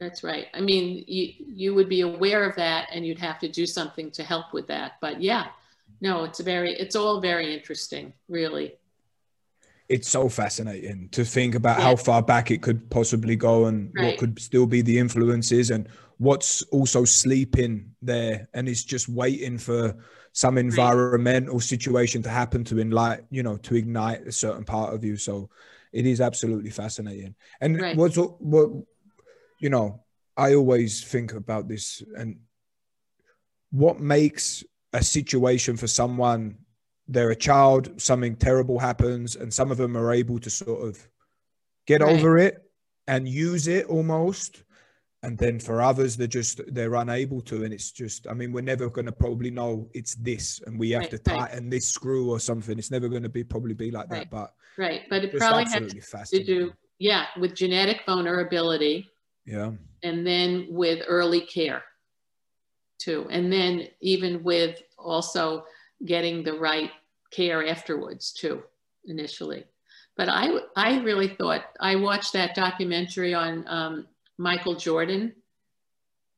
That's 0.00 0.24
right. 0.24 0.46
I 0.54 0.60
mean, 0.60 1.04
you 1.06 1.34
you 1.46 1.74
would 1.74 1.90
be 1.90 2.00
aware 2.00 2.48
of 2.48 2.56
that, 2.56 2.88
and 2.90 3.06
you'd 3.06 3.18
have 3.18 3.38
to 3.40 3.48
do 3.48 3.66
something 3.66 4.10
to 4.12 4.24
help 4.24 4.54
with 4.54 4.66
that. 4.68 4.92
But 5.02 5.20
yeah, 5.20 5.48
no, 6.00 6.24
it's 6.24 6.40
very, 6.40 6.72
it's 6.72 6.96
all 6.96 7.20
very 7.20 7.54
interesting, 7.54 8.14
really. 8.28 8.76
It's 9.90 10.08
so 10.08 10.30
fascinating 10.30 11.10
to 11.10 11.24
think 11.24 11.54
about 11.54 11.78
yeah. 11.78 11.84
how 11.84 11.96
far 11.96 12.22
back 12.22 12.50
it 12.50 12.62
could 12.62 12.88
possibly 12.90 13.36
go, 13.36 13.66
and 13.66 13.92
right. 13.94 14.06
what 14.06 14.18
could 14.18 14.40
still 14.40 14.66
be 14.66 14.80
the 14.80 14.98
influences, 14.98 15.70
and 15.70 15.86
what's 16.16 16.62
also 16.70 17.04
sleeping 17.04 17.94
there, 18.00 18.48
and 18.54 18.68
is 18.68 18.84
just 18.84 19.06
waiting 19.06 19.58
for 19.58 19.94
some 20.32 20.56
environmental 20.56 21.54
right. 21.54 21.62
situation 21.62 22.22
to 22.22 22.30
happen 22.30 22.64
to 22.64 22.76
enlight, 22.76 23.22
you 23.30 23.42
know, 23.42 23.58
to 23.58 23.74
ignite 23.74 24.26
a 24.26 24.32
certain 24.32 24.64
part 24.64 24.94
of 24.94 25.04
you. 25.04 25.16
So 25.16 25.50
it 25.92 26.06
is 26.06 26.20
absolutely 26.20 26.70
fascinating. 26.70 27.34
And 27.60 27.80
right. 27.80 27.96
what's 27.96 28.16
what 28.16 28.70
you 29.60 29.70
know, 29.70 30.02
I 30.36 30.54
always 30.54 31.04
think 31.04 31.34
about 31.34 31.68
this 31.68 32.02
and 32.16 32.40
what 33.70 34.00
makes 34.00 34.64
a 34.92 35.02
situation 35.02 35.76
for 35.76 35.86
someone 35.86 36.58
they're 37.06 37.30
a 37.30 37.36
child, 37.36 38.00
something 38.00 38.36
terrible 38.36 38.78
happens, 38.78 39.34
and 39.34 39.52
some 39.52 39.72
of 39.72 39.76
them 39.78 39.96
are 39.96 40.12
able 40.12 40.38
to 40.38 40.48
sort 40.48 40.88
of 40.88 41.08
get 41.86 42.00
right. 42.00 42.14
over 42.14 42.38
it 42.38 42.70
and 43.08 43.28
use 43.28 43.66
it 43.66 43.86
almost. 43.86 44.62
And 45.24 45.36
then 45.36 45.58
for 45.58 45.82
others, 45.82 46.16
they're 46.16 46.28
just 46.28 46.60
they're 46.72 46.94
unable 46.94 47.40
to, 47.42 47.64
and 47.64 47.74
it's 47.74 47.90
just 47.90 48.26
I 48.28 48.32
mean 48.32 48.52
we're 48.52 48.62
never 48.62 48.88
going 48.88 49.06
to 49.06 49.12
probably 49.12 49.50
know 49.50 49.90
it's 49.92 50.14
this, 50.14 50.60
and 50.66 50.78
we 50.78 50.90
have 50.92 51.02
right, 51.02 51.10
to 51.10 51.18
tighten 51.18 51.64
right. 51.64 51.70
this 51.70 51.88
screw 51.88 52.30
or 52.30 52.38
something. 52.38 52.78
It's 52.78 52.92
never 52.92 53.08
going 53.08 53.24
to 53.24 53.28
be 53.28 53.44
probably 53.44 53.74
be 53.74 53.90
like 53.90 54.08
that, 54.08 54.30
but 54.30 54.54
right, 54.78 55.02
but 55.10 55.24
it 55.24 55.36
probably 55.36 55.64
has 55.64 56.30
to 56.30 56.44
do 56.44 56.72
yeah 56.98 57.26
with 57.38 57.54
genetic 57.54 58.02
vulnerability 58.06 59.10
yeah. 59.50 59.72
And 60.02 60.26
then 60.26 60.66
with 60.70 61.02
early 61.08 61.40
care 61.40 61.82
too. 62.98 63.26
And 63.30 63.52
then 63.52 63.88
even 64.00 64.42
with 64.44 64.80
also 64.96 65.64
getting 66.04 66.44
the 66.44 66.54
right 66.54 66.90
care 67.30 67.66
afterwards 67.66 68.32
too, 68.32 68.62
initially. 69.06 69.64
But 70.16 70.28
I, 70.28 70.60
I 70.76 71.00
really 71.00 71.28
thought, 71.28 71.64
I 71.80 71.96
watched 71.96 72.32
that 72.34 72.54
documentary 72.54 73.34
on 73.34 73.64
um, 73.66 74.06
Michael 74.38 74.74
Jordan. 74.74 75.32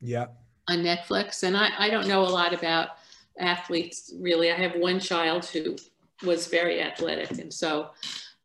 Yeah. 0.01 0.27
On 0.69 0.79
Netflix. 0.79 1.43
And 1.43 1.57
I, 1.57 1.71
I 1.79 1.91
don't 1.91 2.09
know 2.09 2.23
a 2.23 2.27
lot 2.41 2.55
about 2.55 2.91
athletes 3.39 4.13
really. 4.19 4.51
I 4.51 4.57
have 4.57 4.77
one 4.77 5.01
child 5.01 5.45
who 5.47 5.77
was 6.25 6.47
very 6.47 6.81
athletic. 6.81 7.33
And 7.33 7.53
so 7.53 7.91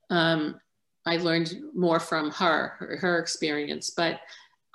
um, 0.09 0.59
I 1.05 1.17
learned 1.17 1.55
more 1.73 1.99
from 1.99 2.31
her, 2.31 2.75
her, 2.79 2.97
her 2.97 3.19
experience. 3.19 3.91
But 3.91 4.19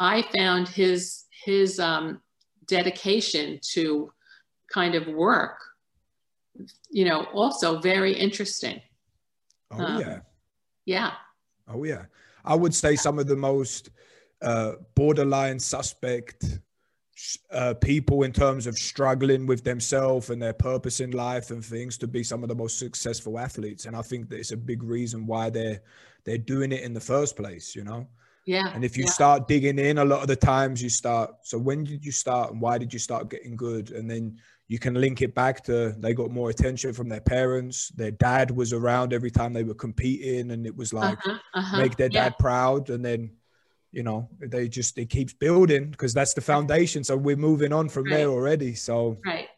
I 0.02 0.22
found 0.36 0.68
his 0.68 1.26
his 1.44 1.78
um, 1.78 2.20
dedication 2.66 3.60
to 3.74 4.10
kind 4.68 4.96
of 4.96 5.06
work, 5.06 5.58
you 6.90 7.04
know, 7.04 7.24
also 7.32 7.78
very 7.78 8.12
interesting. 8.12 8.80
Oh 9.70 9.84
um, 9.84 10.00
yeah, 10.00 10.18
yeah. 10.86 11.12
Oh 11.68 11.84
yeah. 11.84 12.06
I 12.44 12.56
would 12.56 12.74
say 12.74 12.96
some 12.96 13.20
of 13.20 13.28
the 13.28 13.36
most 13.36 13.90
uh, 14.42 14.72
borderline 14.96 15.60
suspect 15.60 16.58
uh, 17.52 17.74
people 17.74 18.24
in 18.24 18.32
terms 18.32 18.66
of 18.66 18.76
struggling 18.76 19.46
with 19.46 19.62
themselves 19.62 20.30
and 20.30 20.42
their 20.42 20.52
purpose 20.52 20.98
in 20.98 21.12
life 21.12 21.52
and 21.52 21.64
things 21.64 21.96
to 21.98 22.08
be 22.08 22.24
some 22.24 22.42
of 22.42 22.48
the 22.48 22.56
most 22.56 22.80
successful 22.80 23.38
athletes. 23.38 23.86
And 23.86 23.94
I 23.94 24.02
think 24.02 24.28
that 24.30 24.40
it's 24.40 24.50
a 24.50 24.56
big 24.56 24.82
reason 24.82 25.26
why 25.28 25.48
they're 25.48 25.80
they're 26.24 26.38
doing 26.38 26.72
it 26.72 26.82
in 26.82 26.92
the 26.92 27.00
first 27.14 27.36
place. 27.36 27.76
You 27.76 27.84
know. 27.84 28.08
Yeah. 28.44 28.72
And 28.74 28.84
if 28.84 28.96
you 28.96 29.04
yeah. 29.04 29.10
start 29.10 29.48
digging 29.48 29.78
in, 29.78 29.98
a 29.98 30.04
lot 30.04 30.22
of 30.22 30.28
the 30.28 30.36
times 30.36 30.82
you 30.82 30.88
start. 30.88 31.34
So 31.42 31.58
when 31.58 31.84
did 31.84 32.04
you 32.04 32.12
start, 32.12 32.52
and 32.52 32.60
why 32.60 32.78
did 32.78 32.92
you 32.92 32.98
start 32.98 33.30
getting 33.30 33.56
good? 33.56 33.92
And 33.92 34.10
then 34.10 34.38
you 34.68 34.78
can 34.78 34.94
link 34.94 35.22
it 35.22 35.34
back 35.34 35.62
to 35.64 35.94
they 35.98 36.14
got 36.14 36.30
more 36.30 36.50
attention 36.50 36.92
from 36.92 37.08
their 37.08 37.20
parents. 37.20 37.88
Their 37.90 38.10
dad 38.10 38.50
was 38.50 38.72
around 38.72 39.12
every 39.12 39.30
time 39.30 39.52
they 39.52 39.64
were 39.64 39.74
competing, 39.74 40.50
and 40.50 40.66
it 40.66 40.76
was 40.76 40.92
like 40.92 41.18
uh-huh, 41.18 41.38
uh-huh. 41.54 41.78
make 41.78 41.96
their 41.96 42.08
dad 42.08 42.34
yeah. 42.36 42.40
proud. 42.40 42.90
And 42.90 43.04
then, 43.04 43.30
you 43.92 44.02
know, 44.02 44.28
they 44.40 44.68
just 44.68 44.98
it 44.98 45.10
keeps 45.10 45.32
building 45.32 45.90
because 45.90 46.12
that's 46.12 46.34
the 46.34 46.40
foundation. 46.40 47.04
So 47.04 47.16
we're 47.16 47.36
moving 47.36 47.72
on 47.72 47.88
from 47.88 48.04
right. 48.04 48.16
there 48.16 48.28
already. 48.28 48.74
So 48.74 49.18
right 49.24 49.48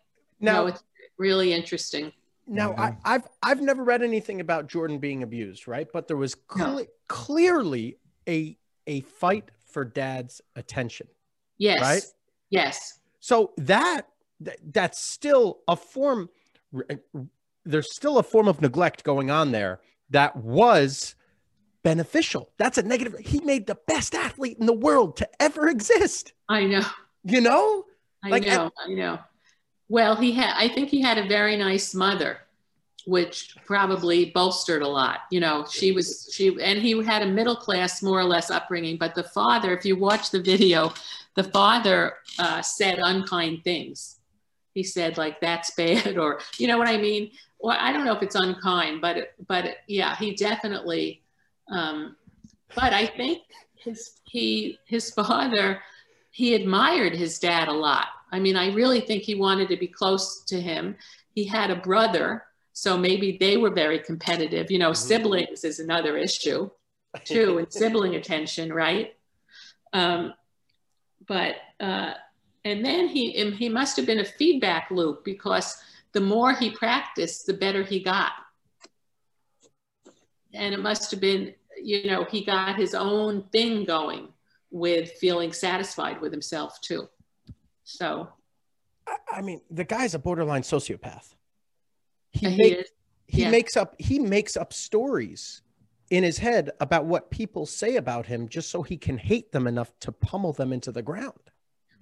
now 0.41 0.63
no, 0.63 0.67
it's 0.67 0.83
really 1.17 1.53
interesting. 1.53 2.13
Now, 2.47 2.75
I, 2.77 2.95
have 3.05 3.29
I've 3.43 3.63
never 3.63 3.83
read 3.83 4.03
anything 4.03 4.41
about 4.41 4.69
Jordan 4.69 4.99
being 4.99 5.23
abused, 5.23 5.67
right? 5.67 5.89
But 5.91 6.09
there 6.09 6.17
was 6.17 6.35
clearly 6.35 6.83
no. 6.83 6.89
clearly 7.09 7.99
a 8.29 8.59
a 8.87 9.01
fight 9.01 9.51
for 9.67 9.85
dad's 9.85 10.41
attention. 10.57 11.07
Yes. 11.59 11.81
Right? 11.81 12.03
Yes. 12.51 13.01
So 13.21 13.53
that 13.57 14.09
that's 14.73 15.01
still 15.01 15.61
a 15.69 15.77
form 15.77 16.29
eh, 16.91 16.97
there's 17.65 17.95
still 17.95 18.19
a 18.19 18.23
form 18.23 18.49
of 18.49 18.61
neglect 18.61 19.05
going 19.05 19.31
on 19.31 19.53
there 19.53 19.81
that 20.11 20.37
was 20.37 21.15
beneficial. 21.83 22.51
That's 22.59 22.79
a 22.79 22.83
negative. 22.83 23.19
He 23.21 23.41
made 23.41 23.67
the 23.67 23.79
best 23.87 24.15
athlete 24.15 24.59
in 24.59 24.67
the 24.67 24.73
world 24.73 25.17
to 25.19 25.29
ever 25.41 25.69
exist. 25.77 26.33
I 26.49 26.65
know. 26.65 26.83
You 27.25 27.41
know? 27.41 27.85
I 28.23 28.29
like, 28.29 28.47
know. 28.47 28.71
I 28.85 28.93
know. 28.93 29.19
Well, 29.89 30.17
he 30.17 30.33
had 30.33 30.55
I 30.57 30.69
think 30.69 30.89
he 30.89 31.01
had 31.01 31.19
a 31.19 31.29
very 31.29 31.57
nice 31.57 31.95
mother 31.95 32.39
which 33.07 33.55
probably 33.67 34.27
bolstered 34.27 34.83
a 34.83 34.89
lot. 34.89 35.21
You 35.31 35.41
know, 35.41 35.67
she 35.71 35.93
was, 35.93 36.31
she, 36.33 36.57
and 36.61 36.81
he 36.81 37.03
had 37.03 37.23
a 37.23 37.27
middle 37.27 37.57
class, 37.57 38.03
more 38.03 38.19
or 38.19 38.25
less 38.25 38.51
upbringing. 38.51 38.97
But 38.97 39.15
the 39.15 39.25
father, 39.25 39.77
if 39.77 39.85
you 39.85 39.97
watch 39.97 40.31
the 40.31 40.41
video, 40.41 40.93
the 41.35 41.45
father 41.45 42.15
uh, 42.39 42.63
said 42.63 42.99
unkind 43.03 43.65
things. 43.65 44.21
He 44.73 44.83
said, 44.83 45.19
like, 45.19 45.41
that's 45.41 45.71
bad, 45.73 46.19
or, 46.19 46.41
you 46.59 46.67
know 46.67 46.79
what 46.79 46.89
I 46.89 46.97
mean? 46.97 47.31
Well, 47.61 47.77
I 47.79 47.93
don't 47.93 48.05
know 48.05 48.15
if 48.15 48.23
it's 48.23 48.35
unkind, 48.35 49.01
but, 49.01 49.35
but 49.47 49.77
yeah, 49.87 50.17
he 50.17 50.35
definitely, 50.35 51.23
um, 51.71 52.17
but 52.75 52.93
I 52.93 53.07
think 53.07 53.43
his, 53.77 54.21
he, 54.25 54.79
his 54.87 55.11
father, 55.11 55.81
he 56.31 56.55
admired 56.55 57.15
his 57.15 57.39
dad 57.39 57.69
a 57.69 57.73
lot. 57.73 58.09
I 58.33 58.41
mean, 58.41 58.57
I 58.57 58.73
really 58.73 59.01
think 59.01 59.23
he 59.23 59.37
wanted 59.37 59.69
to 59.69 59.77
be 59.77 59.87
close 59.87 60.43
to 60.47 60.61
him. 60.61 60.97
He 61.35 61.45
had 61.45 61.71
a 61.71 61.77
brother 61.77 62.43
So 62.77 62.99
maybe 62.99 63.37
they 63.39 63.57
were 63.57 63.71
very 63.71 64.01
competitive. 64.01 64.69
You 64.71 64.79
know, 64.81 64.91
Mhm. 64.91 64.97
siblings 64.97 65.65
is 65.65 65.79
another 65.79 66.17
issue 66.19 66.69
too, 67.25 67.59
and 67.59 67.73
sibling 67.73 68.17
attention, 68.17 68.73
right? 68.73 69.17
Um, 69.93 70.35
but 71.27 71.55
uh, 71.81 72.15
and 72.65 72.85
then 72.85 73.07
he 73.09 73.31
he 73.53 73.69
must 73.69 73.97
have 73.97 74.07
been 74.07 74.19
a 74.21 74.25
feedback 74.25 74.91
loop 74.91 75.25
because 75.25 75.81
the 76.13 76.21
more 76.21 76.53
he 76.53 76.71
practiced, 76.71 77.47
the 77.47 77.55
better 77.55 77.83
he 77.85 78.01
got. 78.01 78.33
And 80.53 80.75
it 80.75 80.81
must 80.81 81.11
have 81.11 81.21
been, 81.21 81.55
you 81.83 82.07
know, 82.07 82.25
he 82.25 82.45
got 82.45 82.77
his 82.77 82.95
own 82.95 83.43
thing 83.51 83.85
going 83.85 84.29
with 84.71 85.13
feeling 85.13 85.53
satisfied 85.53 86.21
with 86.21 86.33
himself 86.33 86.81
too. 86.81 87.09
So 87.85 88.29
I- 89.07 89.19
I 89.39 89.43
mean, 89.43 89.61
the 89.71 89.85
guy's 89.85 90.15
a 90.15 90.19
borderline 90.19 90.63
sociopath. 90.63 91.35
He, 92.35 92.51
he 92.51 92.57
make- 92.57 92.87
he 93.27 93.43
yeah. 93.43 93.51
makes 93.51 93.77
up 93.77 93.95
he 93.99 94.19
makes 94.19 94.57
up 94.57 94.73
stories 94.73 95.63
in 96.11 96.23
his 96.23 96.39
head 96.39 96.71
about 96.81 97.07
what 97.07 97.31
people 97.31 97.65
say 97.67 97.97
about 97.97 98.27
him 98.27 98.49
just 98.49 98.71
so 98.71 98.83
he 98.83 98.97
can 98.97 99.17
hate 99.17 99.51
them 99.51 99.67
enough 99.67 99.91
to 100.01 100.13
pummel 100.13 100.53
them 100.53 100.73
into 100.73 100.93
the 100.93 101.03
ground. 101.03 101.33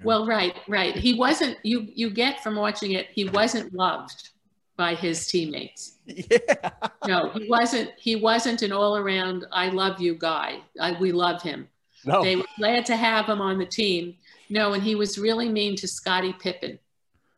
Well, 0.04 0.26
right, 0.26 0.56
right. 0.68 0.96
He 0.96 1.14
wasn't. 1.14 1.58
You 1.62 1.86
you 1.94 2.10
get 2.10 2.42
from 2.42 2.56
watching 2.56 2.92
it. 2.92 3.06
He 3.12 3.28
wasn't 3.28 3.72
loved 3.72 4.30
by 4.76 4.94
his 4.94 5.26
teammates. 5.26 5.98
Yeah. 6.06 6.70
No, 7.04 7.30
he 7.30 7.48
wasn't. 7.48 7.90
He 7.98 8.14
wasn't 8.14 8.62
an 8.62 8.72
all 8.72 8.96
around 8.96 9.44
"I 9.50 9.70
love 9.70 10.00
you" 10.00 10.14
guy. 10.14 10.60
I, 10.80 10.96
we 11.00 11.10
love 11.10 11.42
him. 11.42 11.68
No. 12.04 12.22
They 12.22 12.36
were 12.36 12.46
glad 12.58 12.86
to 12.86 12.96
have 12.96 13.26
him 13.26 13.40
on 13.40 13.58
the 13.58 13.66
team. 13.66 14.14
No, 14.48 14.72
and 14.72 14.82
he 14.82 14.94
was 14.94 15.18
really 15.18 15.48
mean 15.48 15.74
to 15.76 15.88
Scottie 15.88 16.32
Pippen. 16.32 16.78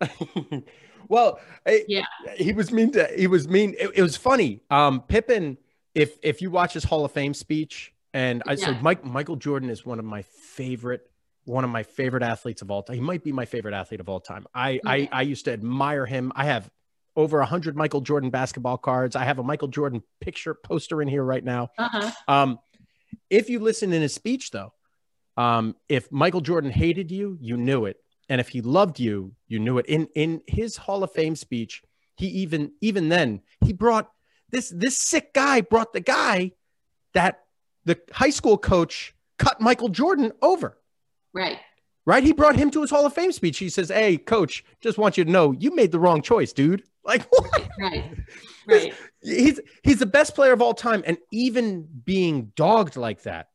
well, 1.14 1.40
I- 1.66 1.84
Yeah. 1.88 2.04
he 2.36 2.52
was 2.52 2.70
mean 2.72 2.90
to 2.92 3.08
he 3.16 3.26
was 3.26 3.48
mean. 3.48 3.74
It, 3.78 3.90
it 3.94 4.02
was 4.02 4.16
funny. 4.16 4.60
Um, 4.70 5.00
Pippen, 5.02 5.56
if 5.94 6.18
if 6.22 6.42
you 6.42 6.50
watch 6.50 6.72
his 6.74 6.84
Hall 6.84 7.04
of 7.04 7.12
Fame 7.12 7.34
speech, 7.34 7.92
and 8.12 8.42
I 8.46 8.54
so 8.56 8.74
Mike 8.82 9.04
Michael 9.04 9.36
Jordan 9.36 9.70
is 9.70 9.86
one 9.86 9.98
of 9.98 10.04
my 10.04 10.22
favorite 10.22 11.02
one 11.46 11.62
of 11.64 11.70
my 11.70 11.82
favorite 11.82 12.22
athletes 12.22 12.62
of 12.62 12.70
all 12.70 12.82
time. 12.82 12.96
He 12.96 13.02
might 13.02 13.22
be 13.22 13.30
my 13.32 13.44
favorite 13.44 13.74
athlete 13.74 14.00
of 14.00 14.08
all 14.08 14.20
time. 14.20 14.46
I 14.54 14.80
I, 14.84 14.96
Yeah. 14.96 15.08
I 15.12 15.22
used 15.22 15.44
to 15.44 15.52
admire 15.52 16.06
him. 16.06 16.32
I 16.34 16.46
have 16.46 16.70
over 17.16 17.38
a 17.40 17.46
hundred 17.46 17.76
Michael 17.76 18.00
Jordan 18.00 18.30
basketball 18.30 18.78
cards. 18.78 19.14
I 19.14 19.24
have 19.24 19.38
a 19.38 19.42
Michael 19.42 19.68
Jordan 19.68 20.02
picture 20.20 20.54
poster 20.54 21.00
in 21.02 21.08
here 21.08 21.22
right 21.22 21.44
now. 21.44 21.68
Uh 21.78 21.88
huh. 21.92 22.10
Um, 22.26 22.58
if 23.30 23.48
you 23.48 23.60
listen 23.60 23.92
in 23.92 24.02
his 24.02 24.12
speech, 24.14 24.50
though, 24.50 24.72
um, 25.36 25.76
if 25.88 26.10
Michael 26.10 26.40
Jordan 26.40 26.70
hated 26.72 27.10
you, 27.12 27.38
you 27.40 27.56
knew 27.56 27.84
it, 27.84 27.96
and 28.28 28.40
if 28.40 28.48
he 28.48 28.60
loved 28.60 28.98
you, 28.98 29.34
you 29.48 29.58
knew 29.58 29.78
it. 29.78 29.86
In 29.86 30.08
in 30.14 30.42
his 30.46 30.76
Hall 30.76 31.02
of 31.02 31.12
Fame 31.12 31.36
speech, 31.36 31.82
he 32.16 32.26
even 32.28 32.72
even 32.80 33.08
then 33.08 33.42
he 33.64 33.72
brought 33.72 34.10
this 34.50 34.70
this 34.70 34.98
sick 34.98 35.34
guy 35.34 35.60
brought 35.60 35.92
the 35.92 36.00
guy 36.00 36.52
that 37.12 37.44
the 37.84 37.98
high 38.12 38.30
school 38.30 38.56
coach 38.56 39.14
cut 39.38 39.60
Michael 39.60 39.88
Jordan 39.88 40.32
over. 40.42 40.78
Right. 41.32 41.58
Right? 42.06 42.22
He 42.22 42.32
brought 42.32 42.56
him 42.56 42.70
to 42.72 42.82
his 42.82 42.90
Hall 42.90 43.06
of 43.06 43.14
Fame 43.14 43.32
speech. 43.32 43.58
He 43.58 43.68
says, 43.68 43.88
"Hey, 43.88 44.16
coach, 44.16 44.64
just 44.80 44.98
want 44.98 45.16
you 45.16 45.24
to 45.24 45.30
know 45.30 45.52
you 45.52 45.74
made 45.74 45.92
the 45.92 46.00
wrong 46.00 46.22
choice, 46.22 46.52
dude." 46.52 46.82
Like 47.06 47.24
what? 47.24 47.68
Right. 47.78 48.16
Right. 48.66 48.94
he's 49.20 49.60
he's 49.82 49.98
the 49.98 50.06
best 50.06 50.34
player 50.34 50.54
of 50.54 50.62
all 50.62 50.72
time 50.72 51.02
and 51.06 51.18
even 51.30 51.86
being 52.02 52.50
dogged 52.56 52.96
like 52.96 53.24
that 53.24 53.48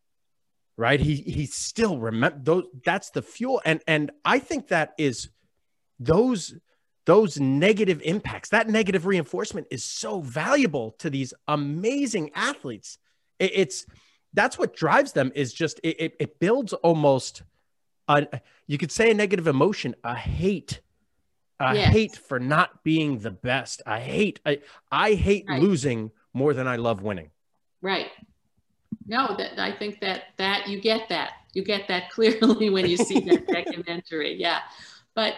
right 0.80 1.02
he 1.02 1.16
he 1.16 1.46
still 1.46 2.00
remember 2.00 2.40
those 2.42 2.64
that's 2.86 3.10
the 3.10 3.22
fuel 3.22 3.62
and 3.66 3.82
and 3.86 4.12
i 4.24 4.40
think 4.40 4.70
that 4.70 4.94
is 4.98 5.30
those 6.00 6.56
those 7.06 7.40
negative 7.40 8.02
impacts 8.04 8.50
that 8.50 8.70
negative 8.70 9.06
reinforcement 9.06 9.68
is 9.72 9.84
so 9.84 10.22
valuable 10.22 10.92
to 10.92 11.10
these 11.10 11.34
amazing 11.48 12.32
athletes 12.34 12.98
It- 13.40 13.52
it's 13.62 13.86
that's 14.34 14.58
what 14.60 14.76
drives 14.76 15.12
them 15.12 15.32
is 15.36 15.52
just 15.52 15.80
it, 15.84 15.96
it, 16.00 16.12
it 16.20 16.40
builds 16.40 16.72
almost 16.74 17.44
a 18.08 18.28
you 18.68 18.78
could 18.78 18.92
say 18.92 19.12
a 19.12 19.14
negative 19.14 19.48
emotion 19.48 19.96
a 20.04 20.16
hate 20.16 20.80
a 21.60 21.76
Yes. 21.76 21.92
hate 21.92 22.16
for 22.16 22.40
not 22.40 22.84
being 22.86 23.20
the 23.20 23.32
best 23.32 23.82
i 23.86 24.00
hate 24.00 24.40
i 24.46 24.60
i 24.92 25.14
hate 25.14 25.46
Right. 25.50 25.62
losing 25.62 26.12
more 26.34 26.54
than 26.54 26.68
i 26.68 26.78
love 26.78 27.02
winning 27.04 27.32
Right. 27.82 28.08
No, 29.10 29.36
that 29.38 29.60
I 29.60 29.72
think 29.72 30.00
that 30.02 30.26
that 30.38 30.68
you 30.68 30.80
get 30.80 31.10
that 31.10 31.32
you 31.54 31.64
get 31.64 31.88
that 31.88 32.10
clearly 32.12 32.70
when 32.70 32.88
you 32.88 32.96
see 32.96 33.20
that 33.22 33.48
documentary. 33.66 34.36
Yeah, 34.36 34.60
but 35.16 35.34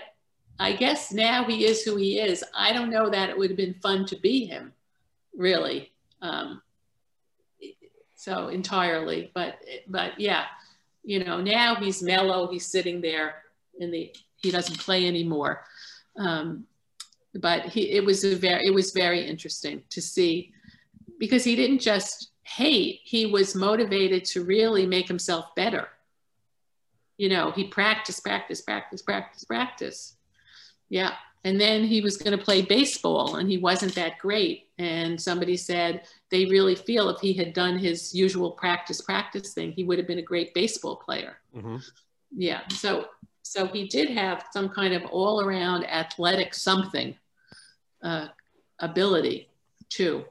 I 0.59 0.73
guess 0.73 1.11
now 1.13 1.45
he 1.45 1.65
is 1.65 1.81
who 1.81 1.95
he 1.95 2.19
is. 2.19 2.43
I 2.55 2.73
don't 2.73 2.91
know 2.91 3.09
that 3.09 3.29
it 3.29 3.37
would 3.37 3.49
have 3.49 3.57
been 3.57 3.75
fun 3.81 4.05
to 4.07 4.17
be 4.17 4.45
him, 4.45 4.73
really. 5.35 5.93
Um, 6.21 6.61
so 8.15 8.49
entirely, 8.49 9.31
but 9.33 9.55
but 9.87 10.19
yeah, 10.19 10.45
you 11.03 11.23
know 11.23 11.39
now 11.39 11.75
he's 11.75 12.03
mellow. 12.03 12.51
He's 12.51 12.67
sitting 12.67 12.99
there 12.99 13.35
in 13.79 13.89
the 13.89 14.13
he 14.35 14.51
doesn't 14.51 14.79
play 14.79 15.07
anymore. 15.07 15.63
Um, 16.17 16.65
but 17.35 17.67
he 17.67 17.89
it 17.91 18.03
was 18.03 18.25
a 18.25 18.35
very 18.35 18.67
it 18.67 18.73
was 18.73 18.91
very 18.91 19.25
interesting 19.25 19.81
to 19.91 20.01
see 20.01 20.51
because 21.17 21.45
he 21.45 21.55
didn't 21.55 21.79
just 21.79 22.31
hate, 22.55 23.01
he 23.03 23.25
was 23.25 23.55
motivated 23.55 24.25
to 24.25 24.43
really 24.43 24.85
make 24.85 25.07
himself 25.07 25.55
better. 25.55 25.87
You 27.17 27.29
know, 27.29 27.51
he 27.51 27.65
practiced, 27.65 28.23
practice, 28.23 28.61
practice, 28.61 29.01
practice, 29.01 29.43
practice. 29.43 30.15
Yeah. 30.89 31.13
And 31.43 31.59
then 31.59 31.83
he 31.83 32.01
was 32.01 32.17
going 32.17 32.37
to 32.37 32.43
play 32.43 32.61
baseball 32.61 33.37
and 33.37 33.49
he 33.49 33.57
wasn't 33.57 33.95
that 33.95 34.19
great. 34.19 34.67
And 34.77 35.19
somebody 35.19 35.57
said 35.57 36.03
they 36.29 36.45
really 36.45 36.75
feel 36.75 37.09
if 37.09 37.19
he 37.19 37.33
had 37.33 37.53
done 37.53 37.77
his 37.77 38.13
usual 38.13 38.51
practice, 38.51 39.01
practice 39.01 39.53
thing, 39.53 39.71
he 39.71 39.83
would 39.83 39.97
have 39.97 40.07
been 40.07 40.19
a 40.19 40.23
great 40.23 40.53
baseball 40.53 40.97
player. 40.97 41.37
Yeah. 42.35 42.61
So, 42.69 43.07
so 43.43 43.67
he 43.67 43.87
did 43.87 44.09
have 44.11 44.45
some 44.51 44.69
kind 44.69 44.93
of 44.93 45.03
all 45.05 45.41
around 45.41 45.85
athletic 45.85 46.53
something 46.53 47.15
uh, 48.03 48.27
ability 48.79 49.49
too. 49.89 50.25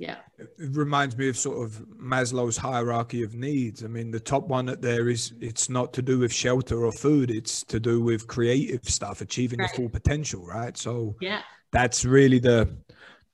Yeah. 0.00 0.16
It 0.38 0.48
reminds 0.58 1.14
me 1.18 1.28
of 1.28 1.36
sort 1.36 1.62
of 1.62 1.72
Maslow's 2.02 2.56
hierarchy 2.56 3.22
of 3.22 3.34
needs. 3.34 3.84
I 3.84 3.86
mean, 3.86 4.10
the 4.10 4.18
top 4.18 4.48
one 4.48 4.64
that 4.64 4.80
there 4.80 5.10
is 5.10 5.34
it's 5.42 5.68
not 5.68 5.92
to 5.92 6.00
do 6.02 6.18
with 6.20 6.32
shelter 6.32 6.86
or 6.86 6.90
food, 6.90 7.30
it's 7.30 7.62
to 7.64 7.78
do 7.78 8.00
with 8.00 8.26
creative 8.26 8.88
stuff, 8.88 9.20
achieving 9.20 9.58
Right. 9.58 9.70
the 9.70 9.76
full 9.76 9.90
potential, 9.90 10.46
right? 10.46 10.74
So 10.74 11.16
Yeah. 11.20 11.42
that's 11.70 12.04
really 12.06 12.38
the 12.38 12.68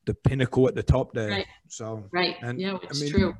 the 0.06 0.14
pinnacle 0.14 0.66
at 0.68 0.74
the 0.74 0.82
top 0.82 1.12
there. 1.14 1.30
Right. 1.30 1.46
So 1.68 2.08
Right. 2.12 2.36
And, 2.42 2.60
yeah, 2.60 2.74
I 2.74 2.78
it's 2.82 3.00
mean, 3.00 3.10
true. 3.12 3.34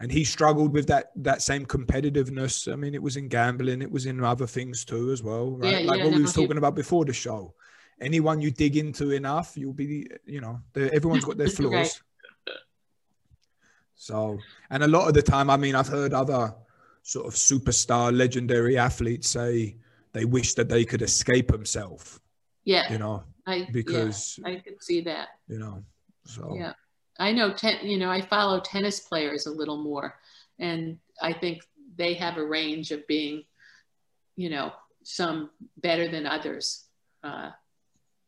and 0.00 0.12
he 0.12 0.22
struggled 0.24 0.72
with 0.74 0.86
that 0.88 1.10
that 1.16 1.40
same 1.40 1.64
competitiveness. 1.64 2.70
I 2.70 2.76
mean, 2.76 2.94
it 2.94 3.02
was 3.02 3.16
in 3.16 3.28
gambling, 3.28 3.80
it 3.80 3.90
was 3.90 4.04
in 4.04 4.22
other 4.22 4.46
things 4.46 4.84
too 4.84 5.10
as 5.10 5.22
well, 5.22 5.52
right? 5.56 5.72
Yeah, 5.84 5.90
like 5.90 5.98
yeah, 6.00 6.04
what 6.04 6.12
we 6.12 6.18
no, 6.18 6.22
was 6.22 6.34
talking 6.34 6.58
about 6.58 6.74
before 6.74 7.06
the 7.06 7.14
show. 7.14 7.54
Anyone 8.00 8.42
you 8.42 8.50
dig 8.50 8.76
into 8.76 9.10
enough, 9.10 9.56
you'll 9.56 9.72
be, 9.72 10.06
you 10.26 10.40
know, 10.42 10.60
everyone's 10.76 11.24
got 11.24 11.38
their 11.38 11.48
flaws. 11.58 11.72
Right. 11.72 12.00
So, 14.00 14.38
and 14.70 14.84
a 14.84 14.88
lot 14.88 15.08
of 15.08 15.14
the 15.14 15.22
time, 15.22 15.50
I 15.50 15.56
mean, 15.56 15.74
I've 15.74 15.88
heard 15.88 16.14
other 16.14 16.54
sort 17.02 17.26
of 17.26 17.34
superstar, 17.34 18.16
legendary 18.16 18.78
athletes 18.78 19.28
say 19.28 19.76
they 20.12 20.24
wish 20.24 20.54
that 20.54 20.68
they 20.68 20.84
could 20.84 21.02
escape 21.02 21.48
themselves, 21.48 22.20
Yeah. 22.64 22.90
you 22.92 22.98
know, 22.98 23.24
I 23.46 23.66
because, 23.72 24.38
yeah, 24.38 24.48
I 24.48 24.56
could 24.60 24.80
see 24.82 25.00
that. 25.02 25.28
you 25.48 25.58
know, 25.58 25.84
so 26.24 26.54
Yeah. 26.56 26.74
I 27.18 27.32
know 27.32 27.52
ten, 27.52 27.84
you 27.84 27.98
know, 27.98 28.08
I 28.08 28.20
follow 28.20 28.60
tennis 28.60 29.00
players 29.00 29.46
a 29.46 29.50
little 29.50 29.82
more 29.82 30.20
and 30.60 30.98
I 31.20 31.32
think 31.32 31.62
they 31.96 32.14
have 32.14 32.36
a 32.36 32.46
range 32.46 32.92
of 32.92 33.04
being, 33.08 33.44
you 34.36 34.48
know, 34.50 34.72
some 35.02 35.50
better 35.78 36.06
than 36.08 36.24
others 36.26 36.84
uh, 37.24 37.50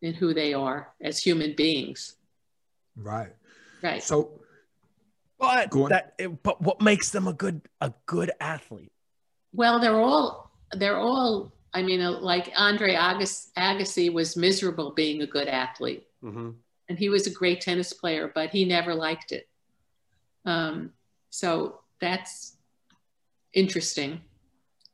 in 0.02 0.14
who 0.14 0.34
they 0.34 0.52
are 0.52 0.92
as 1.00 1.22
human 1.22 1.54
beings. 1.54 2.16
right. 2.96 3.32
Right. 3.82 4.02
So, 4.02 4.39
but 5.41 5.70
Go 5.70 5.88
that 5.88 6.14
it- 6.18 6.43
but 6.43 6.61
what 6.61 6.80
makes 6.80 7.11
them 7.11 7.26
a 7.26 7.32
good 7.32 7.62
a 7.80 7.93
good 8.07 8.30
athlete 8.41 8.93
Well, 9.53 9.80
they're 9.80 9.99
all, 10.01 10.51
they're 10.72 10.99
all, 10.99 11.53
I 11.74 11.82
mean, 11.82 12.01
uh, 12.01 12.12
like 12.20 12.53
Andre 12.57 12.95
Agassi, 12.95 13.49
Agassi 13.57 14.12
was 14.12 14.36
miserable 14.36 14.93
being 14.93 15.22
a 15.22 15.26
good 15.26 15.49
athlete. 15.49 16.07
and 16.88 16.99
he 16.99 17.09
was 17.09 17.26
a 17.26 17.30
great 17.30 17.61
tennis 17.61 17.93
player, 17.93 18.30
but 18.34 18.51
he 18.51 18.64
never 18.64 18.95
liked 18.95 19.32
it. 19.32 19.49
Um, 20.45 20.93
so 21.30 21.80
that's 22.01 22.57
interesting. 23.53 24.20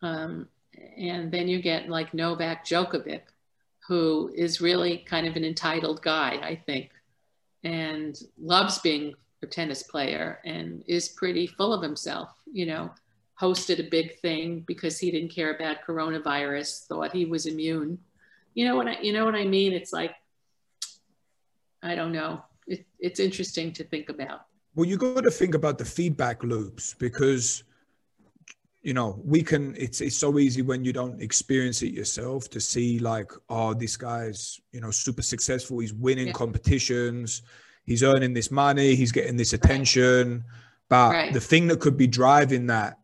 Um, 0.03 0.49
and 0.97 1.33
then 1.33 1.49
you 1.49 1.61
get 1.61 1.89
like 1.89 2.15
Novak 2.15 2.65
Djokovic, 2.65 3.23
who 3.89 4.31
is 4.35 4.61
really 4.61 4.99
kind 4.99 5.27
of 5.27 5.37
an 5.37 5.45
entitled 5.45 6.03
guy, 6.03 6.33
I 6.43 6.55
think, 6.67 6.91
and 7.65 8.17
loves 8.39 8.79
being 8.79 9.05
a 9.13 9.17
tennis 9.47 9.83
player 9.83 10.41
and 10.45 10.83
is 10.87 11.09
pretty 11.09 11.47
full 11.47 11.73
of 11.73 11.83
himself, 11.83 12.31
you 12.53 12.67
know, 12.67 12.91
hosted 13.41 13.79
a 13.79 13.91
big 13.91 14.19
thing 14.21 14.65
because 14.67 14.99
he 14.99 15.11
didn't 15.11 15.31
care 15.31 15.55
about 15.55 15.85
coronavirus, 15.87 16.87
thought 16.87 17.13
he 17.13 17.25
was 17.25 17.47
immune. 17.47 17.99
You 18.55 18.67
know 18.67 18.77
what 18.77 18.89
I, 18.89 19.01
you 19.01 19.13
know 19.13 19.25
what 19.25 19.35
I 19.35 19.45
mean? 19.45 19.73
It's 19.73 19.93
like, 19.93 20.15
I 21.83 21.95
don't 21.95 22.13
know. 22.13 22.43
It, 22.67 22.87
it's 22.99 23.21
interesting 23.21 23.73
to 23.75 23.85
think 23.85 24.09
about. 24.09 24.47
Well, 24.75 24.87
you 24.87 24.97
got 24.97 25.25
to 25.25 25.31
think 25.31 25.55
about 25.55 25.79
the 25.79 25.85
feedback 25.85 26.43
loops 26.43 26.95
because 26.99 27.65
you 28.87 28.95
know 28.95 29.21
we 29.25 29.43
can 29.43 29.75
it's 29.77 30.01
it's 30.01 30.17
so 30.17 30.39
easy 30.39 30.63
when 30.63 30.85
you 30.85 30.93
don't 30.93 31.21
experience 31.21 31.83
it 31.83 31.93
yourself 31.93 32.49
to 32.49 32.61
see 32.61 33.01
like 33.01 33.33
oh 33.49 33.75
this 33.75 33.97
guy's 33.97 34.61
you 34.71 34.81
know 34.81 34.93
super 34.93 35.23
successful 35.23 35.81
he's 35.81 35.93
winning 35.93 36.29
yeah. 36.29 36.33
competitions 36.33 37.43
he's 37.87 38.03
earning 38.03 38.35
this 38.35 38.51
money 38.51 38.95
he's 38.95 39.13
getting 39.13 39.37
this 39.37 39.53
attention 39.53 40.45
but 40.89 41.13
right. 41.13 41.33
the 41.33 41.41
thing 41.41 41.67
that 41.69 41.81
could 41.81 41.97
be 41.97 42.07
driving 42.07 42.67
that 42.67 42.99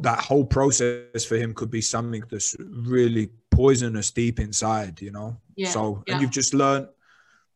that 0.00 0.18
whole 0.18 0.44
process 0.44 1.24
for 1.26 1.36
him 1.36 1.52
could 1.52 1.70
be 1.70 1.80
something 1.80 2.22
that's 2.30 2.56
really 2.58 3.28
poisonous 3.50 4.10
deep 4.10 4.40
inside 4.40 5.00
you 5.00 5.10
know 5.10 5.36
yeah. 5.56 5.68
so 5.68 6.02
and 6.08 6.20
you've 6.20 6.30
just 6.30 6.54
learned 6.54 6.88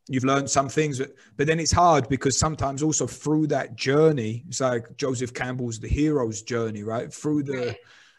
you've 0.08 0.24
learned 0.24 0.48
some 0.48 0.68
things 0.68 0.98
but, 0.98 1.14
but 1.36 1.46
then 1.46 1.58
it's 1.58 1.72
hard 1.72 2.08
because 2.08 2.38
sometimes 2.38 2.82
also 2.82 3.06
through 3.06 3.46
that 3.46 3.76
journey 3.76 4.44
it's 4.48 4.60
like 4.60 4.96
joseph 4.96 5.32
campbell's 5.32 5.80
the 5.80 5.88
hero's 5.88 6.42
journey 6.42 6.82
right 6.82 7.12
through 7.12 7.42
the 7.42 7.66
right. 7.68 7.76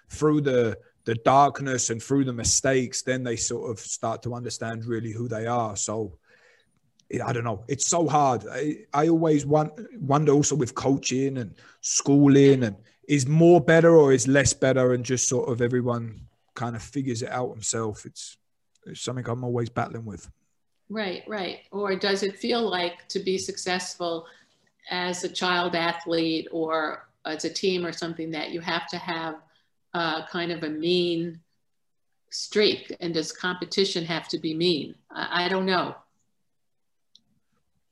through 0.09 0.41
the 0.41 0.77
the 1.05 1.15
darkness 1.15 1.89
and 1.89 2.01
through 2.01 2.23
the 2.23 2.33
mistakes 2.33 3.01
then 3.03 3.23
they 3.23 3.35
sort 3.35 3.69
of 3.71 3.79
start 3.79 4.21
to 4.21 4.33
understand 4.33 4.85
really 4.85 5.11
who 5.11 5.27
they 5.27 5.47
are 5.47 5.75
so 5.75 6.17
I 7.25 7.33
don't 7.33 7.43
know. 7.43 7.63
It's 7.67 7.87
so 7.87 8.07
hard. 8.07 8.45
I, 8.51 8.85
I 8.93 9.07
always 9.09 9.45
want, 9.45 9.73
wonder 9.99 10.31
also 10.31 10.55
with 10.55 10.75
coaching 10.75 11.37
and 11.37 11.55
schooling 11.81 12.63
and 12.63 12.75
is 13.07 13.27
more 13.27 13.59
better 13.59 13.95
or 13.95 14.13
is 14.13 14.27
less 14.27 14.53
better 14.53 14.93
and 14.93 15.03
just 15.03 15.27
sort 15.27 15.49
of 15.49 15.59
everyone 15.61 16.21
kind 16.53 16.75
of 16.75 16.83
figures 16.83 17.23
it 17.23 17.29
out 17.29 17.49
himself. 17.49 18.05
It's, 18.05 18.37
it's 18.85 19.01
something 19.01 19.27
I'm 19.27 19.43
always 19.43 19.69
battling 19.69 20.05
with. 20.05 20.29
Right, 20.87 21.23
right. 21.27 21.61
Or 21.71 21.95
does 21.95 22.21
it 22.21 22.37
feel 22.37 22.61
like 22.61 23.07
to 23.09 23.19
be 23.19 23.39
successful 23.39 24.27
as 24.91 25.23
a 25.23 25.29
child 25.29 25.75
athlete 25.75 26.47
or 26.51 27.07
as 27.25 27.45
a 27.45 27.49
team 27.49 27.85
or 27.85 27.91
something 27.91 28.29
that 28.31 28.51
you 28.51 28.59
have 28.61 28.87
to 28.89 28.97
have 28.97 29.35
kind 30.29 30.51
of 30.51 30.63
a 30.63 30.69
mean 30.69 31.39
streak? 32.29 32.95
And 32.99 33.15
does 33.15 33.31
competition 33.31 34.05
have 34.05 34.27
to 34.27 34.37
be 34.37 34.53
mean? 34.53 34.93
I, 35.11 35.45
I 35.45 35.49
don't 35.49 35.65
know. 35.65 35.95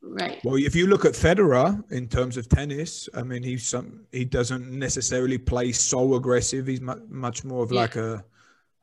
Right. 0.01 0.39
Well, 0.43 0.55
if 0.55 0.75
you 0.75 0.87
look 0.87 1.05
at 1.05 1.13
Federer 1.13 1.83
in 1.91 2.07
terms 2.07 2.37
of 2.37 2.47
tennis, 2.47 3.09
I 3.13 3.23
mean, 3.23 3.43
he's 3.43 3.67
some 3.67 4.05
he 4.11 4.25
doesn't 4.25 4.69
necessarily 4.71 5.37
play 5.37 5.71
so 5.71 6.15
aggressive. 6.15 6.67
He's 6.67 6.81
much 6.81 7.43
more 7.43 7.63
of 7.63 7.71
yeah. 7.71 7.81
like 7.81 7.95
a, 7.95 8.23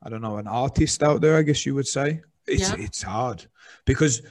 I 0.03 0.09
don't 0.09 0.21
know, 0.21 0.37
an 0.37 0.47
artist 0.47 1.01
out 1.01 1.21
there, 1.21 1.37
I 1.37 1.41
guess 1.41 1.65
you 1.65 1.73
would 1.73 1.87
say 1.87 2.21
it's 2.47 2.69
yeah. 2.69 2.75
it's 2.77 3.01
hard 3.01 3.45
because 3.85 4.21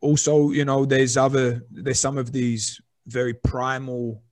also 0.00 0.50
you 0.50 0.64
know 0.64 0.84
there's 0.84 1.16
other 1.16 1.64
there's 1.70 2.00
some 2.00 2.18
of 2.18 2.32
these 2.32 2.80
very 3.06 3.34
primal 3.34 4.22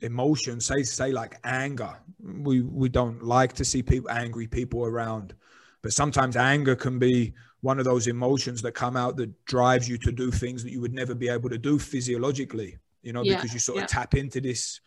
emotions 0.00 0.66
say 0.66 0.82
say 0.82 1.12
like 1.12 1.38
anger 1.44 1.96
we 2.20 2.60
we 2.62 2.88
don't 2.88 3.22
like 3.22 3.52
to 3.52 3.64
see 3.64 3.82
people 3.82 4.10
angry 4.10 4.46
people 4.46 4.84
around 4.84 5.34
but 5.82 5.92
sometimes 5.92 6.36
anger 6.36 6.76
can 6.76 6.98
be 6.98 7.32
one 7.64 7.78
of 7.78 7.84
those 7.86 8.06
emotions 8.08 8.60
that 8.60 8.72
come 8.72 8.96
out 8.96 9.16
that 9.16 9.30
drives 9.46 9.88
you 9.88 9.96
to 9.96 10.12
do 10.12 10.30
things 10.30 10.62
that 10.62 10.70
you 10.70 10.80
would 10.80 10.92
never 10.92 11.14
be 11.14 11.28
able 11.28 11.48
to 11.48 11.56
do 11.56 11.78
physiologically 11.78 12.76
you 13.02 13.12
know 13.12 13.22
yeah, 13.22 13.36
because 13.36 13.52
you 13.52 13.60
sort 13.60 13.78
yeah. 13.78 13.84
of 13.84 13.90
tap 13.90 14.14
into 14.14 14.40
this 14.40 14.80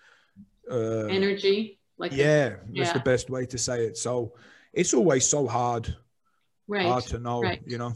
uh, 0.69 1.05
energy 1.05 1.79
like 1.97 2.11
yeah 2.11 2.47
a, 2.47 2.57
that's 2.75 2.93
the 2.93 2.99
best 2.99 3.29
way 3.29 3.45
to 3.45 3.57
say 3.57 3.85
it. 3.85 3.97
So 3.97 4.33
it's 4.73 4.93
always 4.93 5.25
so 5.25 5.47
hard 5.47 5.95
right 6.67 6.85
hard 6.85 7.05
to 7.05 7.19
know 7.19 7.41
right. 7.41 7.61
you 7.65 7.77
know. 7.77 7.93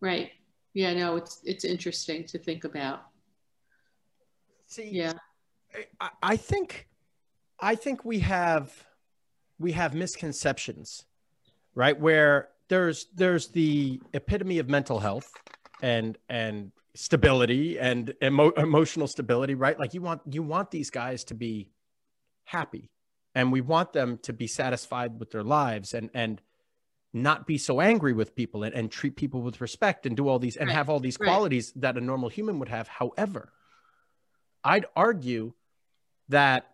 Right. 0.00 0.30
Yeah 0.74 0.94
no 0.94 1.16
it's 1.16 1.40
it's 1.44 1.64
interesting 1.64 2.24
to 2.24 2.38
think 2.38 2.64
about. 2.64 3.02
See 4.66 4.88
yeah. 4.90 5.12
I, 6.00 6.10
I 6.22 6.36
think 6.36 6.88
i 7.58 7.74
think 7.74 8.04
we 8.04 8.18
have 8.18 8.84
we 9.58 9.72
have 9.72 9.94
misconceptions 9.94 11.06
right 11.74 11.98
where 11.98 12.48
there's 12.72 13.06
there's 13.14 13.48
the 13.48 14.00
epitome 14.14 14.58
of 14.58 14.66
mental 14.66 14.98
health 14.98 15.30
and 15.82 16.16
and 16.30 16.72
stability 16.94 17.78
and 17.78 18.14
emo- 18.22 18.52
emotional 18.52 19.06
stability 19.06 19.54
right 19.54 19.78
like 19.78 19.92
you 19.92 20.00
want 20.00 20.22
you 20.30 20.42
want 20.42 20.70
these 20.70 20.88
guys 20.88 21.22
to 21.24 21.34
be 21.34 21.68
happy 22.44 22.88
and 23.34 23.52
we 23.52 23.60
want 23.60 23.92
them 23.92 24.18
to 24.22 24.32
be 24.32 24.46
satisfied 24.46 25.20
with 25.20 25.30
their 25.32 25.42
lives 25.42 25.92
and 25.92 26.08
and 26.14 26.40
not 27.12 27.46
be 27.46 27.58
so 27.58 27.78
angry 27.78 28.14
with 28.14 28.34
people 28.34 28.62
and, 28.62 28.74
and 28.74 28.90
treat 28.90 29.16
people 29.16 29.42
with 29.42 29.60
respect 29.60 30.06
and 30.06 30.16
do 30.16 30.26
all 30.26 30.38
these 30.38 30.56
and 30.56 30.68
right. 30.68 30.74
have 30.74 30.88
all 30.88 30.98
these 30.98 31.18
qualities 31.18 31.72
right. 31.76 31.82
that 31.82 31.98
a 31.98 32.00
normal 32.00 32.30
human 32.30 32.58
would 32.58 32.70
have. 32.70 32.88
However, 32.88 33.52
I'd 34.64 34.86
argue 34.96 35.52
that 36.30 36.70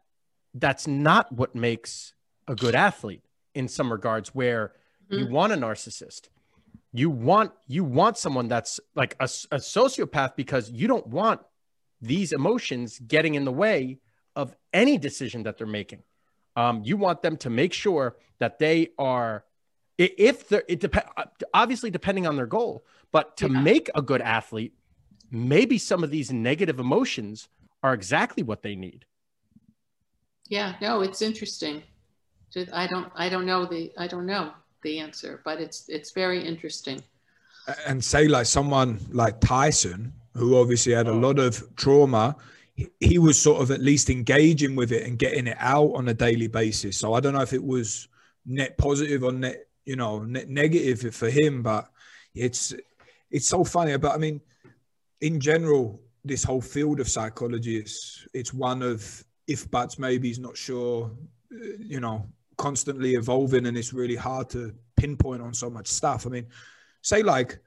that's 0.55 0.86
not 0.86 1.32
what 1.32 1.57
makes 1.57 2.12
a 2.46 2.55
good 2.55 2.76
athlete 2.76 3.24
in 3.53 3.66
some 3.66 3.90
regards 3.90 4.32
where 4.32 4.74
mm-hmm. 5.11 5.18
you 5.18 5.26
want 5.28 5.52
a 5.52 5.56
narcissist. 5.56 6.28
You 6.92 7.11
want 7.11 7.52
you 7.66 7.84
want 7.84 8.16
someone 8.16 8.48
that's 8.48 8.80
like 8.94 9.14
a, 9.20 9.24
a 9.24 9.59
sociopath 9.59 10.36
because 10.36 10.70
you 10.70 10.88
don't 10.88 11.06
want 11.06 11.40
these 12.00 12.32
emotions 12.32 12.98
getting 13.00 13.34
in 13.34 13.44
the 13.44 13.52
way 13.52 13.98
of 14.36 14.54
any 14.72 14.98
decision 14.98 15.42
that 15.42 15.59
they're 15.59 15.66
making. 15.66 16.02
Um, 16.56 16.82
you 16.84 16.96
want 16.96 17.22
them 17.22 17.36
to 17.38 17.50
make 17.50 17.72
sure 17.72 18.16
that 18.38 18.59
they 18.59 18.88
are 18.98 19.44
if 19.96 20.48
they're 20.48 20.64
it 20.68 20.80
depends 20.80 21.09
obviously 21.52 21.90
depending 21.90 22.26
on 22.26 22.36
their 22.36 22.46
goal 22.46 22.84
but 23.11 23.36
to 23.36 23.50
yeah. 23.50 23.61
make 23.61 23.90
a 23.94 24.02
good 24.02 24.22
athlete 24.22 24.72
maybe 25.30 25.76
some 25.76 26.04
of 26.04 26.11
these 26.11 26.32
negative 26.32 26.78
emotions 26.78 27.48
are 27.82 27.92
exactly 27.94 28.42
what 28.42 28.62
they 28.62 28.74
need. 28.74 29.04
Yeah 30.48 30.74
no 30.80 31.00
it's 31.02 31.20
interesting. 31.20 31.82
I 32.72 32.86
don't 32.86 33.12
i 33.14 33.28
don't 33.28 33.46
know 33.46 33.66
the 33.66 33.92
i 33.98 34.06
don't 34.06 34.26
know 34.26 34.52
the 34.83 34.99
answer 34.99 35.41
but 35.45 35.61
it's 35.61 35.89
it's 35.89 36.12
very 36.12 36.45
interesting. 36.45 37.03
And 37.87 38.03
say 38.03 38.29
like 38.29 38.47
someone 38.47 38.99
like 39.11 39.41
tyson 39.41 40.12
who 40.35 40.59
obviously 40.59 40.93
had 40.93 41.07
a 41.07 41.11
oh. 41.11 41.18
lot 41.18 41.39
of 41.39 41.62
trauma 41.76 42.37
he 43.01 43.18
was 43.18 43.41
sort 43.41 43.61
of 43.61 43.72
at 43.72 43.81
least 43.81 44.09
engaging 44.09 44.76
with 44.76 44.93
it 44.93 45.05
and 45.05 45.18
getting 45.18 45.49
it 45.49 45.57
out 45.59 45.91
on 45.97 46.09
a 46.09 46.14
daily 46.14 46.47
basis. 46.47 46.97
So 46.97 47.14
i 47.14 47.20
don't 47.20 47.35
know 47.35 47.43
if 47.43 47.53
it 47.53 47.64
was 47.64 48.09
net 48.47 48.79
positive 48.79 49.24
or 49.24 49.33
net 49.33 49.66
you 49.85 49.97
know 49.97 50.20
net 50.20 50.49
negative 50.49 51.14
for 51.14 51.29
him 51.29 51.62
but 51.62 51.91
it's 52.35 52.74
it's 53.31 53.49
so 53.49 53.64
funny. 53.64 53.97
But 53.97 54.14
i 54.14 54.18
mean 54.18 54.41
in 55.20 55.41
general 55.41 56.01
this 56.24 56.45
whole 56.45 56.61
field 56.61 57.01
of 57.01 57.09
psychology 57.09 57.79
is 57.79 58.26
it's 58.35 58.53
one 58.53 58.83
of 58.83 59.24
if 59.47 59.70
buts 59.70 59.99
maybe 59.99 60.29
he's 60.29 60.39
not 60.39 60.57
sure 60.57 61.11
uh, 61.53 61.66
you 61.81 62.01
know 62.01 62.26
constantly 62.59 63.14
evolving 63.14 63.66
and 63.66 63.78
it's 63.78 63.94
really 63.94 64.16
hard 64.16 64.50
to 64.50 64.74
pinpoint 64.96 65.40
on 65.40 65.54
so 65.54 65.70
much 65.70 65.86
stuff 65.86 66.26
i 66.26 66.28
mean 66.28 66.46
say 67.02 67.22
like 67.22 67.59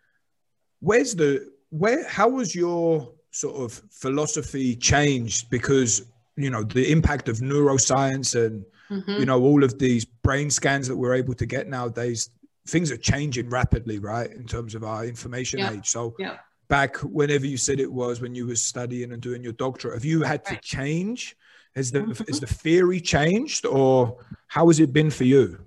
where's 0.81 1.15
the 1.15 1.51
where 1.69 2.07
how 2.07 2.29
was 2.29 2.53
your 2.53 3.11
sort 3.31 3.55
of 3.55 3.81
philosophy 3.89 4.75
changed 4.75 5.49
because 5.49 6.05
you 6.35 6.49
know 6.49 6.63
the 6.63 6.91
impact 6.91 7.29
of 7.29 7.37
neuroscience 7.37 8.35
and 8.45 8.65
mm-hmm. 8.89 9.19
you 9.19 9.25
know 9.25 9.41
all 9.41 9.63
of 9.63 9.79
these 9.79 10.05
brain 10.05 10.49
scans 10.49 10.87
that 10.87 10.95
we're 10.95 11.15
able 11.15 11.33
to 11.33 11.45
get 11.45 11.67
nowadays 11.67 12.29
things 12.67 12.91
are 12.91 12.97
changing 12.97 13.49
rapidly 13.49 13.99
right 13.99 14.31
in 14.31 14.45
terms 14.45 14.75
of 14.75 14.83
our 14.83 15.05
information 15.05 15.59
yeah. 15.59 15.71
age 15.71 15.87
so 15.87 16.13
yeah. 16.19 16.37
back 16.67 16.97
whenever 16.97 17.45
you 17.45 17.57
said 17.57 17.79
it 17.79 17.91
was 17.91 18.21
when 18.21 18.35
you 18.35 18.45
were 18.45 18.55
studying 18.55 19.13
and 19.13 19.21
doing 19.21 19.41
your 19.41 19.53
doctorate 19.53 19.95
have 19.95 20.05
you 20.05 20.21
had 20.21 20.41
right. 20.45 20.61
to 20.61 20.67
change 20.67 21.37
has 21.75 21.91
the 21.91 21.99
mm-hmm. 21.99 22.23
has 22.27 22.39
the 22.39 22.47
theory 22.47 22.99
changed 22.99 23.65
or 23.65 24.17
how 24.47 24.67
has 24.67 24.79
it 24.79 24.93
been 24.93 25.09
for 25.09 25.23
you 25.23 25.57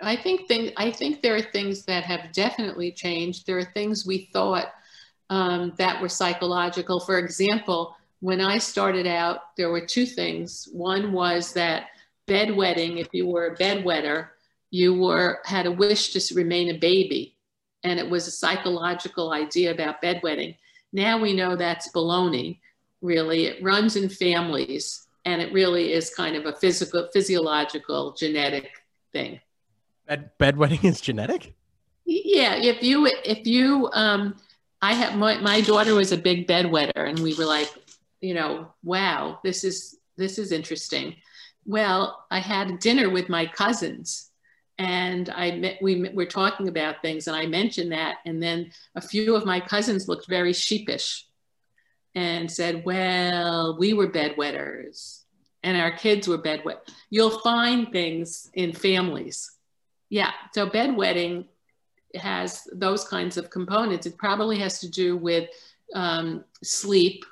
i 0.00 0.16
think 0.16 0.48
thing, 0.48 0.72
i 0.76 0.90
think 0.90 1.22
there 1.22 1.34
are 1.34 1.42
things 1.42 1.84
that 1.84 2.04
have 2.04 2.32
definitely 2.32 2.90
changed 2.92 3.46
there 3.46 3.58
are 3.58 3.72
things 3.74 4.06
we 4.06 4.28
thought 4.32 4.72
um, 5.30 5.72
that 5.76 6.00
were 6.02 6.08
psychological 6.08 7.00
for 7.00 7.18
example 7.18 7.96
when 8.20 8.40
i 8.40 8.58
started 8.58 9.06
out 9.06 9.56
there 9.56 9.70
were 9.70 9.84
two 9.84 10.06
things 10.06 10.68
one 10.72 11.12
was 11.12 11.52
that 11.52 11.86
bedwetting, 12.30 13.00
if 13.00 13.08
you 13.12 13.26
were 13.26 13.48
a 13.48 13.56
bedwetter, 13.56 14.28
you 14.70 14.94
were 14.94 15.40
had 15.44 15.66
a 15.66 15.72
wish 15.72 16.12
to 16.12 16.34
remain 16.34 16.70
a 16.70 16.78
baby. 16.78 17.36
And 17.82 17.98
it 17.98 18.08
was 18.08 18.26
a 18.28 18.30
psychological 18.30 19.32
idea 19.32 19.72
about 19.72 20.00
bedwetting. 20.00 20.56
Now 20.92 21.18
we 21.18 21.34
know 21.34 21.56
that's 21.56 21.92
baloney, 21.92 22.60
really. 23.02 23.46
It 23.46 23.62
runs 23.62 23.96
in 23.96 24.08
families 24.08 25.06
and 25.24 25.42
it 25.42 25.52
really 25.52 25.92
is 25.92 26.14
kind 26.14 26.36
of 26.36 26.46
a 26.46 26.52
physical, 26.52 27.08
physiological, 27.12 28.12
genetic 28.12 28.70
thing. 29.12 29.40
Bed, 30.06 30.30
bedwetting 30.38 30.84
is 30.84 31.00
genetic? 31.00 31.54
Yeah. 32.04 32.54
If 32.56 32.82
you, 32.82 33.06
if 33.24 33.46
you, 33.46 33.90
um, 33.92 34.36
I 34.82 34.94
have 34.94 35.16
my, 35.16 35.38
my 35.38 35.60
daughter 35.60 35.94
was 35.94 36.12
a 36.12 36.16
big 36.16 36.48
bedwetter 36.48 37.08
and 37.08 37.18
we 37.18 37.34
were 37.34 37.44
like, 37.44 37.70
you 38.20 38.34
know, 38.34 38.72
wow, 38.82 39.38
this 39.44 39.64
is, 39.64 39.98
this 40.16 40.38
is 40.38 40.52
interesting. 40.52 41.16
Well, 41.66 42.26
I 42.30 42.40
had 42.40 42.78
dinner 42.78 43.10
with 43.10 43.28
my 43.28 43.46
cousins 43.46 44.30
and 44.80 45.28
I 45.28 45.50
met, 45.52 45.78
we 45.82 46.08
were 46.14 46.24
talking 46.24 46.68
about 46.68 47.02
things, 47.02 47.26
and 47.26 47.36
I 47.36 47.44
mentioned 47.44 47.92
that, 47.92 48.16
and 48.24 48.42
then 48.42 48.72
a 48.94 49.00
few 49.02 49.36
of 49.36 49.44
my 49.44 49.60
cousins 49.60 50.08
looked 50.08 50.26
very 50.26 50.54
sheepish, 50.54 51.26
and 52.14 52.50
said, 52.50 52.84
"Well, 52.84 53.76
we 53.78 53.92
were 53.92 54.08
bedwetters, 54.08 55.22
and 55.62 55.76
our 55.76 55.90
kids 55.92 56.26
were 56.28 56.38
bedwet." 56.38 56.78
You'll 57.10 57.38
find 57.40 57.90
things 57.92 58.50
in 58.54 58.72
families, 58.72 59.50
yeah. 60.08 60.32
So 60.54 60.68
bedwetting 60.68 61.46
has 62.14 62.66
those 62.72 63.04
kinds 63.06 63.36
of 63.36 63.50
components. 63.50 64.06
It 64.06 64.18
probably 64.18 64.58
has 64.58 64.80
to 64.80 64.90
do 64.90 65.16
with 65.16 65.48
um, 65.94 66.44
sleep 66.62 67.24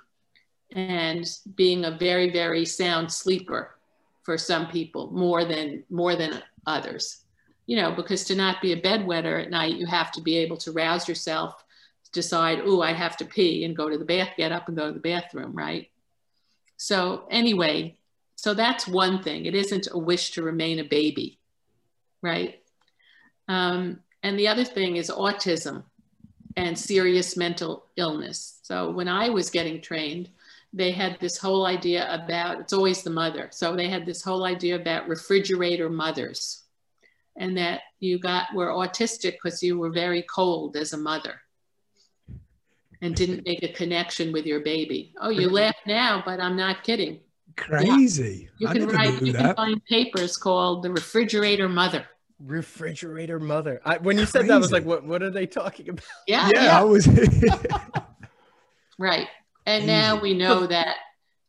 and 0.73 1.29
being 1.57 1.85
a 1.85 1.97
very, 1.97 2.31
very 2.31 2.65
sound 2.65 3.11
sleeper 3.11 3.75
for 4.23 4.39
some 4.39 4.69
people 4.69 5.11
more 5.11 5.45
than 5.45 5.85
more 5.89 6.15
than 6.15 6.43
others 6.67 7.25
you 7.69 7.77
know, 7.77 7.93
because 7.93 8.25
to 8.25 8.35
not 8.35 8.63
be 8.63 8.73
a 8.73 8.81
bedwetter 8.81 9.45
at 9.45 9.51
night, 9.51 9.75
you 9.75 9.85
have 9.85 10.11
to 10.13 10.23
be 10.23 10.39
able 10.39 10.57
to 10.57 10.73
rouse 10.73 11.07
yourself, 11.07 11.63
decide, 12.13 12.61
oh, 12.65 12.81
I 12.81 12.93
have 12.93 13.17
to 13.19 13.25
pee 13.25 13.65
and 13.65 13.77
go 13.77 13.89
to 13.89 13.99
the 13.99 14.05
bath, 14.05 14.31
get 14.37 14.53
up 14.53 14.69
and 14.69 14.77
go 14.77 14.89
to 14.89 14.93
the 14.93 15.01
bathroom, 15.01 15.55
right? 15.55 15.91
So 16.77 17.25
anyway, 17.31 17.97
so 18.37 18.55
that's 18.55 18.87
one 18.87 19.23
thing. 19.23 19.47
It 19.47 19.55
isn't 19.55 19.89
a 19.91 19.99
wish 19.99 20.33
to 20.33 20.43
remain 20.43 20.79
a 20.79 20.85
baby, 20.85 21.39
right? 22.23 22.63
Um, 23.49 24.01
and 24.23 24.39
the 24.39 24.49
other 24.49 24.65
thing 24.65 24.97
is 24.97 25.11
autism 25.11 25.83
and 26.57 26.79
serious 26.79 27.37
mental 27.37 27.87
illness. 27.97 28.61
So 28.63 28.91
when 28.91 29.09
I 29.09 29.29
was 29.31 29.51
getting 29.51 29.81
trained, 29.81 30.29
they 30.73 30.93
had 30.93 31.19
this 31.19 31.39
whole 31.39 31.67
idea 31.67 32.13
about 32.13 32.61
it's 32.61 32.73
always 32.73 33.03
the 33.03 33.11
mother. 33.11 33.49
So 33.51 33.75
they 33.75 33.89
had 33.89 34.05
this 34.05 34.23
whole 34.23 34.45
idea 34.45 34.77
about 34.77 35.09
refrigerator 35.09 35.89
mothers 35.89 36.65
and 37.37 37.57
that 37.57 37.83
you 38.01 38.19
got 38.19 38.55
were 38.55 38.69
autistic 38.69 39.33
because 39.33 39.63
you 39.63 39.79
were 39.79 39.91
very 39.91 40.23
cold 40.23 40.77
as 40.77 40.93
a 40.93 40.99
mother 40.99 41.41
and 43.03 43.15
didn't 43.15 43.47
make 43.47 43.63
a 43.63 43.73
connection 43.73 44.33
with 44.33 44.47
your 44.47 44.61
baby. 44.61 45.15
Oh, 45.21 45.31
you 45.31 45.49
laugh 45.49 45.77
now, 45.87 46.23
but 46.25 46.41
I'm 46.41 46.57
not 46.57 46.83
kidding. 46.83 47.21
Crazy. 47.57 48.49
Yeah. 48.59 48.73
You 48.73 48.81
can 48.81 48.89
write, 48.89 49.23
you 49.23 49.33
that. 49.33 49.43
can 49.43 49.55
find 49.55 49.85
papers 49.87 50.37
called 50.37 50.83
the 50.83 50.91
refrigerator 50.91 51.69
mother. 51.69 52.07
Refrigerator 52.41 53.41
mother. 53.41 53.81
I, 53.85 53.99
when 53.99 54.17
you 54.17 54.23
Crazy. 54.23 54.31
said 54.31 54.49
that, 54.49 54.55
I 54.55 54.59
was 54.59 54.73
like, 54.73 54.85
what, 54.85 55.05
what 55.05 55.23
are 55.23 55.31
they 55.31 55.47
talking 55.47 55.89
about? 55.89 56.05
Yeah. 56.27 56.51
Yeah, 56.55 56.65
yeah. 56.65 56.81
I 56.81 56.85
was. 56.85 57.09
right. 58.99 59.29
And 59.67 59.87
now 59.87 60.21
we 60.21 60.35
know 60.35 60.67
that, 60.69 60.97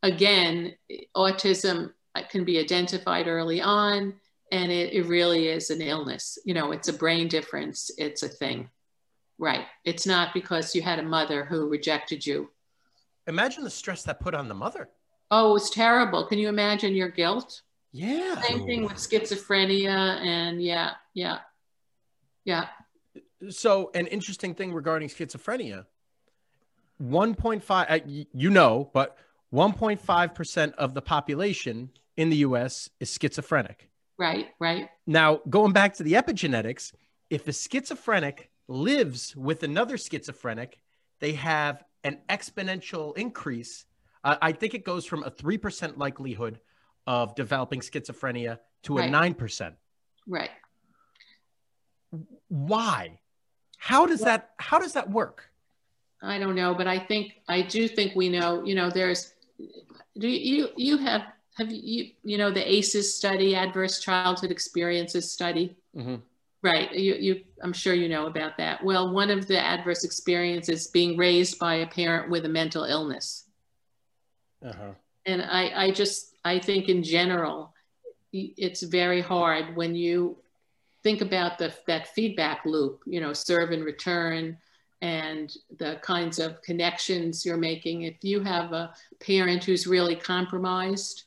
again, 0.02 0.74
autism 1.16 1.92
uh, 2.14 2.22
can 2.28 2.44
be 2.44 2.58
identified 2.58 3.28
early 3.28 3.60
on 3.60 4.14
and 4.52 4.72
it, 4.72 4.92
it 4.92 5.06
really 5.06 5.48
is 5.48 5.70
an 5.70 5.80
illness 5.80 6.38
you 6.44 6.54
know 6.54 6.72
it's 6.72 6.88
a 6.88 6.92
brain 6.92 7.28
difference 7.28 7.90
it's 7.98 8.22
a 8.22 8.28
thing 8.28 8.68
right. 9.40 9.64
It's 9.84 10.06
not 10.06 10.32
because 10.32 10.74
you 10.74 10.82
had 10.82 11.00
a 11.00 11.02
mother 11.02 11.44
who 11.44 11.68
rejected 11.68 12.24
you. 12.24 12.50
Imagine 13.26 13.64
the 13.64 13.70
stress 13.70 14.02
that 14.04 14.20
put 14.20 14.34
on 14.34 14.46
the 14.46 14.54
mother. 14.54 14.88
Oh 15.30 15.50
it 15.50 15.52
was 15.54 15.70
terrible. 15.70 16.26
Can 16.26 16.38
you 16.38 16.48
imagine 16.48 16.94
your 16.94 17.08
guilt? 17.08 17.62
Yeah. 17.92 18.40
Same 18.42 18.66
thing 18.66 18.82
with 18.84 18.94
schizophrenia 18.94 20.20
and 20.24 20.62
yeah 20.62 20.92
yeah 21.14 21.38
yeah. 22.44 22.66
So 23.48 23.90
an 23.94 24.06
interesting 24.06 24.54
thing 24.54 24.72
regarding 24.72 25.08
schizophrenia 25.08 25.86
1.5 27.02 27.90
uh, 27.90 27.98
you 28.32 28.50
know 28.50 28.90
but 28.92 29.16
1.5% 29.52 30.74
of 30.74 30.94
the 30.94 31.02
population 31.02 31.90
in 32.16 32.30
the 32.30 32.36
US 32.38 32.90
is 33.00 33.16
schizophrenic. 33.20 33.88
Right, 34.18 34.48
right. 34.58 34.88
Now, 35.06 35.40
going 35.48 35.72
back 35.72 35.94
to 35.94 36.02
the 36.02 36.12
epigenetics, 36.12 36.92
if 37.30 37.48
a 37.48 37.52
schizophrenic 37.52 38.49
lives 38.70 39.34
with 39.36 39.62
another 39.62 39.98
schizophrenic, 39.98 40.78
they 41.18 41.32
have 41.32 41.84
an 42.04 42.18
exponential 42.28 43.16
increase. 43.18 43.84
Uh, 44.24 44.36
I 44.40 44.52
think 44.52 44.74
it 44.74 44.84
goes 44.84 45.04
from 45.04 45.24
a 45.24 45.30
3% 45.30 45.98
likelihood 45.98 46.60
of 47.06 47.34
developing 47.34 47.80
schizophrenia 47.80 48.58
to 48.84 48.96
right. 48.96 49.08
a 49.08 49.12
9%. 49.12 49.74
Right. 50.26 50.50
Why? 52.48 53.20
How 53.76 54.06
does 54.06 54.20
well, 54.20 54.26
that 54.26 54.50
how 54.58 54.78
does 54.78 54.92
that 54.92 55.10
work? 55.10 55.50
I 56.22 56.38
don't 56.38 56.54
know, 56.54 56.74
but 56.74 56.86
I 56.86 56.98
think 56.98 57.40
I 57.48 57.62
do 57.62 57.88
think 57.88 58.14
we 58.14 58.28
know, 58.28 58.62
you 58.62 58.74
know, 58.74 58.90
there's 58.90 59.32
do 60.18 60.28
you 60.28 60.68
you 60.76 60.98
have 60.98 61.22
have 61.56 61.72
you 61.72 62.10
you 62.22 62.36
know 62.36 62.50
the 62.50 62.72
aces 62.72 63.14
study 63.16 63.54
adverse 63.54 64.00
childhood 64.00 64.50
experiences 64.50 65.30
study 65.30 65.76
mm-hmm. 65.96 66.16
Right 66.62 66.92
you, 66.92 67.14
you 67.14 67.40
i'm 67.62 67.72
sure 67.72 67.94
you 67.94 68.08
know 68.08 68.26
about 68.26 68.56
that. 68.58 68.82
Well 68.84 69.12
one 69.12 69.30
of 69.30 69.46
the 69.46 69.58
adverse 69.58 70.04
experiences 70.04 70.88
being 70.88 71.16
raised 71.16 71.58
by 71.58 71.76
a 71.76 71.86
parent 71.86 72.30
with 72.30 72.44
a 72.44 72.48
mental 72.48 72.84
illness. 72.84 73.44
Uh-huh. 74.62 74.92
and 75.24 75.40
i 75.40 75.86
i 75.86 75.90
just 75.90 76.36
i 76.44 76.58
think 76.58 76.90
in 76.90 77.02
general 77.02 77.72
it's 78.32 78.82
very 78.82 79.22
hard 79.22 79.74
when 79.74 79.94
you 79.94 80.36
think 81.02 81.22
about 81.22 81.56
the 81.56 81.72
that 81.86 82.08
feedback 82.08 82.66
loop 82.66 83.00
you 83.06 83.22
know 83.22 83.32
serve 83.32 83.70
and 83.70 83.84
return 83.84 84.58
and 85.02 85.56
the 85.78 85.98
kinds 86.02 86.38
of 86.38 86.60
connections 86.62 87.44
you're 87.44 87.56
making. 87.56 88.02
If 88.02 88.16
you 88.22 88.40
have 88.42 88.72
a 88.72 88.92
parent 89.18 89.64
who's 89.64 89.86
really 89.86 90.16
compromised 90.16 91.24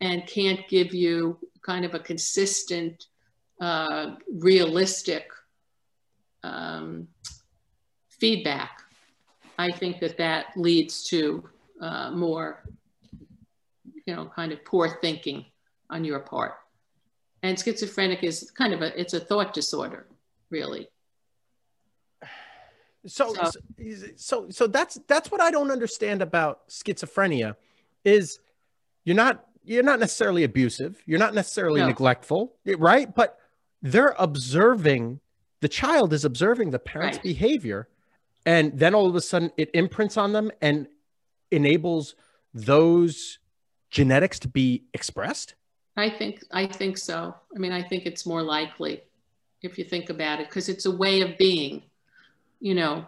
and 0.00 0.26
can't 0.26 0.66
give 0.68 0.92
you 0.92 1.38
kind 1.62 1.84
of 1.84 1.94
a 1.94 2.00
consistent, 2.00 3.06
uh, 3.60 4.16
realistic 4.28 5.30
um, 6.42 7.08
feedback, 8.08 8.82
I 9.58 9.70
think 9.70 10.00
that 10.00 10.16
that 10.18 10.46
leads 10.56 11.04
to 11.04 11.48
uh, 11.80 12.10
more, 12.10 12.64
you 14.06 14.14
know, 14.14 14.30
kind 14.34 14.52
of 14.52 14.64
poor 14.64 14.98
thinking 15.00 15.46
on 15.90 16.04
your 16.04 16.20
part. 16.20 16.54
And 17.42 17.58
schizophrenic 17.58 18.24
is 18.24 18.50
kind 18.50 18.72
of 18.72 18.82
a, 18.82 18.98
it's 18.98 19.14
a 19.14 19.20
thought 19.20 19.52
disorder, 19.52 20.06
really. 20.50 20.88
So, 23.06 23.34
so, 23.34 23.50
so, 24.16 24.46
so 24.50 24.66
that's, 24.66 24.98
that's 25.06 25.30
what 25.30 25.42
I 25.42 25.50
don't 25.50 25.70
understand 25.70 26.22
about 26.22 26.66
schizophrenia 26.68 27.56
is 28.02 28.38
you're 29.04 29.16
not 29.16 29.46
you're 29.64 29.82
not 29.82 29.98
necessarily 29.98 30.44
abusive, 30.44 31.02
you're 31.06 31.18
not 31.18 31.34
necessarily 31.34 31.80
no. 31.80 31.86
neglectful, 31.86 32.52
right? 32.76 33.12
But 33.14 33.38
they're 33.84 34.14
observing 34.18 35.20
the 35.60 35.68
child 35.68 36.12
is 36.12 36.24
observing 36.24 36.70
the 36.70 36.78
parent's 36.78 37.18
right. 37.18 37.22
behavior 37.22 37.86
and 38.46 38.76
then 38.78 38.94
all 38.94 39.08
of 39.08 39.14
a 39.14 39.20
sudden 39.20 39.52
it 39.56 39.70
imprints 39.74 40.16
on 40.16 40.32
them 40.32 40.50
and 40.60 40.88
enables 41.50 42.16
those 42.52 43.38
genetics 43.90 44.38
to 44.40 44.48
be 44.48 44.84
expressed? 44.92 45.54
I 45.96 46.10
think 46.10 46.42
i 46.50 46.66
think 46.66 46.98
so. 46.98 47.34
I 47.54 47.58
mean 47.58 47.72
i 47.72 47.82
think 47.82 48.06
it's 48.06 48.26
more 48.26 48.42
likely 48.42 49.02
if 49.62 49.78
you 49.78 49.84
think 49.84 50.10
about 50.10 50.40
it 50.40 50.48
because 50.48 50.68
it's 50.68 50.86
a 50.86 50.90
way 50.90 51.20
of 51.20 51.38
being 51.38 51.82
you 52.60 52.74
know? 52.74 53.06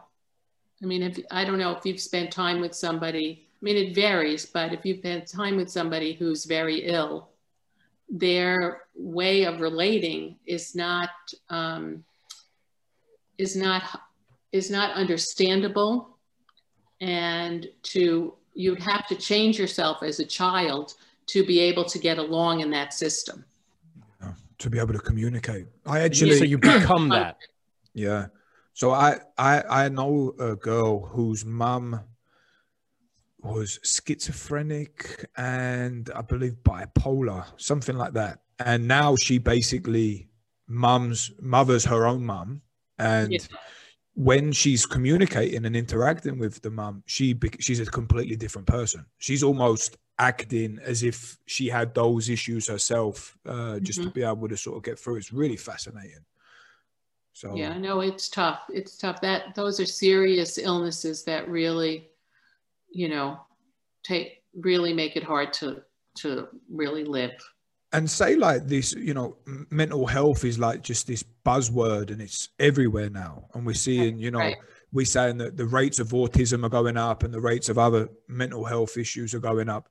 I 0.82 0.86
mean 0.86 1.02
if 1.02 1.18
i 1.30 1.44
don't 1.44 1.58
know 1.58 1.72
if 1.72 1.84
you've 1.84 2.00
spent 2.00 2.30
time 2.30 2.60
with 2.60 2.74
somebody 2.74 3.46
I 3.56 3.64
mean, 3.64 3.76
it 3.78 3.94
varies, 3.94 4.44
but 4.44 4.74
if 4.74 4.84
you've 4.84 4.98
spent 4.98 5.26
time 5.26 5.56
with 5.56 5.70
somebody 5.70 6.12
who's 6.12 6.44
very 6.44 6.86
ill, 6.86 7.30
their 8.08 8.82
way 8.94 9.44
of 9.44 9.60
relating 9.60 10.36
is 10.46 10.74
not 10.74 11.10
um, 11.50 12.04
is 13.38 13.56
not 13.56 13.82
is 14.52 14.70
not 14.70 14.94
understandable, 14.94 16.16
and 17.00 17.66
to 17.82 18.34
you'd 18.54 18.82
have 18.82 19.06
to 19.08 19.16
change 19.16 19.58
yourself 19.58 20.02
as 20.02 20.20
a 20.20 20.24
child 20.24 20.94
to 21.26 21.44
be 21.44 21.60
able 21.60 21.84
to 21.84 21.98
get 21.98 22.18
along 22.18 22.60
in 22.60 22.70
that 22.70 22.94
system. 22.94 23.44
Yeah, 24.20 24.32
to 24.58 24.70
be 24.70 24.78
able 24.78 24.94
to 24.94 25.00
communicate, 25.00 25.66
I 25.84 26.00
actually 26.00 26.38
so 26.38 26.44
you 26.44 26.58
become 26.58 27.08
that. 27.10 27.38
Yeah. 27.92 28.26
So 28.74 28.92
I 28.92 29.18
I 29.36 29.84
I 29.84 29.88
know 29.88 30.34
a 30.38 30.54
girl 30.54 31.06
whose 31.06 31.44
mum 31.44 32.00
was 33.46 33.78
schizophrenic 33.82 35.28
and 35.36 36.10
I 36.14 36.22
believe 36.22 36.56
bipolar, 36.62 37.44
something 37.56 37.96
like 37.96 38.12
that. 38.14 38.40
And 38.58 38.88
now 38.88 39.16
she 39.16 39.38
basically 39.38 40.28
mums 40.68 41.30
mothers 41.40 41.84
her 41.84 42.06
own 42.06 42.24
mum, 42.24 42.62
and 42.98 43.32
yeah. 43.32 43.38
when 44.14 44.52
she's 44.52 44.86
communicating 44.86 45.64
and 45.64 45.76
interacting 45.76 46.38
with 46.38 46.62
the 46.62 46.70
mum, 46.70 47.02
she 47.06 47.38
she's 47.60 47.80
a 47.80 47.86
completely 47.86 48.36
different 48.36 48.66
person. 48.66 49.04
She's 49.18 49.42
almost 49.42 49.96
acting 50.18 50.78
as 50.82 51.02
if 51.02 51.36
she 51.46 51.68
had 51.68 51.94
those 51.94 52.28
issues 52.30 52.66
herself, 52.68 53.36
uh, 53.46 53.78
just 53.80 53.98
mm-hmm. 53.98 54.08
to 54.08 54.14
be 54.14 54.22
able 54.22 54.48
to 54.48 54.56
sort 54.56 54.78
of 54.78 54.82
get 54.82 54.98
through. 54.98 55.16
It's 55.16 55.32
really 55.32 55.56
fascinating. 55.56 56.24
So 57.32 57.54
yeah, 57.54 57.76
no, 57.76 58.00
it's 58.00 58.30
tough. 58.30 58.60
It's 58.72 58.96
tough. 58.96 59.20
That 59.20 59.54
those 59.54 59.78
are 59.78 59.86
serious 59.86 60.56
illnesses 60.56 61.22
that 61.24 61.48
really 61.48 62.08
you 62.96 63.08
know, 63.08 63.38
take 64.02 64.42
really 64.58 64.94
make 64.94 65.16
it 65.16 65.22
hard 65.22 65.52
to 65.52 65.82
to 66.16 66.48
really 66.70 67.04
live. 67.04 67.32
and 67.92 68.10
say 68.10 68.34
like 68.36 68.66
this 68.66 68.94
you 68.94 69.14
know 69.14 69.36
mental 69.70 70.06
health 70.06 70.44
is 70.44 70.58
like 70.58 70.82
just 70.82 71.06
this 71.06 71.22
buzzword 71.44 72.10
and 72.10 72.20
it's 72.20 72.48
everywhere 72.58 73.10
now 73.10 73.44
and 73.54 73.64
we're 73.64 73.74
seeing 73.74 74.18
you 74.18 74.30
know 74.30 74.38
right. 74.38 74.56
we're 74.92 75.04
saying 75.04 75.36
that 75.36 75.56
the 75.56 75.66
rates 75.66 75.98
of 75.98 76.08
autism 76.08 76.64
are 76.64 76.68
going 76.70 76.96
up 76.96 77.22
and 77.22 77.32
the 77.32 77.40
rates 77.40 77.68
of 77.68 77.78
other 77.78 78.08
mental 78.28 78.64
health 78.64 78.96
issues 78.96 79.34
are 79.34 79.44
going 79.50 79.68
up 79.68 79.88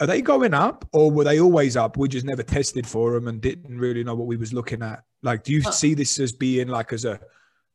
are 0.00 0.06
they 0.06 0.20
going 0.20 0.52
up 0.52 0.84
or 0.92 1.10
were 1.10 1.24
they 1.24 1.40
always 1.40 1.76
up 1.76 1.96
we 1.96 2.08
just 2.08 2.26
never 2.26 2.42
tested 2.42 2.86
for 2.86 3.12
them 3.12 3.28
and 3.28 3.40
didn't 3.40 3.78
really 3.78 4.04
know 4.04 4.14
what 4.14 4.26
we 4.26 4.36
was 4.36 4.52
looking 4.52 4.82
at 4.82 5.02
like 5.22 5.42
do 5.42 5.52
you 5.52 5.62
see 5.62 5.94
this 5.94 6.18
as 6.20 6.32
being 6.32 6.68
like 6.68 6.92
as 6.92 7.04
a 7.06 7.18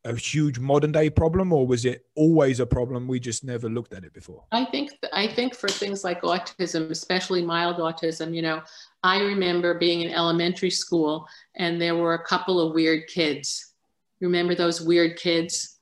a 0.03 0.15
huge 0.15 0.57
modern 0.59 0.91
day 0.91 1.09
problem 1.09 1.53
or 1.53 1.67
was 1.67 1.85
it 1.85 2.05
always 2.15 2.59
a 2.59 2.65
problem? 2.65 3.07
We 3.07 3.19
just 3.19 3.43
never 3.43 3.69
looked 3.69 3.93
at 3.93 4.03
it 4.03 4.13
before. 4.13 4.43
I 4.51 4.65
think 4.65 4.91
i 5.13 5.27
think 5.27 5.55
for 5.55 5.67
things 5.67 6.03
like 6.03 6.21
autism 6.21 6.89
especially 6.89 7.43
mild 7.43 7.77
autism 7.77 8.33
you 8.33 8.41
know 8.41 8.61
i 9.03 9.19
remember 9.19 9.77
being 9.77 10.01
in 10.01 10.11
elementary 10.11 10.69
school 10.69 11.27
and 11.55 11.81
there 11.81 11.95
were 11.95 12.13
a 12.15 12.23
couple 12.23 12.59
of 12.59 12.73
weird 12.73 13.07
kids. 13.07 13.73
Remember 14.19 14.53
those 14.53 14.81
weird 14.81 15.17
kids? 15.17 15.79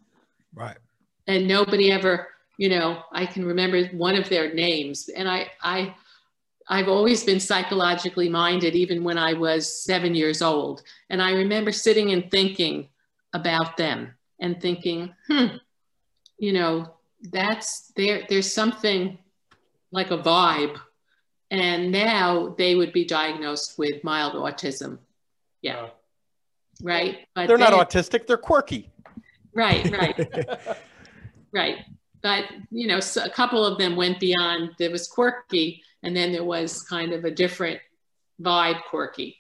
Right. 0.54 0.78
And 1.28 1.48
nobody 1.48 1.92
ever 1.92 2.28
you 2.58 2.70
know 2.70 3.04
i 3.14 3.26
can 3.26 3.46
remember 3.46 3.86
one 3.88 4.16
of 4.16 4.28
their 4.30 4.54
names. 4.54 5.10
And 5.10 5.30
i 5.30 5.48
i 5.62 5.96
I've 6.72 6.88
always 6.88 7.24
been 7.24 7.40
psychologically 7.40 8.30
minded, 8.30 8.76
even 8.76 9.04
when 9.04 9.18
I 9.18 9.34
was 9.34 9.84
seven 9.84 10.14
years 10.14 10.44
old. 10.44 10.84
And 11.10 11.20
I 11.20 11.32
remember 11.32 11.72
sitting 11.72 12.12
and 12.12 12.30
thinking, 12.30 12.90
about 13.34 13.78
them 13.78 14.14
and 14.40 14.62
thinking, 14.62 15.14
hmm, 15.28 15.58
you 16.38 16.54
know, 16.54 16.94
that's 17.32 17.92
there, 17.96 18.24
there's 18.30 18.52
something 18.52 19.18
like 19.92 20.12
a 20.12 20.18
vibe. 20.18 20.78
And 21.52 21.92
now 21.92 22.56
they 22.58 22.76
would 22.76 22.94
be 22.94 23.06
diagnosed 23.06 23.78
with 23.78 24.04
mild 24.04 24.34
autism. 24.34 25.00
Yeah. 25.62 25.90
Right. 26.82 27.28
But 27.36 27.48
they're 27.48 27.58
not 27.58 27.74
autistic, 27.74 28.28
they're 28.28 28.38
quirky. 28.38 28.90
Right, 29.54 29.90
right. 29.92 30.78
right. 31.52 31.78
But, 32.22 32.46
you 32.70 32.88
know, 32.88 33.00
so 33.00 33.24
a 33.24 33.30
couple 33.30 33.66
of 33.66 33.78
them 33.78 33.96
went 33.96 34.20
beyond, 34.20 34.72
there 34.78 34.92
was 34.92 35.08
quirky, 35.08 35.82
and 36.04 36.16
then 36.16 36.32
there 36.32 36.44
was 36.44 36.84
kind 36.84 37.14
of 37.14 37.26
a 37.26 37.32
different 37.32 37.80
vibe 38.42 38.82
quirky. 38.90 39.38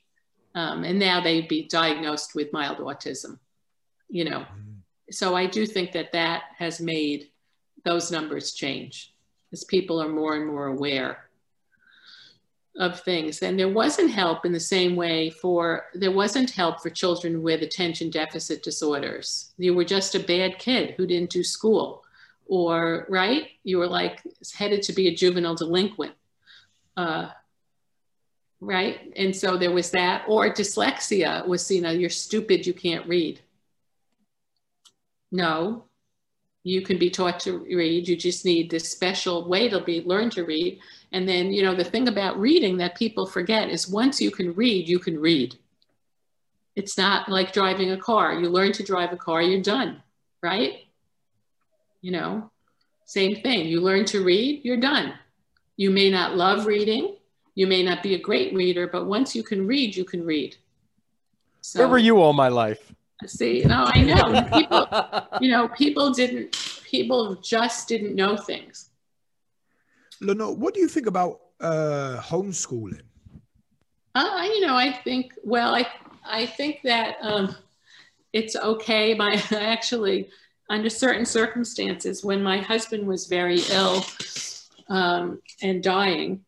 Um, 0.55 0.83
and 0.83 0.97
now 0.97 1.21
they'd 1.21 1.47
be 1.47 1.67
diagnosed 1.67 2.35
with 2.35 2.51
mild 2.51 2.79
autism 2.79 3.37
you 4.09 4.25
know. 4.25 4.45
So 5.11 5.35
I 5.35 5.45
do 5.45 5.65
think 5.65 5.91
that 5.93 6.11
that 6.11 6.43
has 6.57 6.79
made 6.79 7.29
those 7.83 8.11
numbers 8.11 8.53
change 8.53 9.13
as 9.51 9.63
people 9.63 10.01
are 10.01 10.09
more 10.09 10.35
and 10.35 10.45
more 10.45 10.67
aware 10.67 11.29
of 12.77 12.99
things. 13.01 13.41
And 13.41 13.59
there 13.59 13.69
wasn't 13.69 14.11
help 14.11 14.45
in 14.45 14.51
the 14.51 14.59
same 14.59 14.95
way 14.95 15.29
for, 15.29 15.85
there 15.93 16.11
wasn't 16.11 16.51
help 16.51 16.81
for 16.81 16.89
children 16.89 17.41
with 17.41 17.61
attention 17.61 18.09
deficit 18.09 18.63
disorders. 18.63 19.51
You 19.57 19.73
were 19.73 19.83
just 19.83 20.15
a 20.15 20.19
bad 20.19 20.59
kid 20.59 20.93
who 20.95 21.07
didn't 21.07 21.31
do 21.31 21.43
school 21.43 22.03
or, 22.45 23.05
right? 23.09 23.47
You 23.63 23.79
were 23.79 23.87
like 23.87 24.21
headed 24.53 24.81
to 24.83 24.93
be 24.93 25.07
a 25.07 25.15
juvenile 25.15 25.55
delinquent. 25.55 26.13
Uh, 26.95 27.29
right? 28.61 29.13
And 29.15 29.35
so 29.35 29.57
there 29.57 29.71
was 29.71 29.91
that, 29.91 30.25
or 30.27 30.49
dyslexia 30.49 31.47
was, 31.47 31.69
you 31.71 31.81
know, 31.81 31.91
you're 31.91 32.09
stupid, 32.09 32.67
you 32.67 32.73
can't 32.73 33.07
read. 33.07 33.39
No, 35.31 35.85
you 36.63 36.81
can 36.81 36.97
be 36.97 37.09
taught 37.09 37.39
to 37.41 37.59
read. 37.59 38.07
You 38.07 38.15
just 38.15 38.45
need 38.45 38.69
this 38.69 38.91
special 38.91 39.47
way 39.47 39.69
to 39.69 39.81
be 39.81 40.01
learn 40.01 40.29
to 40.31 40.43
read. 40.43 40.79
And 41.11 41.27
then, 41.27 41.53
you 41.53 41.63
know, 41.63 41.75
the 41.75 41.83
thing 41.83 42.07
about 42.07 42.39
reading 42.39 42.77
that 42.77 42.95
people 42.95 43.25
forget 43.25 43.69
is 43.69 43.87
once 43.87 44.19
you 44.19 44.31
can 44.31 44.53
read, 44.53 44.87
you 44.87 44.99
can 44.99 45.19
read. 45.19 45.57
It's 46.75 46.97
not 46.97 47.29
like 47.29 47.53
driving 47.53 47.91
a 47.91 47.97
car. 47.97 48.33
You 48.33 48.49
learn 48.49 48.71
to 48.73 48.83
drive 48.83 49.11
a 49.11 49.17
car, 49.17 49.41
you're 49.41 49.61
done, 49.61 50.01
right? 50.41 50.85
You 52.01 52.11
know, 52.11 52.51
same 53.05 53.41
thing. 53.41 53.67
You 53.67 53.81
learn 53.81 54.05
to 54.05 54.23
read, 54.23 54.61
you're 54.63 54.77
done. 54.77 55.13
You 55.77 55.91
may 55.91 56.09
not 56.09 56.35
love 56.35 56.65
reading. 56.65 57.15
You 57.55 57.67
may 57.67 57.83
not 57.83 58.03
be 58.03 58.13
a 58.13 58.19
great 58.19 58.53
reader, 58.53 58.87
but 58.87 59.05
once 59.05 59.35
you 59.35 59.43
can 59.43 59.67
read, 59.67 59.95
you 59.95 60.05
can 60.05 60.25
read. 60.25 60.55
So, 61.61 61.79
Where 61.79 61.89
were 61.89 61.97
you 61.97 62.21
all 62.21 62.33
my 62.33 62.47
life? 62.47 62.93
See, 63.25 63.63
no, 63.65 63.85
I 63.87 64.01
know 64.01 64.43
people. 64.53 64.87
you 65.41 65.51
know, 65.51 65.67
people 65.69 66.11
didn't. 66.11 66.55
People 66.85 67.35
just 67.35 67.87
didn't 67.87 68.15
know 68.15 68.37
things. 68.37 68.89
Leno, 70.21 70.51
what 70.51 70.73
do 70.73 70.79
you 70.79 70.87
think 70.87 71.05
about 71.05 71.39
uh, 71.59 72.19
homeschooling? 72.21 73.01
Uh, 74.15 74.43
you 74.43 74.65
know, 74.65 74.75
I 74.75 74.91
think. 74.91 75.33
Well, 75.43 75.75
I 75.75 75.87
I 76.25 76.45
think 76.45 76.81
that 76.83 77.17
um, 77.21 77.55
it's 78.33 78.55
okay. 78.55 79.13
My 79.13 79.41
actually, 79.51 80.29
under 80.69 80.89
certain 80.89 81.25
circumstances, 81.25 82.23
when 82.23 82.41
my 82.41 82.57
husband 82.57 83.05
was 83.05 83.27
very 83.27 83.61
ill 83.71 84.03
um, 84.87 85.41
and 85.61 85.83
dying, 85.83 86.45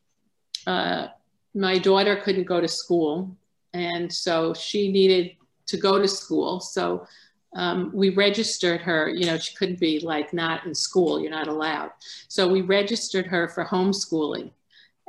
uh, 0.66 1.08
my 1.54 1.78
daughter 1.78 2.16
couldn't 2.16 2.46
go 2.46 2.62
to 2.62 2.68
school, 2.68 3.36
and 3.74 4.12
so 4.12 4.54
she 4.54 4.92
needed 4.92 5.36
to 5.72 5.78
go 5.78 6.00
to 6.00 6.08
school. 6.08 6.60
So 6.60 7.08
um, 7.56 7.92
we 7.94 8.12
registered 8.12 8.82
her, 8.82 9.10
you 9.10 9.26
know, 9.26 9.38
she 9.38 9.56
couldn't 9.56 9.80
be 9.80 10.00
like 10.00 10.34
not 10.34 10.66
in 10.66 10.76
school, 10.76 11.20
you're 11.20 11.32
not 11.32 11.48
allowed. 11.48 11.92
So 12.28 12.48
we 12.48 12.62
registered 12.62 13.26
her 13.28 13.50
for 13.50 13.66
homeschooling. 13.66 14.52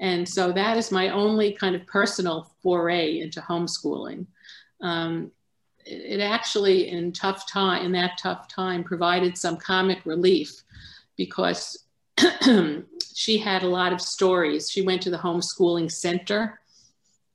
And 0.01 0.29
so 0.29 0.51
that 0.53 0.77
is 0.77 0.91
my 0.91 1.11
only 1.11 1.53
kind 1.53 1.77
of 1.77 1.87
personal 1.87 2.51
foray 2.63 3.21
into 3.21 3.41
homeschooling. 3.41 4.27
Um, 4.81 5.31
it, 5.85 6.19
it 6.19 6.21
actually, 6.21 6.89
in 6.89 7.13
tough 7.13 7.49
time, 7.49 7.85
in 7.85 7.93
that 7.93 8.19
tough 8.19 8.49
time, 8.49 8.83
provided 8.83 9.39
some 9.39 9.57
comic 9.57 10.05
relief 10.05 10.63
because 11.17 11.85
she 13.15 13.39
had 13.39 13.63
a 13.63 13.69
lot 13.69 13.93
of 13.93 14.01
stories. 14.01 14.71
She 14.71 14.83
went 14.83 15.03
to 15.03 15.11
the 15.11 15.19
homeschooling 15.19 15.91
center 15.91 16.61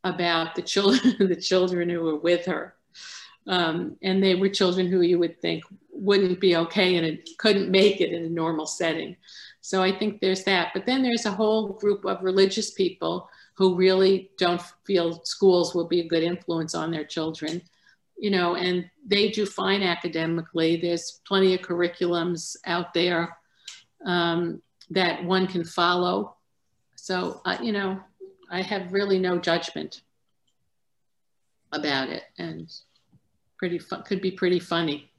about 0.03 0.55
the 0.55 0.61
children, 0.61 1.15
the 1.27 1.35
children 1.35 1.89
who 1.89 2.01
were 2.01 2.17
with 2.17 2.45
her, 2.45 2.75
um, 3.47 3.95
and 4.01 4.21
they 4.21 4.35
were 4.35 4.49
children 4.49 4.87
who 4.87 5.01
you 5.01 5.19
would 5.19 5.41
think 5.41 5.63
wouldn't 5.91 6.39
be 6.39 6.55
okay 6.55 6.95
and 6.95 7.05
it 7.05 7.29
couldn't 7.37 7.71
make 7.71 8.01
it 8.01 8.13
in 8.13 8.25
a 8.25 8.29
normal 8.29 8.65
setting. 8.65 9.15
So 9.61 9.81
I 9.81 9.97
think 9.97 10.21
there's 10.21 10.43
that. 10.43 10.71
But 10.73 10.85
then 10.85 11.01
there's 11.01 11.25
a 11.25 11.31
whole 11.31 11.69
group 11.69 12.05
of 12.05 12.23
religious 12.23 12.71
people 12.71 13.29
who 13.55 13.75
really 13.75 14.29
don't 14.37 14.61
feel 14.85 15.21
schools 15.25 15.73
will 15.73 15.87
be 15.87 16.01
a 16.01 16.07
good 16.07 16.23
influence 16.23 16.75
on 16.75 16.91
their 16.91 17.03
children, 17.03 17.61
you 18.17 18.29
know, 18.29 18.55
and 18.55 18.89
they 19.05 19.29
do 19.29 19.45
fine 19.45 19.81
academically. 19.81 20.77
There's 20.77 21.21
plenty 21.27 21.55
of 21.55 21.61
curriculums 21.61 22.55
out 22.65 22.93
there 22.93 23.35
um, 24.05 24.61
that 24.91 25.23
one 25.23 25.47
can 25.47 25.63
follow. 25.63 26.35
So, 26.95 27.41
uh, 27.45 27.57
you 27.61 27.71
know, 27.71 27.99
I 28.49 28.61
have 28.61 28.93
really 28.93 29.17
no 29.17 29.39
judgment 29.39 30.01
about 31.71 32.09
it. 32.09 32.23
And 32.37 32.71
pretty 33.57 33.79
fun, 33.79 34.03
could 34.03 34.21
be 34.21 34.31
pretty 34.31 34.59
funny 34.59 35.11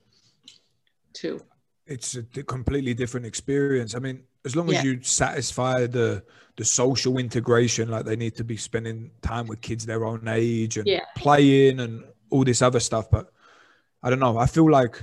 too. 1.12 1.40
It's 1.86 2.16
a 2.16 2.22
completely 2.22 2.94
different 2.94 3.26
experience. 3.26 3.94
I 3.94 3.98
mean, 3.98 4.22
as 4.44 4.54
long 4.54 4.68
yeah. 4.68 4.78
as 4.78 4.84
you 4.84 5.02
satisfy 5.02 5.86
the 5.86 6.22
the 6.56 6.64
social 6.64 7.18
integration, 7.18 7.88
like 7.88 8.04
they 8.04 8.16
need 8.16 8.34
to 8.36 8.44
be 8.44 8.56
spending 8.56 9.10
time 9.22 9.46
with 9.46 9.60
kids 9.60 9.86
their 9.86 10.04
own 10.04 10.26
age 10.26 10.76
and 10.76 10.86
yeah. 10.86 11.04
playing 11.16 11.80
and 11.80 12.04
all 12.30 12.44
this 12.44 12.62
other 12.62 12.80
stuff. 12.80 13.10
But 13.10 13.32
I 14.02 14.10
don't 14.10 14.18
know. 14.18 14.36
I 14.36 14.46
feel 14.46 14.70
like 14.70 15.02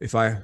if 0.00 0.14
I 0.14 0.38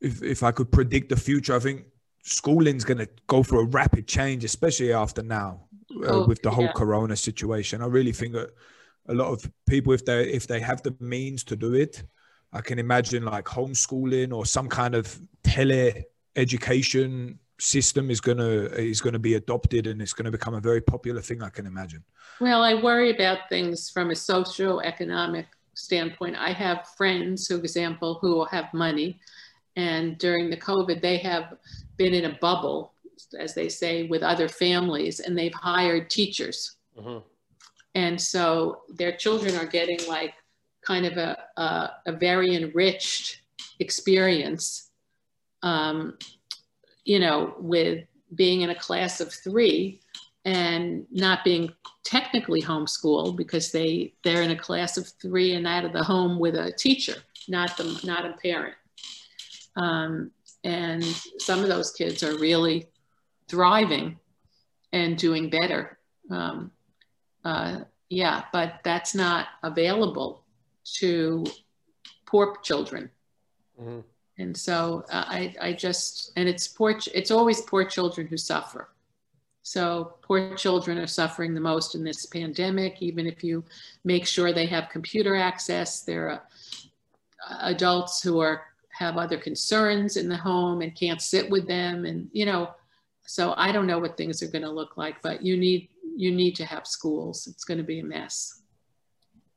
if 0.00 0.22
if 0.22 0.42
I 0.42 0.52
could 0.52 0.70
predict 0.72 1.08
the 1.08 1.16
future, 1.16 1.54
I 1.54 1.58
think 1.58 1.84
schooling's 2.22 2.84
going 2.84 2.98
to 2.98 3.08
go 3.26 3.42
through 3.42 3.60
a 3.60 3.64
rapid 3.64 4.06
change, 4.06 4.44
especially 4.44 4.92
after 4.92 5.22
now 5.22 5.62
uh, 5.90 6.08
oh, 6.08 6.26
with 6.26 6.42
the 6.42 6.50
whole 6.50 6.64
yeah. 6.64 6.72
Corona 6.72 7.16
situation. 7.16 7.82
I 7.82 7.86
really 7.86 8.12
think 8.12 8.32
that 8.34 8.50
a 9.08 9.14
lot 9.14 9.28
of 9.28 9.50
people 9.68 9.92
if 9.92 10.04
they 10.04 10.24
if 10.24 10.46
they 10.46 10.60
have 10.60 10.82
the 10.82 10.94
means 11.00 11.42
to 11.44 11.56
do 11.56 11.74
it 11.74 12.02
i 12.52 12.60
can 12.60 12.78
imagine 12.78 13.24
like 13.24 13.44
homeschooling 13.44 14.32
or 14.32 14.46
some 14.46 14.68
kind 14.68 14.94
of 14.94 15.20
tele 15.42 16.04
education 16.36 17.38
system 17.60 18.10
is 18.10 18.20
going 18.20 18.38
to 18.38 18.72
is 18.80 19.00
going 19.00 19.12
to 19.12 19.18
be 19.18 19.34
adopted 19.34 19.86
and 19.86 20.00
it's 20.00 20.12
going 20.12 20.24
to 20.24 20.30
become 20.30 20.54
a 20.54 20.60
very 20.60 20.80
popular 20.80 21.20
thing 21.20 21.42
i 21.42 21.50
can 21.50 21.66
imagine. 21.66 22.02
Well 22.40 22.62
i 22.62 22.74
worry 22.74 23.10
about 23.14 23.48
things 23.48 23.90
from 23.90 24.10
a 24.10 24.16
socio-economic 24.16 25.46
standpoint. 25.74 26.36
I 26.36 26.52
have 26.52 26.88
friends 26.96 27.46
for 27.46 27.56
example 27.56 28.18
who 28.20 28.44
have 28.46 28.72
money 28.72 29.20
and 29.76 30.18
during 30.18 30.50
the 30.50 30.56
covid 30.56 31.02
they 31.02 31.18
have 31.18 31.54
been 31.96 32.14
in 32.14 32.24
a 32.24 32.38
bubble 32.40 32.94
as 33.38 33.54
they 33.54 33.68
say 33.68 34.06
with 34.06 34.22
other 34.22 34.48
families 34.48 35.20
and 35.20 35.36
they've 35.36 35.54
hired 35.54 36.08
teachers. 36.10 36.76
Mm-hmm. 36.98 37.18
And 37.94 38.20
so 38.20 38.82
their 38.88 39.12
children 39.12 39.56
are 39.56 39.66
getting 39.66 39.98
like 40.08 40.34
kind 40.82 41.06
of 41.06 41.16
a, 41.16 41.36
a, 41.56 41.90
a 42.06 42.12
very 42.12 42.54
enriched 42.54 43.42
experience, 43.78 44.90
um, 45.62 46.16
you 47.04 47.18
know, 47.18 47.54
with 47.58 48.04
being 48.34 48.60
in 48.60 48.70
a 48.70 48.74
class 48.74 49.20
of 49.20 49.32
three 49.32 50.00
and 50.44 51.06
not 51.10 51.44
being 51.44 51.72
technically 52.04 52.62
homeschooled 52.62 53.36
because 53.36 53.70
they 53.72 54.12
they're 54.24 54.42
in 54.42 54.50
a 54.50 54.58
class 54.58 54.96
of 54.96 55.06
three 55.20 55.54
and 55.54 55.66
out 55.66 55.84
of 55.84 55.92
the 55.92 56.02
home 56.02 56.38
with 56.38 56.54
a 56.54 56.72
teacher, 56.72 57.14
not 57.48 57.76
the 57.76 58.00
not 58.04 58.24
a 58.24 58.34
parent. 58.42 58.74
Um, 59.76 60.30
and 60.64 61.04
some 61.38 61.60
of 61.60 61.68
those 61.68 61.92
kids 61.92 62.22
are 62.22 62.38
really 62.38 62.88
thriving 63.48 64.18
and 64.92 65.16
doing 65.16 65.50
better. 65.50 65.98
Um, 66.30 66.70
uh, 67.44 67.80
yeah, 68.08 68.44
but 68.52 68.80
that's 68.84 69.14
not 69.14 69.48
available 69.62 70.44
to 70.84 71.44
poor 72.26 72.56
children. 72.62 73.10
Mm-hmm. 73.80 74.00
And 74.38 74.56
so 74.56 75.04
uh, 75.10 75.24
I, 75.26 75.54
I 75.60 75.72
just, 75.72 76.32
and 76.36 76.48
it's 76.48 76.66
poor, 76.66 76.98
it's 77.14 77.30
always 77.30 77.60
poor 77.60 77.84
children 77.84 78.26
who 78.26 78.36
suffer. 78.36 78.88
So 79.62 80.14
poor 80.22 80.54
children 80.56 80.98
are 80.98 81.06
suffering 81.06 81.54
the 81.54 81.60
most 81.60 81.94
in 81.94 82.02
this 82.02 82.26
pandemic, 82.26 83.02
even 83.02 83.26
if 83.26 83.44
you 83.44 83.64
make 84.04 84.26
sure 84.26 84.52
they 84.52 84.66
have 84.66 84.88
computer 84.88 85.36
access. 85.36 86.00
There 86.00 86.30
are 86.30 86.42
uh, 87.48 87.58
adults 87.60 88.22
who 88.22 88.40
are 88.40 88.62
have 88.98 89.16
other 89.16 89.38
concerns 89.38 90.16
in 90.16 90.28
the 90.28 90.36
home 90.36 90.82
and 90.82 90.94
can't 90.94 91.22
sit 91.22 91.48
with 91.48 91.66
them. 91.66 92.04
And, 92.04 92.28
you 92.32 92.44
know, 92.44 92.74
so 93.26 93.54
I 93.56 93.72
don't 93.72 93.86
know 93.86 93.98
what 93.98 94.16
things 94.16 94.42
are 94.42 94.48
going 94.48 94.64
to 94.64 94.70
look 94.70 94.96
like, 94.96 95.22
but 95.22 95.42
you 95.42 95.56
need, 95.56 95.88
you 96.20 96.30
need 96.30 96.54
to 96.54 96.66
have 96.66 96.86
schools. 96.86 97.46
It's 97.46 97.64
going 97.64 97.78
to 97.78 97.84
be 97.84 98.00
a 98.00 98.04
mess. 98.04 98.62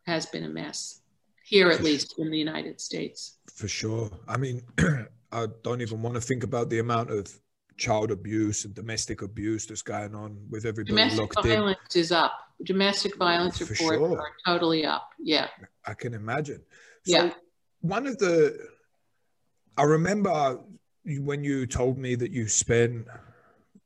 Has 0.05 0.26
been 0.26 0.45
a 0.45 0.49
mess 0.49 1.01
here, 1.43 1.70
at 1.70 1.84
least 1.84 2.16
in 2.18 2.32
the 2.32 2.38
United 2.38 2.80
States. 2.80 3.38
For 3.53 3.68
sure. 3.68 4.09
I 4.28 4.38
mean, 4.38 4.61
I 5.32 5.47
don't 5.64 5.82
even 5.82 6.01
want 6.01 6.16
to 6.16 6.22
think 6.22 6.43
about 6.43 6.70
the 6.70 6.80
amount 6.80 7.11
of 7.11 7.30
child 7.76 8.11
abuse 8.11 8.64
and 8.64 8.74
domestic 8.74 9.22
abuse 9.22 9.66
that's 9.66 9.82
going 9.82 10.16
on 10.16 10.38
with 10.49 10.66
everybody 10.66 10.95
domestic 10.95 11.36
locked 11.36 11.47
violence 11.47 11.95
in. 11.95 12.01
is 12.01 12.11
up. 12.11 12.34
Domestic 12.64 13.18
violence 13.18 13.59
reports 13.59 13.80
sure. 13.80 14.22
are 14.22 14.32
totally 14.45 14.86
up. 14.86 15.09
Yeah. 15.20 15.47
I 15.86 15.93
can 15.95 16.14
imagine. 16.14 16.61
So 17.05 17.18
yeah. 17.18 17.34
One 17.82 18.07
of 18.07 18.18
the, 18.20 18.57
I 19.78 19.84
remember 19.84 20.59
when 21.05 21.43
you 21.43 21.66
told 21.66 21.97
me 21.97 22.16
that 22.16 22.32
you 22.32 22.47
spent, 22.47 23.07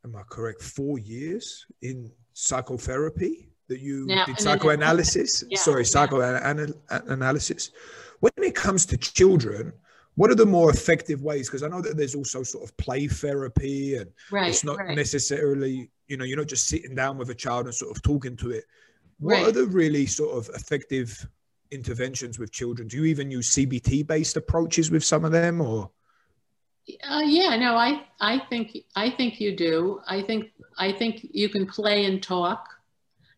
am 0.06 0.16
I 0.16 0.22
correct, 0.30 0.62
four 0.62 1.00
years 1.00 1.66
in 1.82 2.12
psychotherapy, 2.38 3.50
that 3.68 3.80
you 3.80 4.06
now, 4.06 4.26
did 4.26 4.40
psychoanalysis, 4.40 5.44
yeah, 5.50 5.58
sorry, 5.58 5.84
psychoanalysis. 5.84 7.72
When 8.20 8.32
it 8.38 8.56
comes 8.56 8.86
to 8.88 8.98
children, 8.98 9.74
what 10.16 10.32
are 10.32 10.36
the 10.36 10.46
more 10.46 10.72
effective 10.72 11.22
ways 11.22 11.48
because 11.48 11.62
i 11.62 11.68
know 11.68 11.80
that 11.80 11.96
there's 11.96 12.16
also 12.16 12.42
sort 12.42 12.64
of 12.64 12.76
play 12.78 13.08
therapy 13.08 13.98
and 13.98 14.10
right, 14.32 14.50
it's 14.50 14.64
not 14.64 14.80
right. 14.80 14.96
necessarily 14.96 15.92
you 16.08 16.18
know 16.18 16.26
you're 16.26 16.40
not 16.40 16.48
just 16.48 16.68
sitting 16.68 16.96
down 16.96 17.20
with 17.20 17.30
a 17.30 17.36
child 17.36 17.68
and 17.68 17.76
sort 17.76 17.96
of 17.96 18.02
talking 18.02 18.36
to 18.36 18.50
it 18.50 18.64
what 19.20 19.34
right. 19.34 19.48
are 19.48 19.52
the 19.52 19.68
really 19.68 20.08
sort 20.08 20.36
of 20.36 20.50
effective 20.56 21.28
interventions 21.70 22.40
with 22.40 22.52
children 22.52 22.88
do 22.88 22.98
you 22.98 23.06
even 23.06 23.30
use 23.30 23.54
cbt 23.54 24.08
based 24.08 24.38
approaches 24.38 24.90
with 24.90 25.04
some 25.04 25.24
of 25.24 25.32
them 25.32 25.62
or 25.62 25.88
uh, 27.10 27.22
yeah 27.26 27.56
no 27.56 27.76
i 27.76 28.04
i 28.20 28.40
think 28.50 28.78
i 28.96 29.10
think 29.10 29.40
you 29.40 29.56
do. 29.56 30.02
I 30.08 30.22
think 30.22 30.52
i 30.78 30.92
think 30.92 31.28
you 31.32 31.50
can 31.50 31.66
play 31.66 32.06
and 32.06 32.22
talk. 32.22 32.68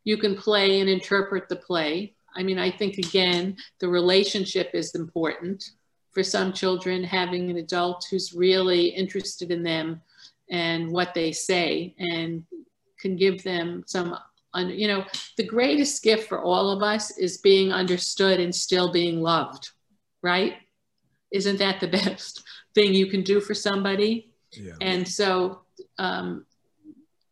You 0.04 0.18
can 0.18 0.36
play 0.36 0.80
and 0.80 0.90
interpret 0.90 1.50
the 1.50 1.56
play. 1.56 2.14
I 2.36 2.44
mean 2.44 2.60
i 2.60 2.70
think 2.72 2.98
again 2.98 3.58
the 3.80 3.88
relationship 3.88 4.72
is 4.74 4.96
important 4.96 5.72
for 6.12 6.24
some 6.24 6.54
children 6.54 7.04
having 7.04 7.50
an 7.50 7.58
adult 7.58 8.06
who's 8.10 8.34
really 8.34 8.88
interested 8.88 9.52
in 9.52 9.64
them 9.64 10.02
and 10.50 10.92
what 10.92 11.14
they 11.14 11.32
say 11.32 11.96
and 12.00 12.44
can 13.00 13.16
give 13.16 13.44
them 13.44 13.84
some 13.88 14.18
you 14.56 14.88
know 14.88 15.06
the 15.38 15.44
greatest 15.44 16.02
gift 16.04 16.28
for 16.28 16.42
all 16.42 16.72
of 16.72 16.82
us 16.82 17.18
is 17.18 17.38
being 17.38 17.72
understood 17.72 18.40
and 18.40 18.54
still 18.54 18.92
being 18.92 19.22
loved 19.22 19.72
right? 20.22 20.56
Isn't 21.32 21.60
that 21.60 21.80
the 21.80 21.88
best 22.00 22.44
thing 22.76 22.94
you 22.94 23.08
can 23.08 23.22
do 23.22 23.40
for 23.40 23.54
somebody 23.54 24.32
yeah. 24.54 24.74
and 24.82 25.08
so 25.08 25.62
um, 25.98 26.46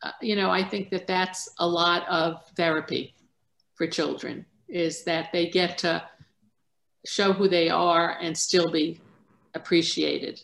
uh, 0.03 0.11
you 0.21 0.35
know 0.35 0.49
i 0.49 0.63
think 0.63 0.89
that 0.89 1.07
that's 1.07 1.49
a 1.59 1.67
lot 1.67 2.07
of 2.07 2.43
therapy 2.55 3.13
for 3.75 3.87
children 3.87 4.45
is 4.67 5.03
that 5.03 5.31
they 5.31 5.47
get 5.47 5.77
to 5.77 6.03
show 7.05 7.31
who 7.31 7.47
they 7.47 7.69
are 7.69 8.17
and 8.21 8.37
still 8.37 8.69
be 8.69 8.99
appreciated 9.55 10.41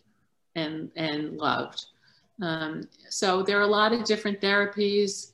and, 0.55 0.91
and 0.95 1.37
loved. 1.37 1.85
Um, 2.41 2.87
so 3.09 3.43
there 3.43 3.59
are 3.59 3.63
a 3.63 3.67
lot 3.67 3.93
of 3.93 4.05
different 4.05 4.39
therapies. 4.41 5.33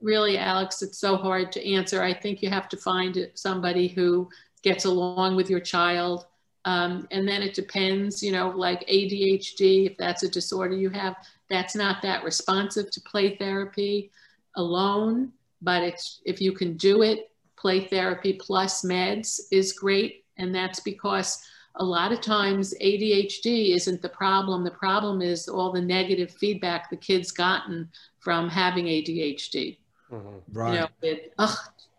Really, 0.00 0.38
Alex, 0.38 0.82
it's 0.82 0.98
so 0.98 1.16
hard 1.16 1.52
to 1.52 1.72
answer. 1.74 2.02
I 2.02 2.12
think 2.12 2.42
you 2.42 2.50
have 2.50 2.68
to 2.70 2.76
find 2.76 3.30
somebody 3.34 3.88
who 3.88 4.28
gets 4.62 4.84
along 4.84 5.36
with 5.36 5.48
your 5.48 5.60
child. 5.60 6.26
Um, 6.64 7.08
and 7.10 7.26
then 7.26 7.42
it 7.42 7.54
depends, 7.54 8.22
you 8.22 8.32
know, 8.32 8.50
like 8.50 8.86
ADHD, 8.88 9.90
if 9.90 9.96
that's 9.96 10.22
a 10.22 10.28
disorder 10.28 10.76
you 10.76 10.90
have, 10.90 11.16
that's 11.50 11.74
not 11.74 12.02
that 12.02 12.24
responsive 12.24 12.90
to 12.90 13.00
play 13.00 13.36
therapy 13.36 14.10
alone. 14.56 15.32
But 15.60 15.82
it's, 15.82 16.20
if 16.24 16.40
you 16.40 16.52
can 16.52 16.76
do 16.76 17.02
it, 17.02 17.30
play 17.56 17.86
therapy 17.86 18.32
plus 18.32 18.82
meds 18.82 19.40
is 19.50 19.72
great 19.72 20.22
and 20.36 20.54
that's 20.54 20.80
because 20.80 21.42
a 21.76 21.84
lot 21.84 22.12
of 22.12 22.20
times 22.20 22.74
ADHD 22.82 23.74
isn't 23.74 24.02
the 24.02 24.08
problem. 24.08 24.64
The 24.64 24.70
problem 24.70 25.22
is 25.22 25.48
all 25.48 25.72
the 25.72 25.80
negative 25.80 26.30
feedback 26.30 26.90
the 26.90 26.96
kid's 26.96 27.30
gotten 27.30 27.88
from 28.18 28.48
having 28.48 28.86
ADHD. 28.86 29.78
Mm-hmm. 30.10 30.28
Right. 30.52 30.74
You 30.74 30.80
know, 30.80 30.88
it, 31.00 31.32
Ugh, 31.38 31.56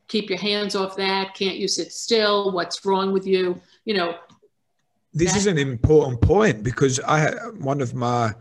keep 0.08 0.30
your 0.30 0.38
hands 0.38 0.76
off 0.76 0.96
that. 0.98 1.34
Can't 1.34 1.58
you 1.58 1.68
sit 1.68 1.92
still? 1.92 2.52
What's 2.52 2.86
wrong 2.86 3.12
with 3.14 3.26
you? 3.26 3.60
You 3.86 3.96
know. 3.96 4.18
This 5.14 5.36
is 5.36 5.46
an 5.46 5.58
important 5.58 6.22
point 6.22 6.64
because 6.64 7.00
I 7.00 7.20
had 7.20 7.36
one 7.60 7.82
of 7.82 7.94
my 7.94 8.34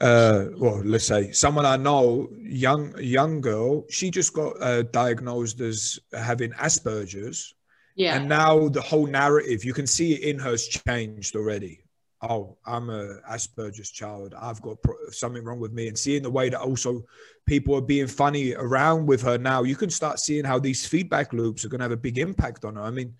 uh, 0.00 0.46
well, 0.56 0.82
let's 0.84 1.06
say 1.06 1.32
someone 1.32 1.64
I 1.66 1.76
know, 1.76 2.28
young 2.40 2.94
young 2.98 3.40
girl, 3.40 3.84
she 3.88 4.10
just 4.10 4.32
got 4.32 4.60
uh, 4.60 4.82
diagnosed 4.82 5.60
as 5.60 5.98
having 6.12 6.50
Asperger's, 6.52 7.54
yeah. 7.94 8.16
And 8.16 8.28
now 8.28 8.68
the 8.68 8.80
whole 8.80 9.06
narrative, 9.06 9.64
you 9.64 9.72
can 9.72 9.86
see 9.86 10.14
it 10.14 10.22
in 10.22 10.38
her's 10.38 10.66
changed 10.66 11.36
already. 11.36 11.80
Oh, 12.22 12.56
I'm 12.66 12.90
a 12.90 13.20
Asperger's 13.30 13.90
child. 13.90 14.34
I've 14.40 14.60
got 14.62 14.78
something 15.10 15.44
wrong 15.44 15.60
with 15.60 15.72
me. 15.72 15.88
And 15.88 15.98
seeing 15.98 16.22
the 16.22 16.30
way 16.30 16.48
that 16.48 16.60
also 16.60 17.02
people 17.46 17.74
are 17.76 17.82
being 17.82 18.06
funny 18.06 18.54
around 18.54 19.06
with 19.06 19.22
her 19.22 19.38
now, 19.38 19.62
you 19.62 19.76
can 19.76 19.90
start 19.90 20.18
seeing 20.18 20.44
how 20.44 20.58
these 20.58 20.86
feedback 20.86 21.32
loops 21.32 21.64
are 21.64 21.68
going 21.68 21.80
to 21.80 21.84
have 21.84 21.92
a 21.92 21.96
big 21.96 22.18
impact 22.18 22.64
on 22.64 22.76
her. 22.76 22.82
I 22.82 22.90
mean, 22.90 23.14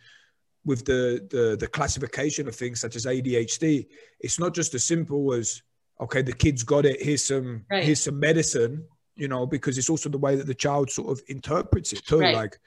with 0.64 0.84
the, 0.84 1.26
the 1.30 1.56
the 1.56 1.66
classification 1.66 2.48
of 2.48 2.54
things 2.54 2.80
such 2.80 2.96
as 2.96 3.06
ADHD, 3.06 3.86
it's 4.20 4.38
not 4.38 4.54
just 4.54 4.74
as 4.74 4.84
simple 4.84 5.32
as 5.32 5.62
okay, 6.00 6.22
the 6.22 6.32
kid's 6.32 6.62
got 6.62 6.84
it. 6.84 7.02
Here's 7.02 7.24
some 7.24 7.64
right. 7.70 7.84
here's 7.84 8.02
some 8.02 8.18
medicine, 8.18 8.84
you 9.14 9.28
know, 9.28 9.46
because 9.46 9.78
it's 9.78 9.90
also 9.90 10.08
the 10.08 10.18
way 10.18 10.36
that 10.36 10.46
the 10.46 10.54
child 10.54 10.90
sort 10.90 11.10
of 11.10 11.22
interprets 11.28 11.92
it 11.92 12.04
too. 12.06 12.20
Right. 12.20 12.34
Like, 12.34 12.58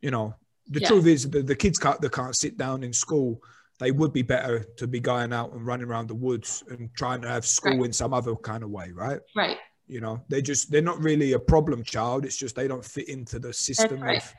you 0.00 0.10
know, 0.10 0.34
the 0.68 0.80
yeah. 0.80 0.88
truth 0.88 1.06
is 1.06 1.28
the, 1.28 1.42
the 1.42 1.54
kids 1.54 1.78
can't, 1.78 2.00
that 2.00 2.12
can't 2.12 2.36
sit 2.36 2.56
down 2.56 2.82
in 2.82 2.92
school 2.92 3.40
they 3.78 3.90
would 3.90 4.12
be 4.12 4.22
better 4.22 4.64
to 4.76 4.86
be 4.86 5.00
going 5.00 5.32
out 5.32 5.52
and 5.52 5.66
running 5.66 5.86
around 5.86 6.08
the 6.08 6.14
woods 6.14 6.62
and 6.70 6.90
trying 6.94 7.20
to 7.22 7.28
have 7.28 7.44
school 7.44 7.78
right. 7.78 7.86
in 7.86 7.92
some 7.92 8.14
other 8.14 8.34
kind 8.36 8.62
of 8.62 8.70
way 8.70 8.90
right 8.92 9.20
right 9.34 9.58
you 9.86 10.00
know 10.00 10.22
they 10.28 10.40
just 10.40 10.70
they're 10.70 10.82
not 10.82 11.02
really 11.02 11.32
a 11.32 11.38
problem 11.38 11.82
child 11.82 12.24
it's 12.24 12.36
just 12.36 12.56
they 12.56 12.68
don't 12.68 12.84
fit 12.84 13.08
into 13.08 13.38
the 13.38 13.52
system 13.52 14.02
of 14.02 14.34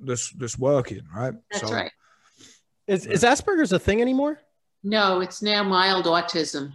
this 0.00 0.30
this 0.32 0.58
working 0.58 1.02
right 1.14 1.34
that's 1.50 1.66
so, 1.66 1.74
right 1.74 1.92
is, 2.86 3.06
is 3.06 3.22
asperger's 3.22 3.72
a 3.72 3.78
thing 3.78 4.00
anymore 4.00 4.40
no 4.82 5.20
it's 5.20 5.42
now 5.42 5.62
mild 5.62 6.04
autism 6.06 6.72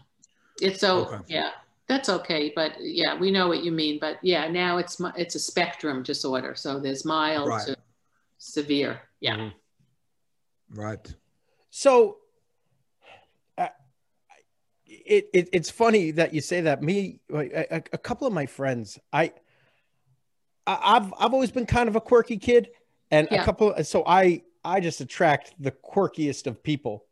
it's 0.62 0.82
so 0.82 1.06
okay. 1.06 1.24
yeah 1.28 1.52
that's 1.88 2.10
okay 2.10 2.52
but 2.56 2.74
yeah 2.80 3.18
we 3.18 3.32
know 3.32 3.48
what 3.48 3.64
you 3.64 3.72
mean 3.72 3.98
but 4.00 4.18
yeah 4.22 4.48
now 4.48 4.78
it's 4.78 5.02
it's 5.16 5.36
a 5.36 5.40
spectrum 5.40 6.04
disorder 6.04 6.54
so 6.56 6.80
there's 6.80 7.06
mild 7.06 7.48
right. 7.48 7.66
to 7.66 7.76
severe. 8.40 9.02
Yeah. 9.20 9.36
Mm-hmm. 9.36 10.80
Right. 10.80 11.16
So 11.70 12.18
uh, 13.58 13.68
it, 14.86 15.30
it, 15.34 15.50
it's 15.54 15.70
funny 15.70 16.12
that 16.12 16.34
you 16.34 16.42
say 16.42 16.62
that. 16.62 16.82
Me, 16.82 17.20
a, 17.32 17.84
a 17.94 17.98
couple 17.98 18.26
of 18.26 18.34
my 18.34 18.48
friends, 18.48 18.98
I, 19.14 19.34
I, 20.66 20.94
have 20.96 21.14
I've 21.20 21.34
always 21.34 21.52
been 21.52 21.66
kind 21.66 21.88
of 21.88 21.96
a 21.96 22.02
quirky 22.02 22.38
kid, 22.38 22.70
and 23.12 23.28
yeah. 23.32 23.42
a 23.42 23.46
couple. 23.46 23.74
Of, 23.74 23.86
so 23.86 24.04
I 24.06 24.44
I 24.64 24.80
just 24.80 25.02
attract 25.02 25.54
the 25.60 25.72
quirkiest 25.72 26.48
of 26.48 26.62
people. 26.64 27.06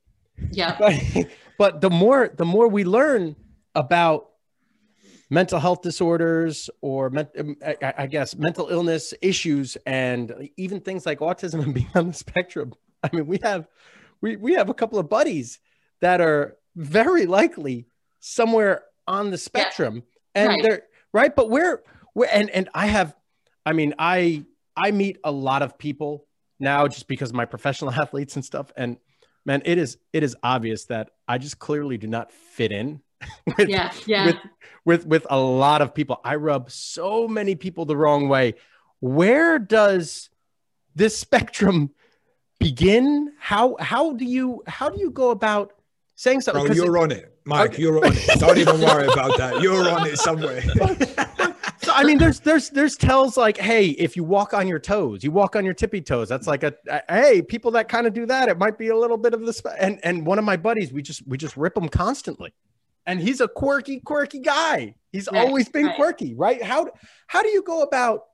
Yeah. 0.52 0.78
But, 0.80 1.28
but 1.58 1.82
the 1.82 1.90
more 1.90 2.30
the 2.36 2.46
more 2.46 2.68
we 2.68 2.84
learn 2.84 3.36
about 3.74 4.30
mental 5.30 5.60
health 5.60 5.82
disorders 5.82 6.70
or 6.82 7.08
um, 7.38 7.58
I 7.82 8.08
guess 8.08 8.36
mental 8.36 8.70
illness 8.70 9.14
issues 9.22 9.76
and 9.86 10.50
even 10.58 10.82
things 10.82 11.06
like 11.06 11.20
autism 11.20 11.64
and 11.64 11.74
being 11.74 11.90
on 11.96 12.08
the 12.08 12.14
spectrum. 12.14 12.74
I 13.04 13.10
mean, 13.14 13.28
we 13.28 13.40
have 13.44 13.68
we 14.22 14.36
we 14.36 14.54
have 14.54 14.70
a 14.70 14.74
couple 14.74 15.00
of 15.00 15.10
buddies 15.10 15.60
that 16.02 16.22
are 16.22 16.58
very 16.76 17.26
likely 17.26 17.88
somewhere 18.20 18.84
on 19.08 19.32
the 19.32 19.38
spectrum, 19.38 20.04
yeah. 20.36 20.42
and 20.42 20.50
right. 20.50 20.64
they're 20.64 20.84
right. 21.14 21.36
But 21.36 21.50
we're 21.50 21.84
we're 22.14 22.28
and 22.28 22.50
and 22.50 22.70
I 22.74 22.88
have, 22.88 23.16
I 23.66 23.74
mean, 23.74 23.96
I 23.98 24.44
I 24.76 24.92
meet 24.92 25.18
a 25.24 25.32
lot 25.32 25.62
of 25.62 25.78
people 25.78 26.27
now 26.60 26.88
just 26.88 27.08
because 27.08 27.30
of 27.30 27.36
my 27.36 27.46
professional 27.46 27.92
athletes 28.02 28.36
and 28.36 28.44
stuff. 28.44 28.72
And 28.76 28.98
man, 29.46 29.62
it 29.66 29.78
is 29.78 29.98
it 30.14 30.24
is 30.24 30.36
obvious 30.44 30.86
that 30.86 31.12
I 31.28 31.38
just 31.38 31.60
clearly 31.60 31.98
do 31.98 32.08
not 32.08 32.32
fit 32.32 32.72
in 32.72 33.02
with, 33.58 33.70
yeah, 33.70 33.92
yeah. 34.06 34.26
with 34.26 34.36
with 34.86 35.06
with 35.06 35.28
a 35.30 35.40
lot 35.40 35.82
of 35.82 35.94
people. 35.94 36.20
I 36.24 36.36
rub 36.36 36.70
so 36.70 37.28
many 37.28 37.56
people 37.56 37.86
the 37.86 37.98
wrong 37.98 38.30
way. 38.30 38.56
Where 39.00 39.60
does 39.60 40.30
this 40.96 41.18
spectrum 41.18 41.92
begin? 42.60 43.34
How 43.40 43.76
how 43.80 44.14
do 44.14 44.26
you 44.26 44.64
how 44.68 44.90
do 44.90 45.00
you 45.00 45.10
go 45.10 45.32
about 45.32 45.74
saying 46.16 46.42
something? 46.42 46.66
Bro, 46.66 46.76
you're 46.76 46.98
it, 46.98 47.02
on 47.02 47.12
it, 47.12 47.38
Mike. 47.46 47.72
Okay. 47.72 47.82
You're 47.82 48.06
on 48.06 48.14
it. 48.14 48.40
Don't 48.40 48.58
even 48.58 48.82
worry 48.82 49.08
about 49.14 49.38
that. 49.38 49.62
You're 49.62 49.90
on 49.90 50.06
it 50.06 50.18
somewhere. 50.20 50.62
So 51.88 51.94
I 51.94 52.04
mean, 52.04 52.18
there's 52.18 52.42
there's 52.42 52.70
there's 52.70 52.98
tells 52.98 53.38
like, 53.38 53.58
hey, 53.58 53.88
if 53.92 54.18
you 54.18 54.24
walk 54.26 54.54
on 54.54 54.68
your 54.68 54.78
toes, 54.78 55.24
you 55.24 55.32
walk 55.32 55.56
on 55.56 55.64
your 55.64 55.74
tippy 55.74 56.02
toes. 56.02 56.28
That's 56.28 56.46
like 56.46 56.64
a, 56.64 56.74
a 56.90 57.02
hey, 57.10 57.42
people 57.42 57.72
that 57.72 57.88
kind 57.88 58.06
of 58.06 58.14
do 58.14 58.26
that, 58.26 58.50
it 58.50 58.58
might 58.58 58.78
be 58.78 58.90
a 58.90 58.98
little 58.98 59.16
bit 59.16 59.34
of 59.34 59.46
this. 59.46 59.62
And 59.80 59.98
and 60.04 60.26
one 60.26 60.38
of 60.38 60.44
my 60.44 60.58
buddies, 60.58 60.92
we 60.92 61.02
just 61.02 61.26
we 61.26 61.38
just 61.38 61.56
rip 61.56 61.76
them 61.76 61.88
constantly, 61.88 62.54
and 63.06 63.22
he's 63.22 63.40
a 63.40 63.48
quirky 63.48 64.02
quirky 64.02 64.40
guy. 64.40 64.96
He's 65.14 65.30
right, 65.32 65.40
always 65.40 65.70
been 65.70 65.86
right. 65.86 65.96
quirky, 65.96 66.36
right? 66.36 66.62
How 66.62 66.88
how 67.28 67.42
do 67.42 67.48
you 67.48 67.64
go 67.64 67.84
about 67.84 68.26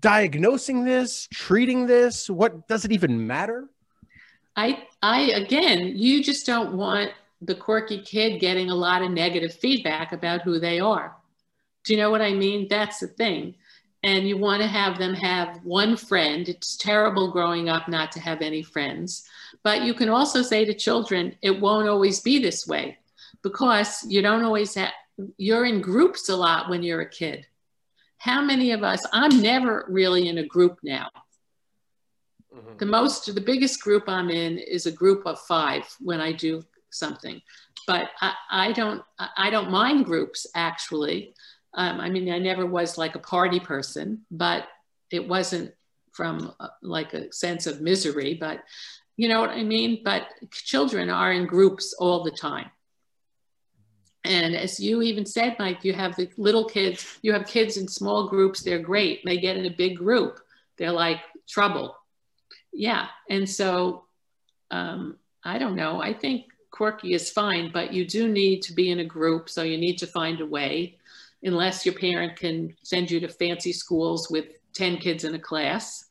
diagnosing 0.00 0.84
this, 0.86 1.28
treating 1.30 1.86
this? 1.86 2.30
What 2.30 2.66
does 2.66 2.86
it 2.86 2.92
even 2.92 3.26
matter? 3.26 3.68
I 4.56 4.84
I 5.02 5.32
again, 5.32 5.92
you 5.94 6.24
just 6.24 6.46
don't 6.46 6.78
want 6.78 7.10
the 7.42 7.54
quirky 7.54 8.00
kid 8.00 8.40
getting 8.40 8.70
a 8.70 8.74
lot 8.74 9.02
of 9.02 9.10
negative 9.10 9.52
feedback 9.52 10.12
about 10.12 10.40
who 10.40 10.58
they 10.58 10.80
are. 10.80 11.14
Do 11.86 11.94
you 11.94 12.00
know 12.00 12.10
what 12.10 12.20
I 12.20 12.32
mean? 12.32 12.66
That's 12.68 12.98
the 12.98 13.06
thing. 13.06 13.54
And 14.02 14.28
you 14.28 14.36
want 14.36 14.60
to 14.60 14.68
have 14.68 14.98
them 14.98 15.14
have 15.14 15.60
one 15.64 15.96
friend. 15.96 16.48
It's 16.48 16.76
terrible 16.76 17.30
growing 17.30 17.68
up 17.68 17.88
not 17.88 18.12
to 18.12 18.20
have 18.20 18.42
any 18.42 18.62
friends. 18.62 19.26
But 19.62 19.82
you 19.82 19.94
can 19.94 20.08
also 20.08 20.42
say 20.42 20.64
to 20.64 20.74
children, 20.74 21.36
it 21.42 21.60
won't 21.60 21.88
always 21.88 22.20
be 22.20 22.38
this 22.38 22.66
way 22.66 22.98
because 23.42 24.04
you 24.08 24.20
don't 24.20 24.44
always 24.44 24.74
have, 24.74 24.92
you're 25.38 25.64
in 25.64 25.80
groups 25.80 26.28
a 26.28 26.36
lot 26.36 26.68
when 26.68 26.82
you're 26.82 27.00
a 27.00 27.08
kid. 27.08 27.46
How 28.18 28.42
many 28.42 28.72
of 28.72 28.82
us, 28.82 29.04
I'm 29.12 29.40
never 29.40 29.86
really 29.88 30.28
in 30.28 30.38
a 30.38 30.46
group 30.46 30.78
now. 30.82 31.08
Mm-hmm. 32.54 32.78
The 32.78 32.86
most, 32.86 33.32
the 33.32 33.40
biggest 33.40 33.80
group 33.80 34.04
I'm 34.08 34.30
in 34.30 34.58
is 34.58 34.86
a 34.86 34.92
group 34.92 35.24
of 35.26 35.38
five 35.40 35.84
when 36.00 36.20
I 36.20 36.32
do 36.32 36.64
something. 36.90 37.40
But 37.86 38.10
I, 38.20 38.34
I 38.50 38.72
don't, 38.72 39.02
I 39.36 39.50
don't 39.50 39.70
mind 39.70 40.04
groups 40.04 40.46
actually. 40.54 41.34
Um, 41.76 42.00
I 42.00 42.08
mean, 42.08 42.32
I 42.32 42.38
never 42.38 42.66
was 42.66 42.98
like 42.98 43.14
a 43.14 43.20
party 43.20 43.60
person, 43.60 44.22
but 44.30 44.66
it 45.10 45.28
wasn't 45.28 45.72
from 46.12 46.54
uh, 46.58 46.68
like 46.82 47.12
a 47.12 47.30
sense 47.32 47.66
of 47.66 47.80
misery, 47.80 48.34
but 48.34 48.64
you 49.16 49.28
know 49.28 49.40
what 49.40 49.50
I 49.50 49.62
mean? 49.62 50.00
But 50.04 50.28
children 50.50 51.10
are 51.10 51.32
in 51.32 51.46
groups 51.46 51.94
all 51.98 52.24
the 52.24 52.30
time. 52.30 52.70
And 54.24 54.56
as 54.56 54.80
you 54.80 55.02
even 55.02 55.24
said, 55.24 55.56
Mike, 55.58 55.84
you 55.84 55.92
have 55.92 56.16
the 56.16 56.28
little 56.36 56.64
kids, 56.64 57.18
you 57.22 57.32
have 57.32 57.46
kids 57.46 57.76
in 57.76 57.86
small 57.86 58.28
groups, 58.28 58.62
they're 58.62 58.80
great. 58.80 59.22
They 59.24 59.38
get 59.38 59.56
in 59.56 59.66
a 59.66 59.70
big 59.70 59.96
group, 59.96 60.40
they're 60.78 60.92
like 60.92 61.20
trouble. 61.48 61.96
Yeah. 62.72 63.06
And 63.30 63.48
so 63.48 64.04
um, 64.70 65.16
I 65.44 65.58
don't 65.58 65.76
know. 65.76 66.02
I 66.02 66.12
think 66.12 66.46
quirky 66.70 67.14
is 67.14 67.30
fine, 67.30 67.70
but 67.72 67.92
you 67.92 68.06
do 68.06 68.28
need 68.28 68.62
to 68.62 68.74
be 68.74 68.90
in 68.90 68.98
a 68.98 69.04
group. 69.04 69.48
So 69.48 69.62
you 69.62 69.78
need 69.78 69.98
to 69.98 70.06
find 70.06 70.40
a 70.40 70.46
way, 70.46 70.98
unless 71.46 71.86
your 71.86 71.94
parent 71.94 72.36
can 72.36 72.74
send 72.82 73.10
you 73.10 73.20
to 73.20 73.28
fancy 73.28 73.72
schools 73.72 74.30
with 74.30 74.46
10 74.74 74.98
kids 74.98 75.24
in 75.24 75.34
a 75.34 75.38
class. 75.38 76.04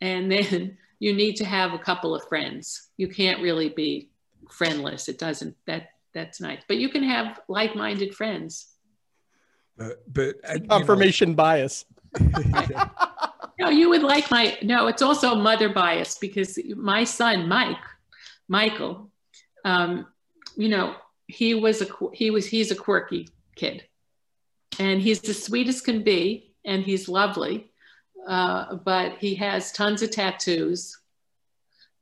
And 0.00 0.30
then 0.30 0.78
you 1.00 1.14
need 1.14 1.36
to 1.36 1.44
have 1.44 1.72
a 1.72 1.78
couple 1.78 2.14
of 2.14 2.28
friends. 2.28 2.90
You 2.96 3.08
can't 3.08 3.42
really 3.42 3.70
be 3.70 4.10
friendless. 4.50 5.08
It 5.08 5.18
doesn't, 5.18 5.56
that 5.66 5.90
that's 6.14 6.40
nice. 6.40 6.62
But 6.66 6.78
you 6.78 6.88
can 6.88 7.02
have 7.02 7.40
like-minded 7.48 8.14
friends. 8.14 8.68
But, 9.76 10.02
but 10.12 10.36
uh, 10.44 10.58
confirmation 10.68 11.30
know. 11.30 11.36
bias. 11.36 11.84
no, 13.60 13.68
you 13.68 13.88
would 13.90 14.02
like 14.02 14.30
my. 14.30 14.58
No, 14.62 14.88
it's 14.88 15.02
also 15.02 15.34
mother 15.34 15.68
bias 15.68 16.18
because 16.18 16.58
my 16.74 17.04
son 17.04 17.48
Mike, 17.48 17.76
Michael, 18.48 19.10
um, 19.64 20.06
you 20.56 20.68
know, 20.68 20.96
he 21.28 21.54
was 21.54 21.82
a 21.82 21.86
he 22.12 22.30
was 22.30 22.46
he's 22.46 22.70
a 22.70 22.74
quirky 22.74 23.28
kid, 23.54 23.84
and 24.78 25.00
he's 25.00 25.20
the 25.20 25.34
sweetest 25.34 25.84
can 25.84 26.02
be, 26.02 26.54
and 26.64 26.82
he's 26.82 27.08
lovely, 27.08 27.70
uh, 28.26 28.76
but 28.76 29.18
he 29.18 29.34
has 29.36 29.72
tons 29.72 30.02
of 30.02 30.10
tattoos, 30.10 30.98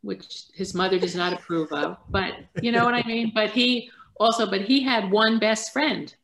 which 0.02 0.44
his 0.54 0.74
mother 0.74 0.98
does 0.98 1.14
not 1.14 1.32
approve 1.32 1.72
of. 1.72 1.96
But 2.08 2.34
you 2.60 2.72
know 2.72 2.84
what 2.84 2.94
I 2.94 3.02
mean. 3.06 3.32
But 3.34 3.50
he 3.50 3.90
also, 4.18 4.48
but 4.50 4.62
he 4.62 4.82
had 4.82 5.10
one 5.10 5.38
best 5.38 5.72
friend. 5.72 6.14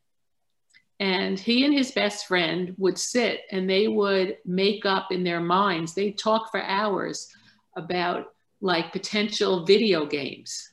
And 0.99 1.39
he 1.39 1.65
and 1.65 1.73
his 1.73 1.91
best 1.91 2.27
friend 2.27 2.75
would 2.77 2.97
sit 2.97 3.41
and 3.51 3.69
they 3.69 3.87
would 3.87 4.37
make 4.45 4.85
up 4.85 5.11
in 5.11 5.23
their 5.23 5.41
minds, 5.41 5.93
they'd 5.93 6.17
talk 6.17 6.51
for 6.51 6.61
hours 6.61 7.27
about 7.75 8.33
like 8.61 8.93
potential 8.93 9.65
video 9.65 10.05
games 10.05 10.71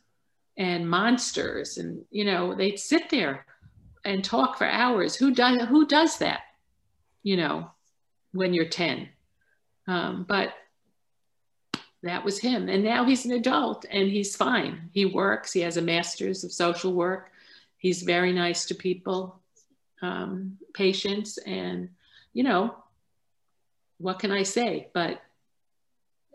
and 0.56 0.88
monsters. 0.88 1.78
And, 1.78 2.04
you 2.10 2.24
know, 2.24 2.54
they'd 2.54 2.78
sit 2.78 3.10
there 3.10 3.46
and 4.04 4.24
talk 4.24 4.58
for 4.58 4.66
hours. 4.66 5.16
Who 5.16 5.34
does, 5.34 5.62
who 5.68 5.86
does 5.86 6.18
that, 6.18 6.42
you 7.22 7.36
know, 7.36 7.70
when 8.32 8.54
you're 8.54 8.68
10? 8.68 9.08
Um, 9.86 10.24
but 10.28 10.54
that 12.02 12.24
was 12.24 12.38
him. 12.38 12.68
And 12.68 12.82
now 12.82 13.04
he's 13.04 13.26
an 13.26 13.32
adult 13.32 13.84
and 13.90 14.08
he's 14.08 14.36
fine. 14.36 14.88
He 14.92 15.04
works, 15.04 15.52
he 15.52 15.60
has 15.60 15.76
a 15.76 15.82
master's 15.82 16.44
of 16.44 16.52
social 16.52 16.92
work. 16.94 17.30
He's 17.76 18.02
very 18.02 18.32
nice 18.32 18.66
to 18.66 18.74
people, 18.74 19.40
um, 20.02 20.58
patients, 20.74 21.38
and, 21.38 21.90
you 22.32 22.42
know, 22.42 22.74
what 23.98 24.18
can 24.18 24.30
I 24.30 24.42
say? 24.42 24.88
But, 24.92 25.22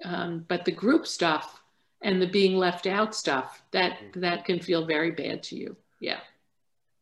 um, 0.04 0.46
but 0.48 0.66
the 0.66 0.72
group 0.72 1.08
stuff 1.08 1.62
and 2.02 2.22
the 2.22 2.28
being 2.28 2.58
left 2.58 2.86
out 2.88 3.16
stuff, 3.16 3.62
that, 3.72 3.98
that 4.16 4.46
can 4.46 4.60
feel 4.60 4.86
very 4.86 5.12
bad 5.12 5.42
to 5.44 5.56
you. 5.56 5.76
Yeah. 6.00 6.20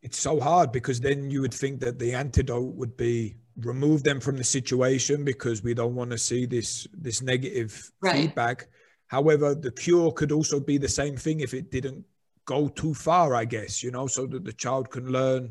It's 0.03 0.19
so 0.19 0.39
hard 0.39 0.71
because 0.71 0.99
then 0.99 1.31
you 1.31 1.41
would 1.41 1.53
think 1.53 1.79
that 1.79 1.97
the 1.97 2.13
antidote 2.13 2.75
would 2.75 2.95
be 2.95 3.37
remove 3.57 4.03
them 4.03 4.19
from 4.19 4.37
the 4.37 4.43
situation 4.43 5.23
because 5.23 5.63
we 5.63 5.73
don't 5.73 5.95
want 5.95 6.11
to 6.11 6.17
see 6.17 6.45
this 6.45 6.87
this 6.93 7.21
negative 7.21 7.91
right. 8.01 8.15
feedback. 8.15 8.67
However 9.07 9.55
the 9.55 9.71
cure 9.71 10.11
could 10.11 10.31
also 10.31 10.59
be 10.59 10.77
the 10.77 10.89
same 10.89 11.15
thing 11.17 11.39
if 11.39 11.53
it 11.53 11.71
didn't 11.71 12.05
go 12.45 12.67
too 12.67 12.93
far 12.93 13.35
i 13.35 13.45
guess 13.45 13.81
you 13.81 13.89
know 13.89 14.05
so 14.05 14.27
that 14.27 14.43
the 14.43 14.51
child 14.51 14.89
can 14.89 15.09
learn 15.09 15.49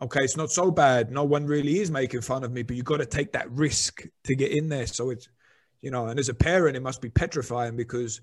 okay 0.00 0.20
it's 0.20 0.36
not 0.36 0.50
so 0.50 0.70
bad. 0.70 1.10
No 1.10 1.24
one 1.24 1.46
really 1.46 1.78
is 1.78 1.90
making 1.90 2.22
fun 2.22 2.44
of 2.44 2.52
me 2.52 2.62
but 2.62 2.76
you 2.76 2.82
got 2.82 2.98
to 2.98 3.06
take 3.06 3.32
that 3.32 3.50
risk 3.50 4.06
to 4.24 4.34
get 4.34 4.52
in 4.52 4.68
there. 4.68 4.86
So 4.86 5.10
it's 5.10 5.28
you 5.80 5.90
know 5.90 6.06
and 6.06 6.18
as 6.18 6.28
a 6.28 6.34
parent 6.34 6.76
it 6.76 6.82
must 6.82 7.00
be 7.00 7.10
petrifying 7.10 7.76
because 7.76 8.20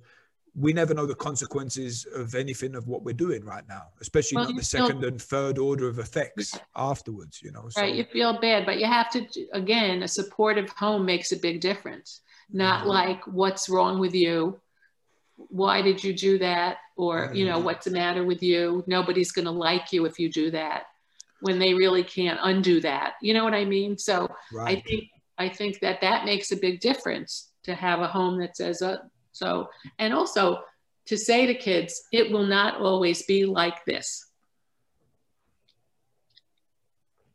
we 0.57 0.72
never 0.72 0.94
know 0.94 1.06
the 1.06 1.15
consequences 1.15 2.07
of 2.15 2.34
anything 2.34 2.76
of 2.76 2.88
what 2.88 3.03
we're 3.03 3.14
doing 3.14 3.44
right 3.44 3.68
now, 3.68 3.84
especially 3.99 4.38
well, 4.38 4.45
not 4.45 4.56
the 4.56 4.64
second 4.64 4.99
feel, 5.02 5.10
and 5.10 5.22
third 5.22 5.57
order 5.57 5.90
of 5.90 5.99
effects 5.99 6.57
afterwards, 6.76 7.41
you 7.44 7.52
know. 7.52 7.68
So. 7.69 7.82
Right, 7.82 7.94
you 7.94 8.06
feel 8.06 8.40
bad, 8.40 8.65
but 8.65 8.80
you 8.80 8.86
have 8.86 9.10
to, 9.11 9.26
again, 9.52 10.03
a 10.03 10.07
supportive 10.07 10.69
home 10.69 11.06
makes 11.06 11.34
a 11.34 11.38
big 11.38 11.60
difference. 11.60 12.22
Not 12.52 12.82
mm-hmm. 12.82 12.90
like, 12.90 13.27
what's 13.27 13.68
wrong 13.68 13.99
with 13.99 14.15
you? 14.15 14.60
Why 15.36 15.82
did 15.82 16.02
you 16.02 16.14
do 16.14 16.38
that? 16.40 16.77
Or, 16.95 17.27
mm-hmm. 17.27 17.36
you 17.36 17.45
know, 17.45 17.57
mm-hmm. 17.57 17.65
what's 17.65 17.86
the 17.86 17.91
matter 17.91 18.23
with 18.23 18.41
you? 18.41 18.84
Nobody's 18.88 19.34
going 19.34 19.45
to 19.45 19.52
like 19.52 19.91
you 19.91 20.06
if 20.06 20.19
you 20.19 20.32
do 20.32 20.52
that 20.52 20.84
when 21.41 21.60
they 21.60 21.73
really 21.73 22.03
can't 22.03 22.40
undo 22.41 22.80
that. 22.80 23.15
You 23.22 23.34
know 23.34 23.44
what 23.44 23.53
I 23.53 23.65
mean? 23.65 23.98
So 23.98 24.30
right. 24.53 24.77
I 24.77 24.82
think, 24.88 25.10
I 25.38 25.49
think 25.49 25.82
that 25.82 25.99
that 25.99 26.23
makes 26.23 26.53
a 26.53 26.56
big 26.57 26.80
difference 26.80 27.49
to 27.64 27.76
have 27.76 27.99
a 27.99 28.07
home 28.07 28.40
that 28.40 28.56
says, 28.56 28.82
uh, 28.82 28.99
so, 29.36 29.70
and 29.99 30.14
also 30.14 30.60
to 31.07 31.18
say 31.18 31.45
to 31.45 31.56
kids, 31.56 32.03
it 32.14 32.32
will 32.32 32.45
not 32.45 32.80
always 32.80 33.24
be 33.24 33.44
like 33.45 33.84
this. 33.84 34.26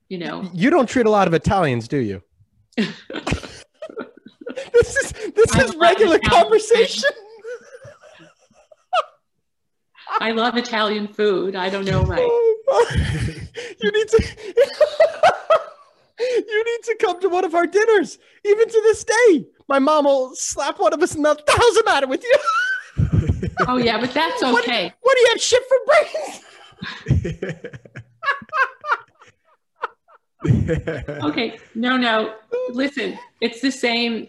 You 0.08 0.16
know, 0.16 0.50
you 0.54 0.70
don't 0.70 0.88
treat 0.88 1.04
a 1.04 1.10
lot 1.10 1.28
of 1.28 1.34
Italians, 1.34 1.88
do 1.88 1.98
you? 1.98 2.22
this 2.76 2.96
is 4.96 5.12
this 5.34 5.52
I 5.52 5.64
is 5.64 5.76
regular 5.76 6.18
conversation. 6.20 7.10
I 10.20 10.30
love 10.30 10.56
Italian 10.56 11.06
food. 11.06 11.54
I 11.54 11.68
don't 11.68 11.84
know, 11.84 12.02
Mike. 12.06 12.18
you 12.18 13.92
need 13.92 14.08
to 14.08 14.22
you 16.18 16.64
need 16.64 16.82
to 16.84 16.96
come 16.98 17.20
to 17.20 17.28
one 17.28 17.44
of 17.44 17.54
our 17.54 17.66
dinners, 17.66 18.18
even 18.44 18.66
to 18.68 18.80
this 18.84 19.04
day 19.04 19.46
my 19.70 19.78
mom 19.78 20.04
will 20.04 20.34
slap 20.34 20.80
one 20.80 20.92
of 20.92 21.00
us 21.00 21.14
in 21.14 21.22
the 21.22 21.28
mouth. 21.28 21.38
What 21.38 21.46
the 21.46 21.52
hell's 21.52 21.74
the 21.76 21.84
matter 21.84 22.06
with 22.08 22.24
you? 22.24 22.36
oh 23.68 23.76
yeah, 23.76 24.00
but 24.00 24.12
that's 24.12 24.42
okay. 24.42 24.84
What, 24.84 24.94
what 25.00 25.14
do 25.14 25.20
you 25.20 25.28
have 25.30 25.40
shit 25.40 25.62
for 25.68 25.78
brains? 25.86 26.44
okay, 31.24 31.58
no, 31.76 31.96
no. 31.96 32.34
Listen, 32.70 33.16
it's 33.40 33.60
the 33.60 33.70
same. 33.70 34.26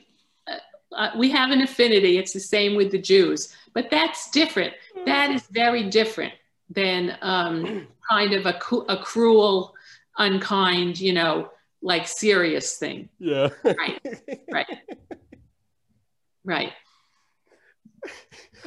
Uh, 0.47 0.57
uh, 0.95 1.09
we 1.17 1.31
have 1.31 1.49
an 1.49 1.61
affinity. 1.61 2.19
It's 2.19 2.33
the 2.33 2.39
same 2.39 2.75
with 2.75 2.91
the 2.91 2.99
Jews, 2.99 3.55
but 3.73 3.89
that's 3.89 4.29
different. 4.29 4.75
That 5.07 5.31
is 5.31 5.47
very 5.47 5.89
different 5.89 6.33
than 6.69 7.17
um, 7.23 7.87
kind 8.09 8.33
of 8.33 8.45
a, 8.45 8.59
a 8.89 8.97
cruel, 9.01 9.73
unkind, 10.19 10.99
you 10.99 11.13
know, 11.13 11.49
like 11.81 12.07
serious 12.07 12.77
thing. 12.77 13.09
Yeah. 13.17 13.49
Right. 13.63 13.99
Right. 14.51 14.67
Right. 16.43 16.73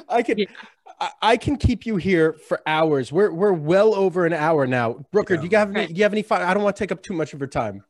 I 0.09 0.23
can 0.23 0.39
yeah. 0.39 0.47
I, 1.01 1.11
I, 1.23 1.37
can 1.37 1.57
keep 1.57 1.87
you 1.87 1.97
here 1.97 2.33
for 2.33 2.61
hours. 2.67 3.13
We're 3.13 3.33
we're 3.33 3.53
well 3.53 3.95
over 3.95 4.27
an 4.27 4.33
hour 4.33 4.67
now. 4.67 5.05
Brooker, 5.13 5.35
yeah. 5.35 5.41
do 5.41 5.49
you 5.49 5.57
have 5.57 5.77
any, 5.77 5.87
do 5.89 5.95
you 5.95 6.03
have 6.03 6.13
any 6.13 6.23
fun? 6.23 6.43
I 6.43 6.55
don't 6.55 6.63
want 6.63 6.77
to 6.77 6.83
take 6.83 6.93
up 6.93 7.03
too 7.03 7.15
much 7.15 7.33
of 7.35 7.41
your 7.41 7.49
time. 7.49 7.85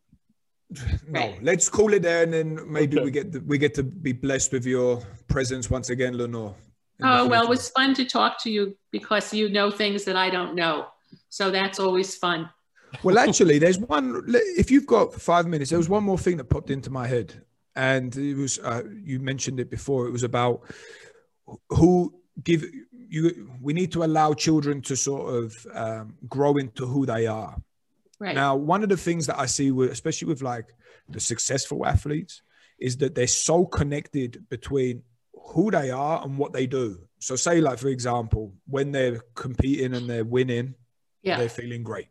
No, 1.06 1.20
right. 1.20 1.42
let's 1.42 1.68
call 1.68 1.92
it 1.92 2.02
there, 2.02 2.22
and 2.22 2.32
then 2.32 2.58
maybe 2.66 2.96
okay. 2.96 3.04
we 3.04 3.10
get 3.10 3.32
the, 3.32 3.40
we 3.40 3.58
get 3.58 3.74
to 3.74 3.82
be 3.82 4.12
blessed 4.12 4.52
with 4.52 4.64
your 4.64 5.02
presence 5.28 5.70
once 5.70 5.90
again, 5.90 6.16
Lenore. 6.16 6.54
Oh 7.02 7.26
well, 7.26 7.44
it 7.44 7.48
was 7.48 7.68
fun 7.70 7.94
to 7.94 8.04
talk 8.04 8.42
to 8.42 8.50
you 8.50 8.76
because 8.90 9.32
you 9.34 9.48
know 9.48 9.70
things 9.70 10.04
that 10.04 10.16
I 10.16 10.30
don't 10.30 10.54
know, 10.54 10.86
so 11.28 11.50
that's 11.50 11.78
always 11.78 12.16
fun. 12.16 12.48
Well, 13.02 13.18
actually, 13.18 13.58
there's 13.58 13.78
one. 13.78 14.22
If 14.28 14.70
you've 14.70 14.86
got 14.86 15.12
five 15.12 15.46
minutes, 15.46 15.70
there 15.70 15.78
was 15.78 15.88
one 15.88 16.04
more 16.04 16.18
thing 16.18 16.36
that 16.38 16.44
popped 16.44 16.70
into 16.70 16.90
my 16.90 17.06
head, 17.06 17.42
and 17.76 18.14
it 18.16 18.34
was 18.34 18.58
uh, 18.58 18.82
you 19.02 19.18
mentioned 19.18 19.60
it 19.60 19.70
before. 19.70 20.06
It 20.06 20.12
was 20.12 20.22
about 20.22 20.62
who 21.70 22.14
give 22.42 22.64
you. 22.92 23.50
We 23.60 23.72
need 23.72 23.92
to 23.92 24.04
allow 24.04 24.34
children 24.34 24.80
to 24.82 24.96
sort 24.96 25.34
of 25.34 25.66
um, 25.74 26.14
grow 26.28 26.56
into 26.56 26.86
who 26.86 27.06
they 27.06 27.26
are. 27.26 27.56
Right. 28.20 28.34
Now, 28.34 28.56
one 28.56 28.82
of 28.82 28.88
the 28.88 28.96
things 28.96 29.26
that 29.26 29.38
I 29.38 29.46
see, 29.46 29.70
with, 29.70 29.90
especially 29.90 30.28
with 30.28 30.42
like 30.42 30.66
the 31.08 31.20
successful 31.20 31.84
athletes, 31.84 32.42
is 32.78 32.96
that 32.98 33.14
they're 33.14 33.26
so 33.26 33.66
connected 33.66 34.48
between 34.48 35.02
who 35.32 35.70
they 35.70 35.90
are 35.90 36.22
and 36.22 36.38
what 36.38 36.52
they 36.52 36.66
do. 36.66 37.00
So, 37.18 37.36
say, 37.36 37.60
like, 37.60 37.78
for 37.78 37.88
example, 37.88 38.54
when 38.66 38.92
they're 38.92 39.20
competing 39.34 39.94
and 39.94 40.08
they're 40.08 40.24
winning, 40.24 40.74
yeah. 41.22 41.38
they're 41.38 41.48
feeling 41.48 41.82
great. 41.82 42.08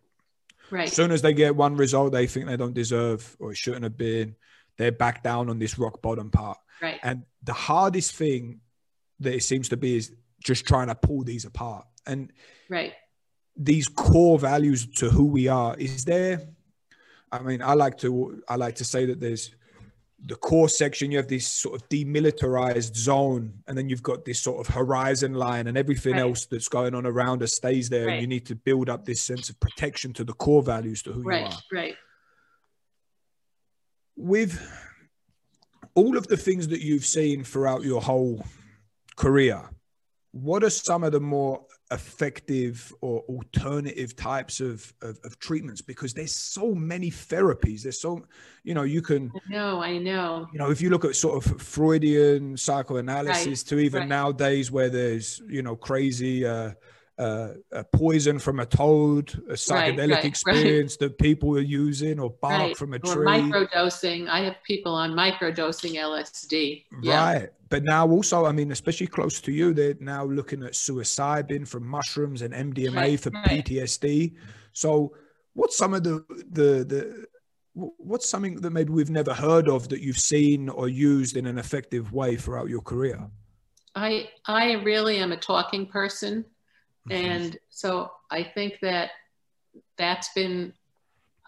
Right. 0.69 0.87
As 0.87 0.93
soon 0.93 1.11
as 1.11 1.21
they 1.21 1.33
get 1.33 1.55
one 1.55 1.75
result 1.75 2.13
they 2.13 2.25
think 2.25 2.47
they 2.47 2.57
don't 2.57 2.73
deserve 2.73 3.35
or 3.39 3.51
it 3.51 3.57
shouldn't 3.57 3.83
have 3.83 3.97
been, 3.97 4.35
they're 4.77 4.91
back 4.91 5.23
down 5.23 5.49
on 5.49 5.59
this 5.59 5.77
rock 5.77 6.01
bottom 6.01 6.31
part. 6.31 6.57
Right. 6.81 6.99
And 7.03 7.23
the 7.43 7.53
hardest 7.53 8.15
thing 8.15 8.61
that 9.19 9.33
it 9.33 9.43
seems 9.43 9.69
to 9.69 9.77
be 9.77 9.95
is 9.95 10.13
just 10.43 10.65
trying 10.65 10.87
to 10.87 10.95
pull 10.95 11.23
these 11.23 11.45
apart. 11.45 11.85
And 12.05 12.31
right. 12.69 12.93
These 13.55 13.87
core 13.87 14.39
values 14.39 14.87
to 14.95 15.09
who 15.09 15.25
we 15.25 15.47
are. 15.47 15.75
Is 15.77 16.05
there 16.05 16.41
I 17.33 17.39
mean, 17.39 17.63
I 17.63 17.73
like 17.73 17.97
to 17.99 18.43
I 18.47 18.55
like 18.55 18.75
to 18.75 18.85
say 18.85 19.07
that 19.07 19.19
there's 19.19 19.55
the 20.25 20.35
core 20.35 20.69
section, 20.69 21.11
you 21.11 21.17
have 21.17 21.27
this 21.27 21.47
sort 21.47 21.81
of 21.81 21.89
demilitarized 21.89 22.95
zone, 22.95 23.51
and 23.67 23.77
then 23.77 23.89
you've 23.89 24.03
got 24.03 24.23
this 24.23 24.39
sort 24.39 24.65
of 24.65 24.73
horizon 24.73 25.33
line, 25.33 25.67
and 25.67 25.77
everything 25.77 26.13
right. 26.13 26.21
else 26.21 26.45
that's 26.45 26.69
going 26.69 26.95
on 26.95 27.05
around 27.05 27.43
us 27.43 27.53
stays 27.53 27.89
there. 27.89 28.05
Right. 28.05 28.13
And 28.13 28.21
you 28.21 28.27
need 28.27 28.45
to 28.45 28.55
build 28.55 28.89
up 28.89 29.03
this 29.03 29.21
sense 29.21 29.49
of 29.49 29.59
protection 29.59 30.13
to 30.13 30.23
the 30.23 30.33
core 30.33 30.61
values 30.61 31.01
to 31.03 31.11
who 31.11 31.23
right. 31.23 31.41
you 31.41 31.47
are. 31.47 31.59
Right. 31.71 31.95
With 34.15 34.61
all 35.95 36.17
of 36.17 36.27
the 36.27 36.37
things 36.37 36.67
that 36.69 36.81
you've 36.81 37.05
seen 37.05 37.43
throughout 37.43 37.83
your 37.83 38.01
whole 38.01 38.45
career, 39.15 39.69
what 40.31 40.63
are 40.63 40.69
some 40.69 41.03
of 41.03 41.11
the 41.11 41.19
more 41.19 41.63
effective 41.91 42.91
or 43.01 43.21
alternative 43.29 44.15
types 44.15 44.59
of, 44.59 44.91
of, 45.03 45.19
of, 45.23 45.37
treatments 45.37 45.79
because 45.79 46.11
there's 46.11 46.35
so 46.35 46.73
many 46.73 47.11
therapies 47.11 47.83
there's 47.83 48.01
so 48.01 48.25
you 48.63 48.73
know 48.73 48.81
you 48.81 49.01
can 49.01 49.31
no 49.47 49.79
i 49.79 49.97
know 49.99 50.47
you 50.51 50.57
know 50.57 50.71
if 50.71 50.81
you 50.81 50.89
look 50.89 51.05
at 51.05 51.15
sort 51.15 51.45
of 51.45 51.61
freudian 51.61 52.57
psychoanalysis 52.57 53.45
right. 53.45 53.67
to 53.67 53.79
even 53.79 53.99
right. 53.99 54.09
nowadays 54.09 54.71
where 54.71 54.89
there's 54.89 55.39
you 55.47 55.61
know 55.61 55.75
crazy 55.75 56.43
uh, 56.43 56.71
uh, 57.23 57.53
a 57.71 57.83
poison 57.85 58.37
from 58.37 58.59
a 58.59 58.65
toad, 58.65 59.31
a 59.49 59.53
psychedelic 59.53 59.97
right, 59.97 60.09
right, 60.09 60.25
experience 60.25 60.97
right. 60.99 61.07
that 61.07 61.17
people 61.17 61.55
are 61.55 61.61
using, 61.61 62.19
or 62.19 62.31
bark 62.41 62.75
from 62.75 62.93
a 62.93 62.99
tree. 62.99 63.23
Or 63.23 63.25
microdosing. 63.25 64.27
I 64.27 64.41
have 64.41 64.57
people 64.67 64.93
on 64.93 65.11
microdosing 65.11 65.93
LSD. 65.93 66.83
Yeah. 67.01 67.23
Right. 67.23 67.49
But 67.69 67.83
now 67.83 68.09
also, 68.09 68.45
I 68.45 68.51
mean, 68.51 68.71
especially 68.71 69.07
close 69.07 69.39
to 69.41 69.51
you, 69.51 69.73
they're 69.73 69.95
now 69.99 70.25
looking 70.25 70.63
at 70.63 70.73
psilocybin 70.73 71.65
from 71.65 71.87
mushrooms 71.87 72.41
and 72.41 72.53
MDMA 72.53 73.17
for 73.19 73.31
PTSD. 73.31 74.35
So 74.73 75.15
what's 75.53 75.77
some 75.77 75.93
of 75.93 76.03
the, 76.03 76.25
the, 76.51 76.83
the, 76.83 77.25
what's 77.73 78.29
something 78.29 78.57
that 78.61 78.71
maybe 78.71 78.91
we've 78.91 79.09
never 79.09 79.33
heard 79.33 79.69
of 79.69 79.87
that 79.89 80.01
you've 80.01 80.19
seen 80.19 80.67
or 80.69 80.89
used 80.89 81.37
in 81.37 81.45
an 81.45 81.57
effective 81.57 82.11
way 82.11 82.35
throughout 82.35 82.69
your 82.69 82.81
career? 82.81 83.27
I, 83.95 84.29
I 84.45 84.73
really 84.73 85.17
am 85.17 85.31
a 85.31 85.37
talking 85.37 85.85
person. 85.85 86.45
Mm-hmm. 87.09 87.31
And 87.31 87.57
so 87.69 88.11
I 88.31 88.43
think 88.43 88.79
that 88.81 89.11
that's 89.97 90.29
been, 90.33 90.73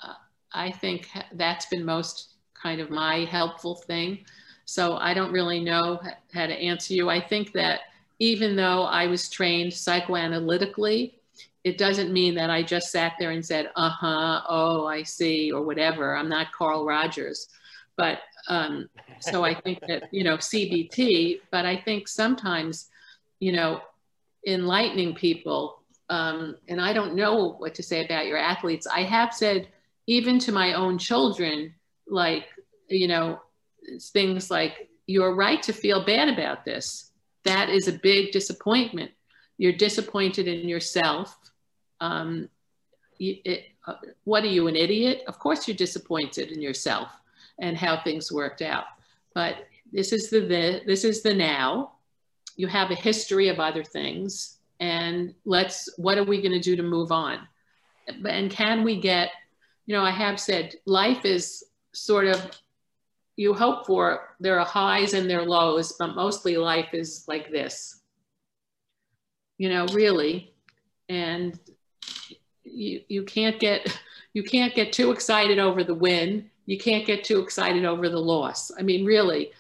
uh, 0.04 0.14
I 0.54 0.72
think 0.72 1.10
that's 1.34 1.66
been 1.68 1.86
most 1.86 2.36
kind 2.54 2.82
of 2.82 2.90
my 2.90 3.26
helpful 3.26 3.76
thing. 3.76 4.26
So 4.66 4.98
I 4.98 5.14
don't 5.14 5.32
really 5.32 5.64
know 5.64 6.00
how 6.34 6.48
to 6.48 6.54
answer 6.54 6.94
you. 6.94 7.10
I 7.10 7.22
think 7.22 7.54
that 7.54 7.82
even 8.20 8.56
though 8.56 8.84
I 8.84 9.08
was 9.08 9.30
trained 9.30 9.72
psychoanalytically, 9.72 11.14
it 11.64 11.78
doesn't 11.78 12.14
mean 12.14 12.36
that 12.36 12.50
I 12.50 12.64
just 12.64 12.92
sat 12.92 13.14
there 13.20 13.32
and 13.32 13.46
said, 13.46 13.72
uh 13.76 13.90
huh, 13.90 14.42
oh, 14.48 14.86
I 14.86 15.04
see, 15.04 15.52
or 15.52 15.64
whatever. 15.64 16.16
I'm 16.16 16.30
not 16.30 16.52
Carl 16.52 16.86
Rogers. 16.86 17.48
But 17.98 18.20
um, 18.48 18.90
so 19.20 19.44
I 19.44 19.54
think 19.54 19.80
that, 19.88 20.04
you 20.12 20.24
know, 20.24 20.38
CBT, 20.38 21.42
but 21.52 21.66
I 21.66 21.78
think 21.78 22.08
sometimes, 22.08 22.90
you 23.40 23.52
know, 23.52 23.82
enlightening 24.46 25.16
people. 25.16 25.82
Um, 26.10 26.58
and 26.68 26.80
I 26.80 26.94
don't 26.94 27.16
know 27.16 27.54
what 27.58 27.76
to 27.76 27.84
say 27.84 28.06
about 28.06 28.28
your 28.28 28.38
athletes. 28.38 28.88
I 28.88 29.04
have 29.04 29.34
said, 29.34 29.68
even 30.08 30.38
to 30.40 30.52
my 30.52 30.74
own 30.74 30.98
children, 30.98 31.74
like, 32.08 32.46
you 32.88 33.08
know, 33.08 33.42
things 34.14 34.52
like, 34.52 34.90
you're 35.08 35.36
right 35.36 35.62
to 35.64 35.74
feel 35.74 36.06
bad 36.06 36.30
about 36.30 36.66
this. 36.66 37.12
That 37.44 37.70
is 37.70 37.88
a 37.88 37.94
big 37.94 38.32
disappointment. 38.32 39.12
You're 39.58 39.74
disappointed 39.74 40.48
in 40.48 40.68
yourself. 40.68 41.36
Um, 42.02 42.50
it, 43.20 43.66
uh, 43.88 43.94
what 44.24 44.44
are 44.44 44.48
you, 44.48 44.68
an 44.68 44.76
idiot? 44.76 45.24
Of 45.28 45.40
course, 45.40 45.68
you're 45.68 45.78
disappointed 45.78 46.52
in 46.52 46.62
yourself 46.62 47.10
and 47.60 47.78
how 47.78 48.02
things 48.02 48.32
worked 48.32 48.62
out. 48.62 48.86
But 49.34 49.68
this 49.92 50.12
is 50.12 50.30
the, 50.30 50.42
the 50.42 50.82
this 50.86 51.04
is 51.04 51.22
the 51.22 51.34
now 51.34 51.94
you 52.56 52.68
have 52.68 52.92
a 52.92 52.96
history 52.96 53.50
of 53.50 53.60
other 53.60 53.84
things 53.84 54.58
and 54.80 55.34
let's 55.46 55.90
what 55.98 56.18
are 56.18 56.24
we 56.24 56.42
going 56.42 56.52
to 56.52 56.60
do 56.60 56.76
to 56.76 56.84
move 56.84 57.12
on? 57.12 57.40
And 58.08 58.52
can 58.52 58.84
we 58.84 59.00
get 59.00 59.32
you 59.86 59.96
know 59.96 60.04
i 60.04 60.12
have 60.12 60.40
said 60.40 60.76
life 60.86 61.26
is 61.26 61.64
sort 61.94 62.28
of 62.28 62.52
you 63.36 63.54
hope 63.54 63.86
for 63.86 64.36
there 64.40 64.60
are 64.60 64.66
highs 64.66 65.14
and 65.14 65.30
there 65.30 65.42
are 65.42 65.46
lows 65.46 65.94
but 66.00 66.16
mostly 66.16 66.58
life 66.58 66.94
is 66.94 67.26
like 67.28 67.52
this. 67.52 68.02
You 69.58 69.70
know 69.70 69.86
really 69.88 70.54
and 71.08 71.58
you 72.64 73.02
you 73.08 73.24
can't 73.24 73.60
get 73.60 74.00
you 74.34 74.44
can't 74.44 74.76
get 74.76 74.92
too 74.92 75.12
excited 75.12 75.60
over 75.60 75.84
the 75.84 75.94
win 75.94 76.50
you 76.66 76.78
can't 76.80 77.06
get 77.06 77.24
too 77.24 77.40
excited 77.40 77.86
over 77.86 78.10
the 78.10 78.20
loss. 78.20 78.72
I 78.78 78.82
mean 78.82 79.06
really 79.06 79.52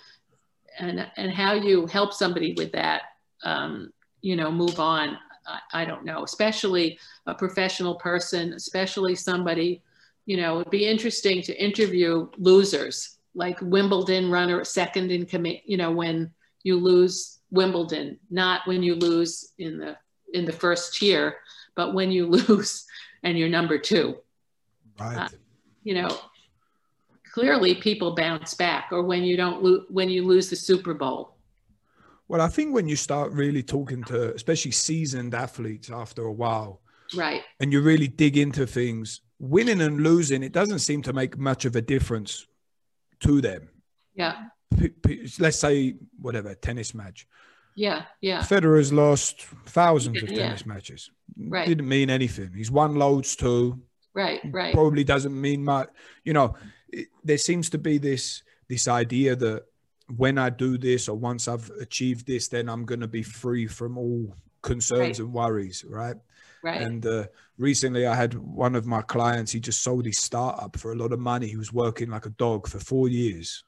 and 0.79 1.05
and 1.17 1.31
how 1.31 1.53
you 1.53 1.85
help 1.87 2.13
somebody 2.13 2.53
with 2.57 2.71
that 2.71 3.03
um, 3.43 3.91
you 4.21 4.35
know 4.35 4.51
move 4.51 4.79
on 4.79 5.17
I, 5.47 5.81
I, 5.81 5.85
don't 5.85 6.05
know. 6.05 6.23
Especially 6.23 6.97
a 7.27 7.35
professional 7.35 7.95
person 7.95 8.53
especially 8.53 9.15
somebody 9.15 9.83
you 10.25 10.37
know 10.37 10.59
it'd 10.59 10.71
be 10.71 10.87
interesting 10.87 11.41
to 11.43 11.63
interview 11.63 12.27
losers 12.37 13.17
like 13.35 13.59
wimbledon 13.61 14.31
runner 14.31 14.63
second 14.63 15.11
in 15.11 15.25
command 15.25 15.59
you 15.65 15.77
know 15.77 15.91
when 15.91 16.31
you 16.63 16.77
lose 16.77 17.39
wimbledon 17.51 18.17
not 18.31 18.61
when 18.65 18.81
you 18.81 18.95
lose 18.95 19.51
in 19.59 19.77
the 19.77 19.95
in 20.33 20.45
the 20.45 20.51
first 20.51 20.95
tier 20.95 21.35
but 21.75 21.93
when 21.93 22.11
you 22.11 22.25
lose 22.47 22.85
and 23.25 23.37
you're 23.37 23.49
number 23.49 23.77
two. 23.77 24.17
Right. 24.97 25.17
Uh, 25.17 25.29
you 25.83 25.93
know 25.95 26.17
clearly 27.35 27.75
people 27.75 28.15
bounce 28.15 28.53
back 28.53 28.87
or 28.93 29.03
when 29.03 29.21
you 29.21 29.35
don't 29.35 29.61
lo- 29.61 29.83
when 29.89 30.09
you 30.09 30.25
lose 30.25 30.49
the 30.49 30.55
super 30.55 30.93
bowl. 30.93 31.35
Well 32.29 32.41
i 32.41 32.47
think 32.47 32.73
when 32.73 32.87
you 32.87 32.95
start 32.95 33.31
really 33.33 33.61
talking 33.61 34.03
to 34.05 34.33
especially 34.33 34.71
seasoned 34.71 35.35
athletes 35.35 35.91
after 35.91 36.23
a 36.23 36.31
while 36.31 36.81
right. 37.15 37.43
and 37.59 37.71
you 37.71 37.81
really 37.81 38.07
dig 38.07 38.35
into 38.37 38.65
things 38.65 39.21
winning 39.37 39.81
and 39.81 40.01
losing 40.01 40.41
it 40.41 40.53
doesn't 40.53 40.79
seem 40.79 41.03
to 41.03 41.13
make 41.13 41.37
much 41.37 41.65
of 41.65 41.75
a 41.75 41.81
difference 41.81 42.47
to 43.19 43.41
them. 43.41 43.69
Yeah. 44.15 44.35
P- 44.79 44.89
p- 44.89 45.29
let's 45.39 45.59
say 45.59 45.95
whatever 46.19 46.55
tennis 46.55 46.95
match. 46.95 47.27
Yeah 47.75 48.05
yeah. 48.21 48.41
Federer's 48.41 48.91
lost 48.91 49.41
thousands 49.65 50.23
of 50.23 50.29
tennis 50.29 50.63
yeah. 50.65 50.73
matches. 50.73 51.11
Right. 51.37 51.67
Didn't 51.67 51.89
mean 51.89 52.09
anything. 52.09 52.53
He's 52.55 52.71
won 52.71 52.95
loads 52.95 53.35
too. 53.35 53.81
Right 54.15 54.39
right. 54.51 54.73
Probably 54.73 55.03
doesn't 55.03 55.39
mean 55.39 55.63
much. 55.63 55.89
You 56.23 56.33
know 56.33 56.55
there 57.23 57.37
seems 57.37 57.69
to 57.71 57.77
be 57.77 57.97
this 57.97 58.43
this 58.67 58.87
idea 58.87 59.35
that 59.35 59.63
when 60.15 60.37
I 60.37 60.49
do 60.49 60.77
this 60.77 61.07
or 61.09 61.17
once 61.17 61.47
I've 61.47 61.69
achieved 61.81 62.27
this, 62.27 62.47
then 62.47 62.69
I'm 62.69 62.85
going 62.85 62.99
to 63.01 63.07
be 63.07 63.23
free 63.23 63.67
from 63.67 63.97
all 63.97 64.35
concerns 64.61 65.19
Right. 65.19 65.25
and 65.25 65.33
worries, 65.33 65.83
right? 65.87 66.15
Right. 66.63 66.81
And 66.81 67.05
uh, 67.05 67.25
recently, 67.57 68.07
I 68.07 68.15
had 68.15 68.33
one 68.35 68.75
of 68.75 68.85
my 68.85 69.01
clients. 69.01 69.51
He 69.51 69.59
just 69.59 69.83
sold 69.83 70.05
his 70.05 70.17
startup 70.17 70.77
for 70.77 70.91
a 70.91 70.95
lot 70.95 71.11
of 71.13 71.19
money. 71.19 71.47
He 71.47 71.57
was 71.57 71.71
working 71.73 72.09
like 72.09 72.25
a 72.25 72.31
dog 72.31 72.67
for 72.67 72.79
four 72.79 73.07
years. 73.07 73.63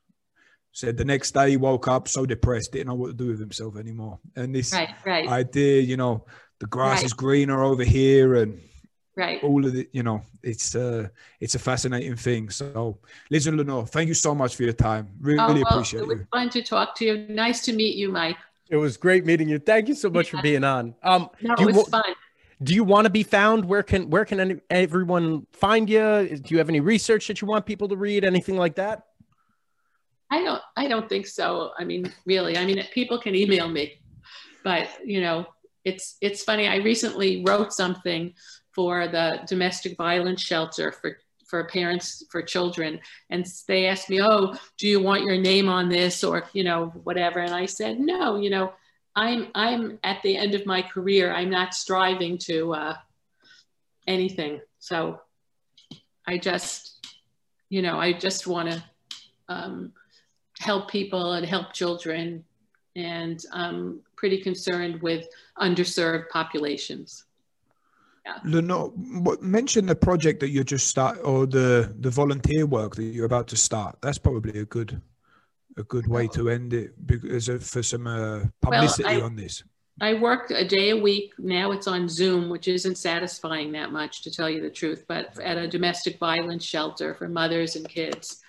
Said 0.71 0.97
the 0.97 1.05
next 1.05 1.31
day 1.33 1.51
he 1.51 1.57
woke 1.57 1.87
up 1.87 2.07
so 2.07 2.25
depressed, 2.25 2.71
didn't 2.71 2.87
know 2.87 2.95
what 2.95 3.07
to 3.07 3.13
do 3.13 3.27
with 3.29 3.39
himself 3.39 3.77
anymore. 3.77 4.19
And 4.35 4.53
this 4.53 4.73
right. 4.73 4.93
Right. 5.05 5.27
idea, 5.27 5.81
you 5.81 5.97
know, 5.97 6.25
the 6.59 6.67
grass 6.67 6.97
Right. 6.99 7.05
is 7.05 7.13
greener 7.13 7.63
over 7.63 7.83
here, 7.83 8.35
and 8.35 8.59
right. 9.17 9.43
all 9.43 9.65
of 9.65 9.75
it, 9.75 9.89
you 9.91 10.03
know, 10.03 10.21
it's 10.43 10.75
uh, 10.75 11.07
it's 11.41 11.55
a 11.55 11.59
fascinating 11.59 12.15
thing. 12.15 12.49
So, 12.49 12.97
listen, 13.29 13.57
Lenore, 13.57 13.85
thank 13.87 14.07
you 14.07 14.13
so 14.13 14.33
much 14.35 14.55
for 14.55 14.63
your 14.63 14.73
time. 14.73 15.09
Really, 15.19 15.39
Oh, 15.39 15.53
well, 15.53 15.63
appreciate 15.67 16.01
it 16.01 16.03
It 16.03 16.07
was 16.07 16.19
you. 16.19 16.27
fun 16.31 16.49
to 16.51 16.61
talk 16.63 16.95
to 16.97 17.05
you. 17.05 17.17
Nice 17.29 17.65
to 17.65 17.73
meet 17.73 17.95
you, 17.97 18.09
Mike. 18.11 18.37
It 18.69 18.77
was 18.77 18.97
great 18.97 19.25
meeting 19.25 19.49
you. 19.49 19.59
Thank 19.59 19.87
you 19.87 19.95
so 19.95 20.09
much 20.09 20.29
for 20.29 20.41
being 20.41 20.63
on. 20.63 20.93
Um, 21.03 21.29
No, 21.41 21.55
do 21.55 21.63
it 21.63 21.65
you 21.65 21.67
was 21.67 21.75
wa- 21.77 22.01
fun. 22.01 22.13
do 22.63 22.73
you 22.73 22.83
want 22.83 23.05
to 23.05 23.09
be 23.09 23.23
found? 23.23 23.65
Where 23.65 23.83
can 23.83 24.09
where 24.09 24.25
can 24.25 24.39
any, 24.39 24.55
everyone 24.69 25.47
find 25.53 25.89
you? 25.89 26.37
Do 26.43 26.47
you 26.53 26.57
have 26.59 26.69
any 26.69 26.79
research 26.81 27.27
that 27.27 27.41
you 27.41 27.47
want 27.47 27.65
people 27.65 27.87
to 27.89 27.95
read? 27.97 28.23
Anything 28.23 28.57
like 28.57 28.75
that? 28.75 29.03
I 30.29 30.43
don't 30.43 30.61
I 30.75 30.87
don't 30.87 31.07
think 31.07 31.25
so. 31.27 31.71
I 31.79 31.83
mean, 31.85 32.11
really. 32.25 32.57
I 32.57 32.65
mean, 32.65 32.83
people 32.93 33.17
can 33.19 33.33
email 33.35 33.67
me. 33.69 33.99
But, 34.63 34.89
you 35.05 35.21
know, 35.21 35.45
it's 35.85 36.17
it's 36.19 36.43
funny. 36.43 36.67
I 36.67 36.77
recently 36.77 37.43
wrote 37.47 37.71
something 37.71 38.33
for 38.77 39.07
the 39.07 39.41
domestic 39.47 39.97
violence 39.97 40.41
shelter 40.41 40.91
for 40.91 41.17
for 41.47 41.65
parents 41.65 42.23
for 42.29 42.41
children 42.43 42.99
and 43.31 43.45
they 43.67 43.87
asked 43.87 44.09
me, 44.09 44.21
"Oh, 44.21 44.55
do 44.77 44.87
you 44.87 44.99
want 45.01 45.23
your 45.23 45.37
name 45.37 45.67
on 45.67 45.89
this 45.89 46.23
or, 46.23 46.43
you 46.53 46.63
know, 46.63 46.89
whatever?" 47.03 47.39
And 47.39 47.55
I 47.55 47.65
said, 47.65 47.99
"No, 47.99 48.37
you 48.37 48.51
know, 48.51 48.73
I'm 49.15 49.47
I'm 49.55 49.97
at 50.03 50.21
the 50.21 50.37
end 50.37 50.53
of 50.55 50.65
my 50.65 50.81
career. 50.83 51.33
I'm 51.33 51.49
not 51.49 51.73
striving 51.73 52.37
to 52.49 52.73
uh 52.73 52.95
anything. 54.05 54.61
So 54.79 55.21
I 56.27 56.37
just 56.37 56.97
you 57.69 57.81
know, 57.81 57.99
I 57.99 58.13
just 58.13 58.47
want 58.47 58.69
to 58.71 58.83
um, 59.49 59.91
help 60.59 60.89
people 60.89 61.33
and 61.33 61.45
help 61.45 61.73
children. 61.73 62.43
And 62.95 63.43
I'm 63.51 64.01
pretty 64.15 64.41
concerned 64.41 65.01
with 65.01 65.27
underserved 65.59 66.29
populations. 66.29 67.26
What, 69.21 69.41
mention 69.41 69.85
the 69.85 69.95
project 69.95 70.39
that 70.41 70.49
you 70.49 70.63
just 70.63 70.87
start 70.87 71.19
or 71.23 71.45
the 71.45 71.93
the 71.99 72.09
volunteer 72.09 72.65
work 72.65 72.95
that 72.95 73.03
you're 73.03 73.25
about 73.25 73.47
to 73.49 73.57
start. 73.57 73.97
That's 74.01 74.17
probably 74.17 74.59
a 74.59 74.65
good 74.65 75.01
a 75.77 75.83
good 75.83 76.07
way 76.07 76.27
to 76.29 76.49
end 76.49 76.73
it 76.73 77.05
because 77.05 77.49
of, 77.49 77.63
for 77.63 77.83
some 77.83 78.07
uh, 78.07 78.45
publicity 78.61 79.09
I- 79.09 79.21
on 79.21 79.35
this. 79.35 79.63
I 79.99 80.13
work 80.13 80.51
a 80.51 80.63
day 80.63 80.91
a 80.91 80.97
week. 80.97 81.33
Now 81.39 81.71
it's 81.71 81.87
on 81.87 82.07
Zoom, 82.07 82.49
which 82.49 82.67
isn't 82.67 82.99
satisfying 82.99 83.71
that 83.71 83.91
much, 83.91 84.21
to 84.23 84.31
tell 84.31 84.47
you 84.47 84.61
the 84.61 84.69
truth, 84.69 85.05
but 85.07 85.39
at 85.39 85.57
a 85.57 85.67
domestic 85.67 86.19
violence 86.19 86.63
shelter 86.63 87.15
for 87.15 87.27
mothers 87.27 87.75
and 87.75 87.89
kids. 87.89 88.39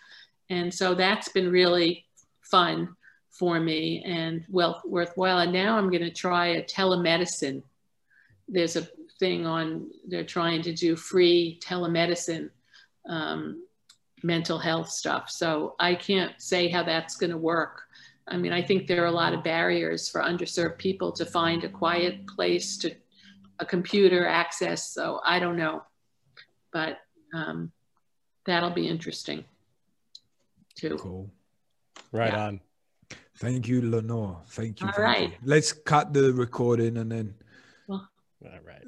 And 0.50 0.72
so 0.72 0.94
that's 0.94 1.30
been 1.30 1.50
really 1.50 2.05
fun 2.42 2.94
for 3.30 3.60
me 3.60 4.02
and 4.05 4.44
well 4.50 4.82
worthwhile. 4.84 5.38
And 5.38 5.52
now 5.52 5.78
I'm 5.78 5.90
going 5.90 6.02
to 6.02 6.10
try 6.10 6.48
a 6.48 6.62
telemedicine. 6.62 7.62
There's 8.46 8.76
a 8.76 8.86
thing 9.19 9.47
on, 9.47 9.90
they're 10.07 10.24
trying 10.24 10.62
to 10.62 10.73
do 10.73 10.97
free 10.97 11.59
telemedicine 11.62 12.51
um, 13.09 13.62
mental 14.23 14.59
health 14.59 14.90
stuff. 14.90 15.31
So 15.31 15.74
I 15.78 15.95
can't 15.95 16.32
say 16.40 16.69
how 16.69 16.82
that's 16.82 17.16
going 17.16 17.31
to 17.31 17.39
work. 17.39 17.82
I 18.27 18.36
mean, 18.36 18.53
I 18.53 18.62
think 18.62 18.86
there 18.86 19.03
are 19.03 19.07
a 19.07 19.12
lot 19.12 19.32
of 19.32 19.43
barriers 19.43 20.09
for 20.09 20.20
underserved 20.20 20.78
people 20.78 21.12
to 21.12 21.24
find 21.24 21.65
a 21.65 21.69
quiet 21.69 22.27
place 22.27 22.77
to 22.78 22.95
a 23.59 23.66
computer 23.66 24.27
access. 24.27 24.90
So 24.93 25.20
I 25.24 25.39
don't 25.39 25.57
know, 25.57 25.82
but 26.73 26.99
um, 27.35 27.73
that'll 28.45 28.70
be 28.70 28.86
interesting 28.86 29.45
too. 30.74 30.97
Cool. 31.01 31.31
Right 32.12 32.32
Yeah. 32.32 32.47
on. 32.47 32.61
Thank 33.36 33.69
you, 33.69 33.82
Lenore. 33.82 34.43
Thank 34.49 34.81
you. 34.81 34.89
All 34.89 34.93
thank 34.93 35.32
you. 35.32 35.39
Let's 35.45 35.73
cut 35.73 36.12
the 36.12 36.32
recording 36.32 36.97
and 36.97 37.11
then 37.11 37.35
All 37.89 38.09
right. 38.65 38.85